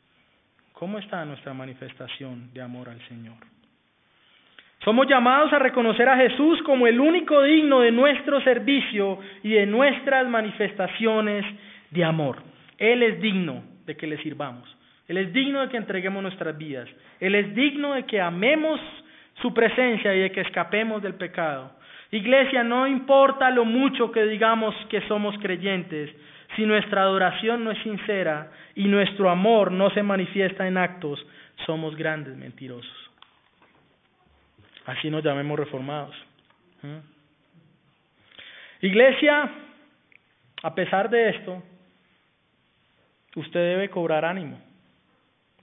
¿Cómo 0.74 1.00
está 1.00 1.24
nuestra 1.26 1.54
manifestación 1.54 2.54
de 2.54 2.62
amor 2.62 2.90
al 2.90 3.00
Señor? 3.08 3.38
Somos 4.84 5.08
llamados 5.08 5.52
a 5.54 5.60
reconocer 5.60 6.08
a 6.08 6.18
Jesús 6.18 6.62
como 6.64 6.86
el 6.86 7.00
único 7.00 7.42
digno 7.42 7.80
de 7.80 7.92
nuestro 7.92 8.40
servicio 8.42 9.20
y 9.42 9.54
de 9.54 9.66
nuestras 9.66 10.28
manifestaciones 10.28 11.44
de 11.90 12.04
amor. 12.04 12.44
Él 12.78 13.02
es 13.02 13.20
digno 13.20 13.64
de 13.86 13.96
que 13.96 14.06
le 14.06 14.22
sirvamos. 14.22 14.70
Él 15.08 15.18
es 15.18 15.34
digno 15.34 15.62
de 15.62 15.70
que 15.70 15.78
entreguemos 15.78 16.22
nuestras 16.22 16.58
vidas. 16.58 16.88
Él 17.20 17.36
es 17.36 17.56
digno 17.56 17.94
de 17.94 18.04
que 18.06 18.22
amemos 18.22 18.80
su 19.42 19.54
presencia 19.54 20.14
y 20.14 20.20
de 20.20 20.32
que 20.32 20.42
escapemos 20.42 21.02
del 21.02 21.16
pecado. 21.16 21.72
Iglesia, 22.16 22.64
no 22.64 22.88
importa 22.88 23.50
lo 23.50 23.66
mucho 23.66 24.10
que 24.10 24.26
digamos 24.26 24.74
que 24.90 25.02
somos 25.02 25.38
creyentes, 25.40 26.10
si 26.56 26.66
nuestra 26.66 27.02
adoración 27.02 27.66
no 27.66 27.72
es 27.72 27.84
sincera 27.84 28.52
y 28.74 28.86
nuestro 28.86 29.30
amor 29.30 29.70
no 29.70 29.90
se 29.90 30.02
manifiesta 30.02 30.66
en 30.66 30.78
actos, 30.78 31.20
somos 31.66 31.94
grandes 31.98 32.38
mentirosos. 32.38 33.12
Así 34.86 35.10
nos 35.10 35.26
llamemos 35.26 35.60
reformados. 35.60 36.16
¿Mm? 36.84 37.00
Iglesia, 38.86 39.52
a 40.64 40.74
pesar 40.74 41.10
de 41.10 41.30
esto, 41.32 41.62
usted 43.36 43.60
debe 43.60 43.90
cobrar 43.90 44.24
ánimo. 44.24 44.58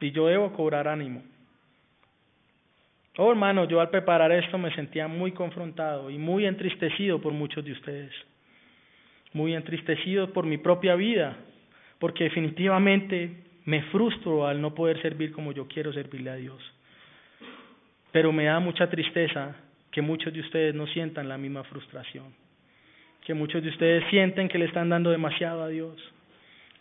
Y 0.01 0.11
yo 0.11 0.27
debo 0.27 0.53
cobrar 0.53 0.87
ánimo. 0.87 1.23
Oh 3.19 3.31
hermano, 3.31 3.67
yo 3.67 3.81
al 3.81 3.91
preparar 3.91 4.33
esto 4.33 4.57
me 4.57 4.75
sentía 4.75 5.07
muy 5.07 5.33
confrontado 5.33 6.09
y 6.09 6.17
muy 6.17 6.47
entristecido 6.47 7.21
por 7.21 7.35
muchos 7.35 7.63
de 7.63 7.73
ustedes. 7.73 8.13
Muy 9.35 9.55
entristecido 9.55 10.33
por 10.33 10.47
mi 10.47 10.57
propia 10.57 10.95
vida, 10.95 11.37
porque 11.99 12.25
definitivamente 12.25 13.31
me 13.67 13.83
frustro 13.85 14.47
al 14.47 14.63
no 14.63 14.75
poder 14.75 15.01
servir 15.03 15.33
como 15.33 15.53
yo 15.53 15.69
quiero 15.69 15.93
servirle 15.93 16.31
a 16.31 16.37
Dios. 16.37 16.63
Pero 18.13 18.33
me 18.33 18.45
da 18.45 18.61
mucha 18.61 18.89
tristeza 18.89 19.57
que 19.91 20.01
muchos 20.01 20.33
de 20.33 20.41
ustedes 20.41 20.75
no 20.75 20.87
sientan 20.87 21.29
la 21.29 21.37
misma 21.37 21.65
frustración, 21.65 22.35
que 23.27 23.35
muchos 23.35 23.63
de 23.63 23.69
ustedes 23.69 24.05
sienten 24.09 24.49
que 24.49 24.59
le 24.59 24.65
están 24.65 24.89
dando 24.89 25.11
demasiado 25.11 25.63
a 25.63 25.69
Dios, 25.69 25.97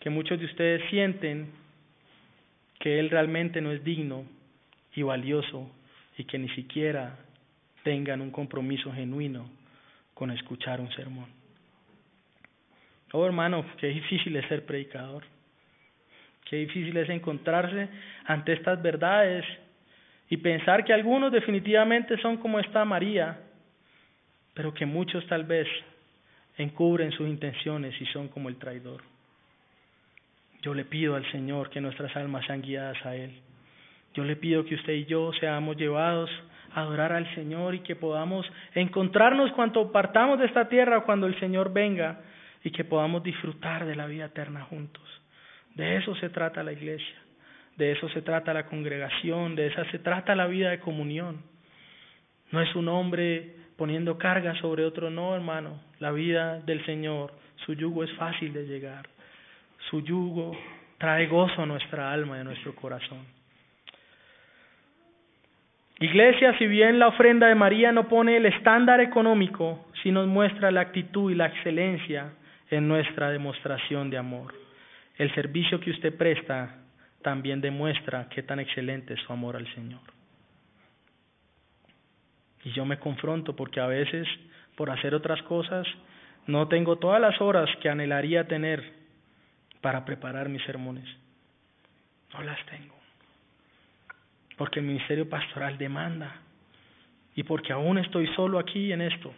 que 0.00 0.08
muchos 0.08 0.40
de 0.40 0.46
ustedes 0.46 0.82
sienten 0.88 1.50
que 2.80 2.98
Él 2.98 3.10
realmente 3.10 3.60
no 3.60 3.70
es 3.70 3.84
digno 3.84 4.24
y 4.94 5.02
valioso 5.02 5.70
y 6.16 6.24
que 6.24 6.38
ni 6.38 6.48
siquiera 6.50 7.16
tengan 7.82 8.20
un 8.20 8.30
compromiso 8.30 8.92
genuino 8.92 9.48
con 10.14 10.30
escuchar 10.30 10.80
un 10.80 10.90
sermón. 10.92 11.26
Oh 13.12 13.26
hermano, 13.26 13.64
qué 13.78 13.88
difícil 13.88 14.36
es 14.36 14.46
ser 14.48 14.64
predicador, 14.64 15.24
qué 16.48 16.56
difícil 16.56 16.96
es 16.96 17.08
encontrarse 17.10 17.88
ante 18.24 18.52
estas 18.52 18.80
verdades 18.80 19.44
y 20.30 20.38
pensar 20.38 20.84
que 20.84 20.92
algunos 20.92 21.30
definitivamente 21.30 22.16
son 22.18 22.38
como 22.38 22.58
esta 22.58 22.84
María, 22.84 23.38
pero 24.54 24.72
que 24.72 24.86
muchos 24.86 25.26
tal 25.26 25.44
vez 25.44 25.68
encubren 26.56 27.12
sus 27.12 27.28
intenciones 27.28 27.94
y 28.00 28.06
son 28.06 28.28
como 28.28 28.48
el 28.48 28.56
traidor. 28.56 29.02
Yo 30.62 30.74
le 30.74 30.84
pido 30.84 31.16
al 31.16 31.30
Señor 31.32 31.70
que 31.70 31.80
nuestras 31.80 32.14
almas 32.16 32.46
sean 32.46 32.62
guiadas 32.62 33.04
a 33.04 33.16
Él. 33.16 33.32
Yo 34.14 34.24
le 34.24 34.36
pido 34.36 34.64
que 34.64 34.74
usted 34.74 34.92
y 34.92 35.04
yo 35.06 35.32
seamos 35.40 35.76
llevados 35.76 36.30
a 36.74 36.80
adorar 36.82 37.12
al 37.12 37.32
Señor 37.34 37.74
y 37.74 37.80
que 37.80 37.96
podamos 37.96 38.46
encontrarnos 38.74 39.52
cuando 39.52 39.90
partamos 39.92 40.38
de 40.38 40.46
esta 40.46 40.68
tierra, 40.68 41.00
cuando 41.00 41.26
el 41.26 41.38
Señor 41.40 41.72
venga, 41.72 42.20
y 42.64 42.70
que 42.70 42.84
podamos 42.84 43.22
disfrutar 43.22 43.86
de 43.86 43.96
la 43.96 44.06
vida 44.06 44.26
eterna 44.26 44.62
juntos. 44.64 45.02
De 45.74 45.96
eso 45.96 46.14
se 46.16 46.28
trata 46.28 46.62
la 46.62 46.72
iglesia. 46.72 47.16
De 47.76 47.92
eso 47.92 48.08
se 48.10 48.22
trata 48.22 48.52
la 48.52 48.66
congregación, 48.66 49.56
de 49.56 49.68
esa 49.68 49.84
se 49.90 49.98
trata 49.98 50.34
la 50.34 50.46
vida 50.46 50.70
de 50.70 50.80
comunión. 50.80 51.42
No 52.50 52.60
es 52.60 52.74
un 52.76 52.88
hombre 52.88 53.56
poniendo 53.76 54.18
carga 54.18 54.54
sobre 54.60 54.84
otro, 54.84 55.10
no, 55.10 55.34
hermano. 55.34 55.80
La 55.98 56.12
vida 56.12 56.60
del 56.60 56.84
Señor, 56.84 57.32
su 57.64 57.72
yugo 57.72 58.04
es 58.04 58.12
fácil 58.12 58.52
de 58.52 58.66
llegar. 58.66 59.08
Su 59.90 60.00
yugo 60.00 60.56
trae 60.98 61.26
gozo 61.26 61.62
a 61.62 61.66
nuestra 61.66 62.12
alma 62.12 62.36
y 62.36 62.40
a 62.40 62.44
nuestro 62.44 62.74
corazón. 62.74 63.26
Iglesia, 66.04 66.58
si 66.58 66.66
bien 66.66 66.98
la 66.98 67.06
ofrenda 67.06 67.46
de 67.46 67.54
María 67.54 67.92
no 67.92 68.08
pone 68.08 68.36
el 68.36 68.46
estándar 68.46 69.00
económico, 69.00 69.86
sí 70.02 70.10
nos 70.10 70.26
muestra 70.26 70.72
la 70.72 70.80
actitud 70.80 71.30
y 71.30 71.36
la 71.36 71.46
excelencia 71.46 72.32
en 72.70 72.88
nuestra 72.88 73.30
demostración 73.30 74.10
de 74.10 74.18
amor. 74.18 74.52
El 75.16 75.32
servicio 75.32 75.78
que 75.78 75.92
usted 75.92 76.16
presta 76.16 76.74
también 77.22 77.60
demuestra 77.60 78.28
qué 78.30 78.42
tan 78.42 78.58
excelente 78.58 79.14
es 79.14 79.20
su 79.20 79.32
amor 79.32 79.54
al 79.54 79.72
Señor. 79.74 80.00
Y 82.64 82.72
yo 82.72 82.84
me 82.84 82.98
confronto 82.98 83.54
porque 83.54 83.78
a 83.78 83.86
veces, 83.86 84.26
por 84.76 84.90
hacer 84.90 85.14
otras 85.14 85.40
cosas, 85.42 85.86
no 86.48 86.66
tengo 86.66 86.96
todas 86.96 87.20
las 87.20 87.40
horas 87.40 87.70
que 87.80 87.88
anhelaría 87.88 88.48
tener 88.48 88.82
para 89.80 90.04
preparar 90.04 90.48
mis 90.48 90.64
sermones. 90.64 91.08
No 92.32 92.42
las 92.42 92.58
tengo. 92.66 93.01
Porque 94.62 94.78
el 94.78 94.86
ministerio 94.86 95.28
pastoral 95.28 95.76
demanda. 95.76 96.36
Y 97.34 97.42
porque 97.42 97.72
aún 97.72 97.98
estoy 97.98 98.28
solo 98.36 98.60
aquí 98.60 98.92
en 98.92 99.00
esto. 99.00 99.34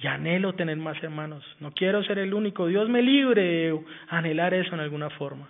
Y 0.00 0.08
anhelo 0.08 0.54
tener 0.54 0.76
más 0.78 1.00
hermanos. 1.00 1.44
No 1.60 1.70
quiero 1.70 2.02
ser 2.02 2.18
el 2.18 2.34
único. 2.34 2.66
Dios 2.66 2.88
me 2.88 3.02
libre 3.02 3.40
de 3.40 3.80
anhelar 4.08 4.52
eso 4.52 4.74
en 4.74 4.80
alguna 4.80 5.10
forma. 5.10 5.48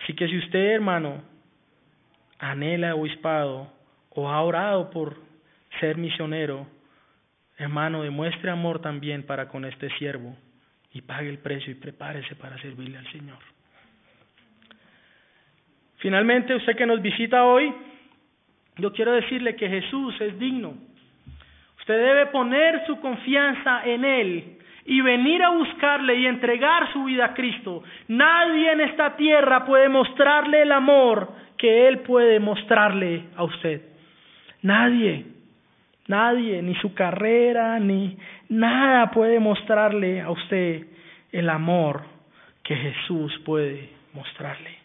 Así 0.00 0.14
que 0.14 0.26
si 0.26 0.38
usted, 0.38 0.70
hermano, 0.70 1.22
anhela 2.38 2.94
obispado 2.94 3.70
o 4.08 4.30
ha 4.30 4.40
orado 4.40 4.88
por 4.88 5.18
ser 5.78 5.98
misionero, 5.98 6.66
hermano, 7.58 8.04
demuestre 8.04 8.50
amor 8.50 8.80
también 8.80 9.22
para 9.24 9.50
con 9.50 9.66
este 9.66 9.90
siervo 9.98 10.34
y 10.94 11.02
pague 11.02 11.28
el 11.28 11.40
precio 11.40 11.70
y 11.70 11.74
prepárese 11.74 12.36
para 12.36 12.56
servirle 12.62 12.96
al 12.96 13.12
Señor. 13.12 13.51
Finalmente, 16.02 16.56
usted 16.56 16.74
que 16.74 16.84
nos 16.84 17.00
visita 17.00 17.44
hoy, 17.44 17.72
yo 18.76 18.92
quiero 18.92 19.12
decirle 19.12 19.54
que 19.54 19.68
Jesús 19.68 20.20
es 20.20 20.36
digno. 20.36 20.74
Usted 21.78 21.96
debe 21.96 22.26
poner 22.26 22.84
su 22.86 23.00
confianza 23.00 23.82
en 23.84 24.04
Él 24.04 24.58
y 24.84 25.00
venir 25.00 25.44
a 25.44 25.50
buscarle 25.50 26.16
y 26.16 26.26
entregar 26.26 26.92
su 26.92 27.04
vida 27.04 27.26
a 27.26 27.34
Cristo. 27.34 27.84
Nadie 28.08 28.72
en 28.72 28.80
esta 28.80 29.14
tierra 29.14 29.64
puede 29.64 29.88
mostrarle 29.88 30.62
el 30.62 30.72
amor 30.72 31.32
que 31.56 31.86
Él 31.86 32.00
puede 32.00 32.40
mostrarle 32.40 33.26
a 33.36 33.44
usted. 33.44 33.82
Nadie, 34.62 35.24
nadie, 36.08 36.62
ni 36.62 36.74
su 36.76 36.94
carrera, 36.94 37.78
ni 37.78 38.18
nada 38.48 39.12
puede 39.12 39.38
mostrarle 39.38 40.20
a 40.20 40.30
usted 40.30 40.84
el 41.30 41.48
amor 41.48 42.02
que 42.64 42.74
Jesús 42.74 43.32
puede 43.44 43.88
mostrarle. 44.14 44.81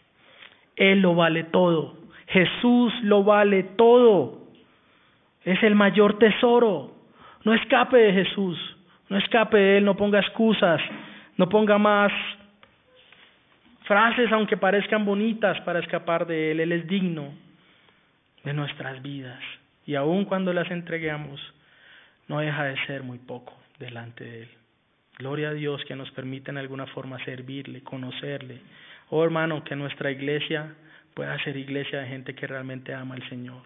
Él 0.78 1.00
lo 1.00 1.14
vale 1.14 1.44
todo. 1.44 1.98
Jesús 2.28 2.92
lo 3.02 3.24
vale 3.24 3.62
todo. 3.62 4.46
Es 5.44 5.62
el 5.62 5.74
mayor 5.74 6.18
tesoro. 6.18 6.92
No 7.44 7.52
escape 7.52 7.96
de 7.96 8.12
Jesús. 8.12 8.58
No 9.08 9.16
escape 9.16 9.56
de 9.56 9.78
Él, 9.78 9.84
no 9.84 9.96
ponga 9.96 10.20
excusas, 10.20 10.80
no 11.36 11.48
ponga 11.48 11.78
más 11.78 12.12
frases 13.84 14.30
aunque 14.32 14.58
parezcan 14.58 15.06
bonitas 15.06 15.58
para 15.62 15.80
escapar 15.80 16.26
de 16.26 16.52
Él. 16.52 16.60
Él 16.60 16.72
es 16.72 16.86
digno 16.86 17.32
de 18.44 18.52
nuestras 18.52 19.00
vidas. 19.02 19.40
Y 19.86 19.94
aun 19.94 20.26
cuando 20.26 20.52
las 20.52 20.70
entreguemos, 20.70 21.40
no 22.28 22.40
deja 22.40 22.64
de 22.64 22.76
ser 22.86 23.02
muy 23.02 23.18
poco 23.18 23.54
delante 23.78 24.24
de 24.24 24.42
Él. 24.42 24.48
Gloria 25.18 25.48
a 25.48 25.54
Dios 25.54 25.82
que 25.86 25.96
nos 25.96 26.10
permite 26.10 26.50
en 26.50 26.58
alguna 26.58 26.86
forma 26.86 27.22
servirle, 27.24 27.82
conocerle. 27.82 28.60
Oh 29.10 29.24
hermano, 29.24 29.64
que 29.64 29.76
nuestra 29.76 30.10
iglesia 30.10 30.74
pueda 31.14 31.42
ser 31.44 31.56
iglesia 31.56 32.00
de 32.00 32.08
gente 32.08 32.34
que 32.34 32.46
realmente 32.46 32.94
ama 32.94 33.14
al 33.14 33.28
Señor 33.28 33.62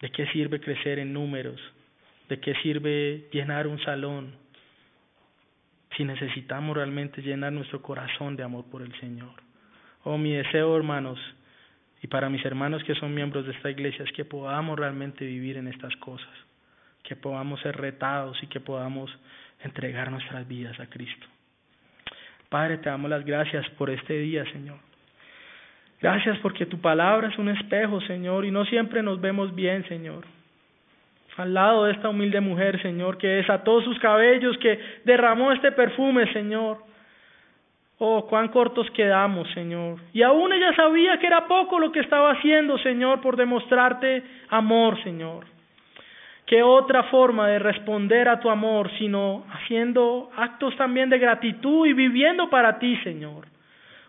¿De 0.00 0.10
qué 0.10 0.26
sirve 0.26 0.60
crecer 0.60 0.98
en 0.98 1.12
números? 1.12 1.60
¿De 2.28 2.38
qué 2.38 2.54
sirve 2.56 3.28
llenar 3.32 3.66
un 3.66 3.80
salón? 3.80 4.34
Si 5.96 6.04
necesitamos 6.04 6.76
realmente 6.76 7.22
llenar 7.22 7.52
nuestro 7.52 7.80
corazón 7.80 8.36
de 8.36 8.42
amor 8.42 8.66
por 8.70 8.82
el 8.82 8.92
Señor. 9.00 9.32
Oh, 10.04 10.18
mi 10.18 10.32
deseo, 10.34 10.76
hermanos, 10.76 11.18
y 12.02 12.08
para 12.08 12.28
mis 12.28 12.44
hermanos 12.44 12.84
que 12.84 12.94
son 12.94 13.14
miembros 13.14 13.46
de 13.46 13.52
esta 13.52 13.70
iglesia, 13.70 14.04
es 14.04 14.12
que 14.12 14.26
podamos 14.26 14.78
realmente 14.78 15.24
vivir 15.24 15.56
en 15.56 15.68
estas 15.68 15.96
cosas, 15.96 16.28
que 17.02 17.16
podamos 17.16 17.60
ser 17.62 17.76
retados 17.76 18.36
y 18.42 18.48
que 18.48 18.60
podamos 18.60 19.10
entregar 19.60 20.10
nuestras 20.10 20.46
vidas 20.46 20.78
a 20.78 20.86
Cristo. 20.90 21.26
Padre, 22.48 22.78
te 22.78 22.88
damos 22.88 23.10
las 23.10 23.24
gracias 23.24 23.68
por 23.70 23.90
este 23.90 24.14
día, 24.18 24.44
Señor. 24.52 24.78
Gracias 26.00 26.38
porque 26.38 26.66
tu 26.66 26.78
palabra 26.80 27.28
es 27.28 27.38
un 27.38 27.48
espejo, 27.48 28.00
Señor, 28.02 28.44
y 28.44 28.50
no 28.50 28.64
siempre 28.66 29.02
nos 29.02 29.20
vemos 29.20 29.54
bien, 29.54 29.86
Señor. 29.88 30.24
Al 31.36 31.52
lado 31.52 31.84
de 31.84 31.92
esta 31.92 32.08
humilde 32.08 32.40
mujer, 32.40 32.80
Señor, 32.80 33.18
que 33.18 33.26
desató 33.26 33.82
sus 33.82 33.98
cabellos, 33.98 34.56
que 34.58 34.78
derramó 35.04 35.52
este 35.52 35.72
perfume, 35.72 36.32
Señor. 36.32 36.78
Oh, 37.98 38.26
cuán 38.26 38.48
cortos 38.48 38.90
quedamos, 38.90 39.50
Señor. 39.52 39.98
Y 40.12 40.22
aún 40.22 40.52
ella 40.52 40.74
sabía 40.74 41.18
que 41.18 41.26
era 41.26 41.46
poco 41.46 41.78
lo 41.78 41.92
que 41.92 42.00
estaba 42.00 42.32
haciendo, 42.32 42.78
Señor, 42.78 43.20
por 43.20 43.36
demostrarte 43.36 44.22
amor, 44.50 45.02
Señor. 45.02 45.44
¿Qué 46.46 46.62
otra 46.62 47.02
forma 47.04 47.48
de 47.48 47.58
responder 47.58 48.28
a 48.28 48.38
tu 48.38 48.48
amor 48.48 48.88
sino 48.98 49.44
haciendo 49.52 50.30
actos 50.36 50.76
también 50.76 51.10
de 51.10 51.18
gratitud 51.18 51.86
y 51.86 51.92
viviendo 51.92 52.48
para 52.48 52.78
ti, 52.78 52.96
Señor? 52.98 53.48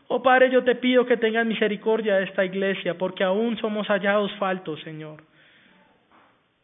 Oh 0.07 0.21
Padre, 0.21 0.51
yo 0.51 0.63
te 0.63 0.75
pido 0.75 1.05
que 1.05 1.17
tengas 1.17 1.45
misericordia 1.45 2.15
de 2.15 2.25
esta 2.25 2.45
iglesia, 2.45 2.97
porque 2.97 3.23
aún 3.23 3.57
somos 3.57 3.87
hallados 3.87 4.31
faltos, 4.33 4.79
Señor. 4.81 5.23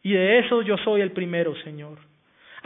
Y 0.02 0.12
de 0.12 0.38
eso 0.38 0.62
yo 0.62 0.78
soy 0.78 1.00
el 1.00 1.10
primero, 1.10 1.54
Señor. 1.56 1.98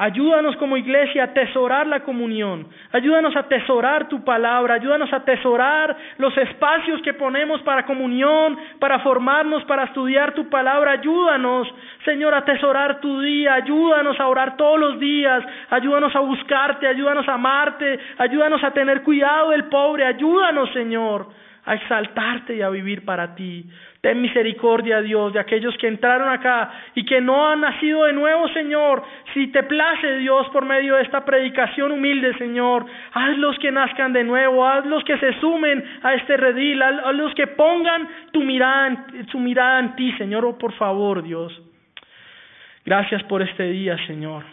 Ayúdanos 0.00 0.54
como 0.58 0.76
iglesia 0.76 1.22
a 1.22 1.26
atesorar 1.26 1.88
la 1.88 2.04
comunión. 2.04 2.68
Ayúdanos 2.92 3.34
a 3.34 3.40
atesorar 3.40 4.08
tu 4.08 4.22
palabra. 4.22 4.74
Ayúdanos 4.74 5.12
a 5.12 5.16
atesorar 5.16 5.96
los 6.18 6.36
espacios 6.38 7.02
que 7.02 7.14
ponemos 7.14 7.60
para 7.62 7.84
comunión, 7.84 8.56
para 8.78 9.00
formarnos, 9.00 9.64
para 9.64 9.86
estudiar 9.86 10.34
tu 10.34 10.48
palabra. 10.48 10.92
Ayúdanos, 10.92 11.66
Señor, 12.04 12.32
a 12.32 12.38
atesorar 12.38 13.00
tu 13.00 13.20
día. 13.20 13.54
Ayúdanos 13.54 14.20
a 14.20 14.28
orar 14.28 14.56
todos 14.56 14.78
los 14.78 15.00
días. 15.00 15.44
Ayúdanos 15.70 16.14
a 16.14 16.20
buscarte. 16.20 16.86
Ayúdanos 16.86 17.28
a 17.28 17.34
amarte. 17.34 17.98
Ayúdanos 18.18 18.62
a 18.62 18.70
tener 18.70 19.02
cuidado 19.02 19.50
del 19.50 19.64
pobre. 19.64 20.04
Ayúdanos, 20.04 20.72
Señor, 20.74 21.26
a 21.64 21.74
exaltarte 21.74 22.54
y 22.54 22.62
a 22.62 22.70
vivir 22.70 23.04
para 23.04 23.34
ti. 23.34 23.68
Ten 24.00 24.22
misericordia, 24.22 25.02
Dios, 25.02 25.32
de 25.32 25.40
aquellos 25.40 25.76
que 25.76 25.88
entraron 25.88 26.28
acá 26.28 26.70
y 26.94 27.04
que 27.04 27.20
no 27.20 27.48
han 27.48 27.60
nacido 27.60 28.04
de 28.04 28.12
nuevo, 28.12 28.46
Señor. 28.50 29.02
Si 29.34 29.48
te 29.48 29.64
place, 29.64 30.18
Dios, 30.18 30.48
por 30.50 30.64
medio 30.64 30.94
de 30.94 31.02
esta 31.02 31.24
predicación 31.24 31.90
humilde, 31.90 32.32
Señor, 32.38 32.86
hazlos 33.12 33.58
que 33.58 33.72
nazcan 33.72 34.12
de 34.12 34.22
nuevo, 34.22 34.64
hazlos 34.64 35.02
que 35.02 35.18
se 35.18 35.32
sumen 35.40 35.84
a 36.02 36.14
este 36.14 36.36
redil, 36.36 36.80
hazlos 36.80 37.34
que 37.34 37.48
pongan 37.48 38.08
tu 38.30 38.40
su 39.32 39.38
mirada 39.40 39.80
en 39.80 39.96
ti, 39.96 40.12
Señor, 40.12 40.44
oh, 40.44 40.56
por 40.56 40.72
favor, 40.74 41.22
Dios. 41.22 41.52
Gracias 42.84 43.22
por 43.24 43.42
este 43.42 43.64
día, 43.64 43.98
Señor, 44.06 44.44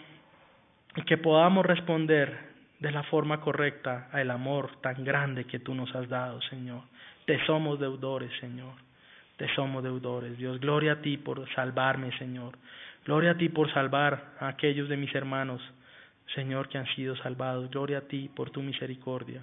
y 0.96 1.02
que 1.02 1.18
podamos 1.18 1.64
responder 1.64 2.36
de 2.80 2.90
la 2.90 3.04
forma 3.04 3.40
correcta 3.40 4.08
al 4.12 4.30
amor 4.32 4.80
tan 4.82 5.04
grande 5.04 5.44
que 5.44 5.60
tú 5.60 5.72
nos 5.72 5.94
has 5.94 6.08
dado, 6.08 6.42
Señor. 6.42 6.82
Te 7.26 7.44
somos 7.46 7.78
deudores, 7.78 8.30
Señor 8.40 8.85
te 9.36 9.48
somos 9.54 9.82
deudores. 9.82 10.36
Dios, 10.38 10.58
gloria 10.60 10.92
a 10.92 11.02
ti 11.02 11.16
por 11.18 11.48
salvarme, 11.54 12.16
Señor. 12.18 12.56
Gloria 13.04 13.32
a 13.32 13.36
ti 13.36 13.48
por 13.48 13.72
salvar 13.72 14.32
a 14.40 14.48
aquellos 14.48 14.88
de 14.88 14.96
mis 14.96 15.14
hermanos, 15.14 15.62
Señor, 16.34 16.68
que 16.68 16.78
han 16.78 16.86
sido 16.94 17.16
salvados. 17.16 17.70
Gloria 17.70 17.98
a 17.98 18.00
ti 18.02 18.30
por 18.34 18.50
tu 18.50 18.62
misericordia. 18.62 19.42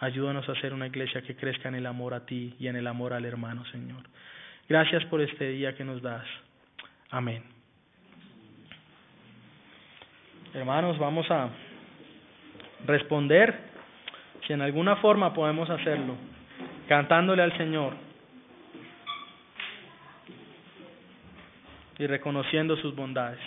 Ayúdanos 0.00 0.48
a 0.48 0.54
ser 0.60 0.74
una 0.74 0.86
iglesia 0.86 1.22
que 1.22 1.36
crezca 1.36 1.68
en 1.68 1.76
el 1.76 1.86
amor 1.86 2.14
a 2.14 2.26
ti 2.26 2.54
y 2.58 2.66
en 2.68 2.76
el 2.76 2.86
amor 2.86 3.12
al 3.12 3.24
hermano, 3.24 3.64
Señor. 3.66 4.02
Gracias 4.68 5.04
por 5.06 5.20
este 5.20 5.50
día 5.50 5.74
que 5.74 5.84
nos 5.84 6.02
das. 6.02 6.26
Amén. 7.10 7.42
Hermanos, 10.52 10.98
vamos 10.98 11.30
a 11.30 11.50
responder 12.86 13.54
si 14.46 14.52
en 14.52 14.62
alguna 14.62 14.96
forma 14.96 15.32
podemos 15.34 15.68
hacerlo, 15.70 16.16
cantándole 16.88 17.42
al 17.42 17.56
Señor. 17.56 18.05
Y 21.98 22.06
reconociendo 22.06 22.76
sus 22.76 22.94
bondades. 22.94 23.38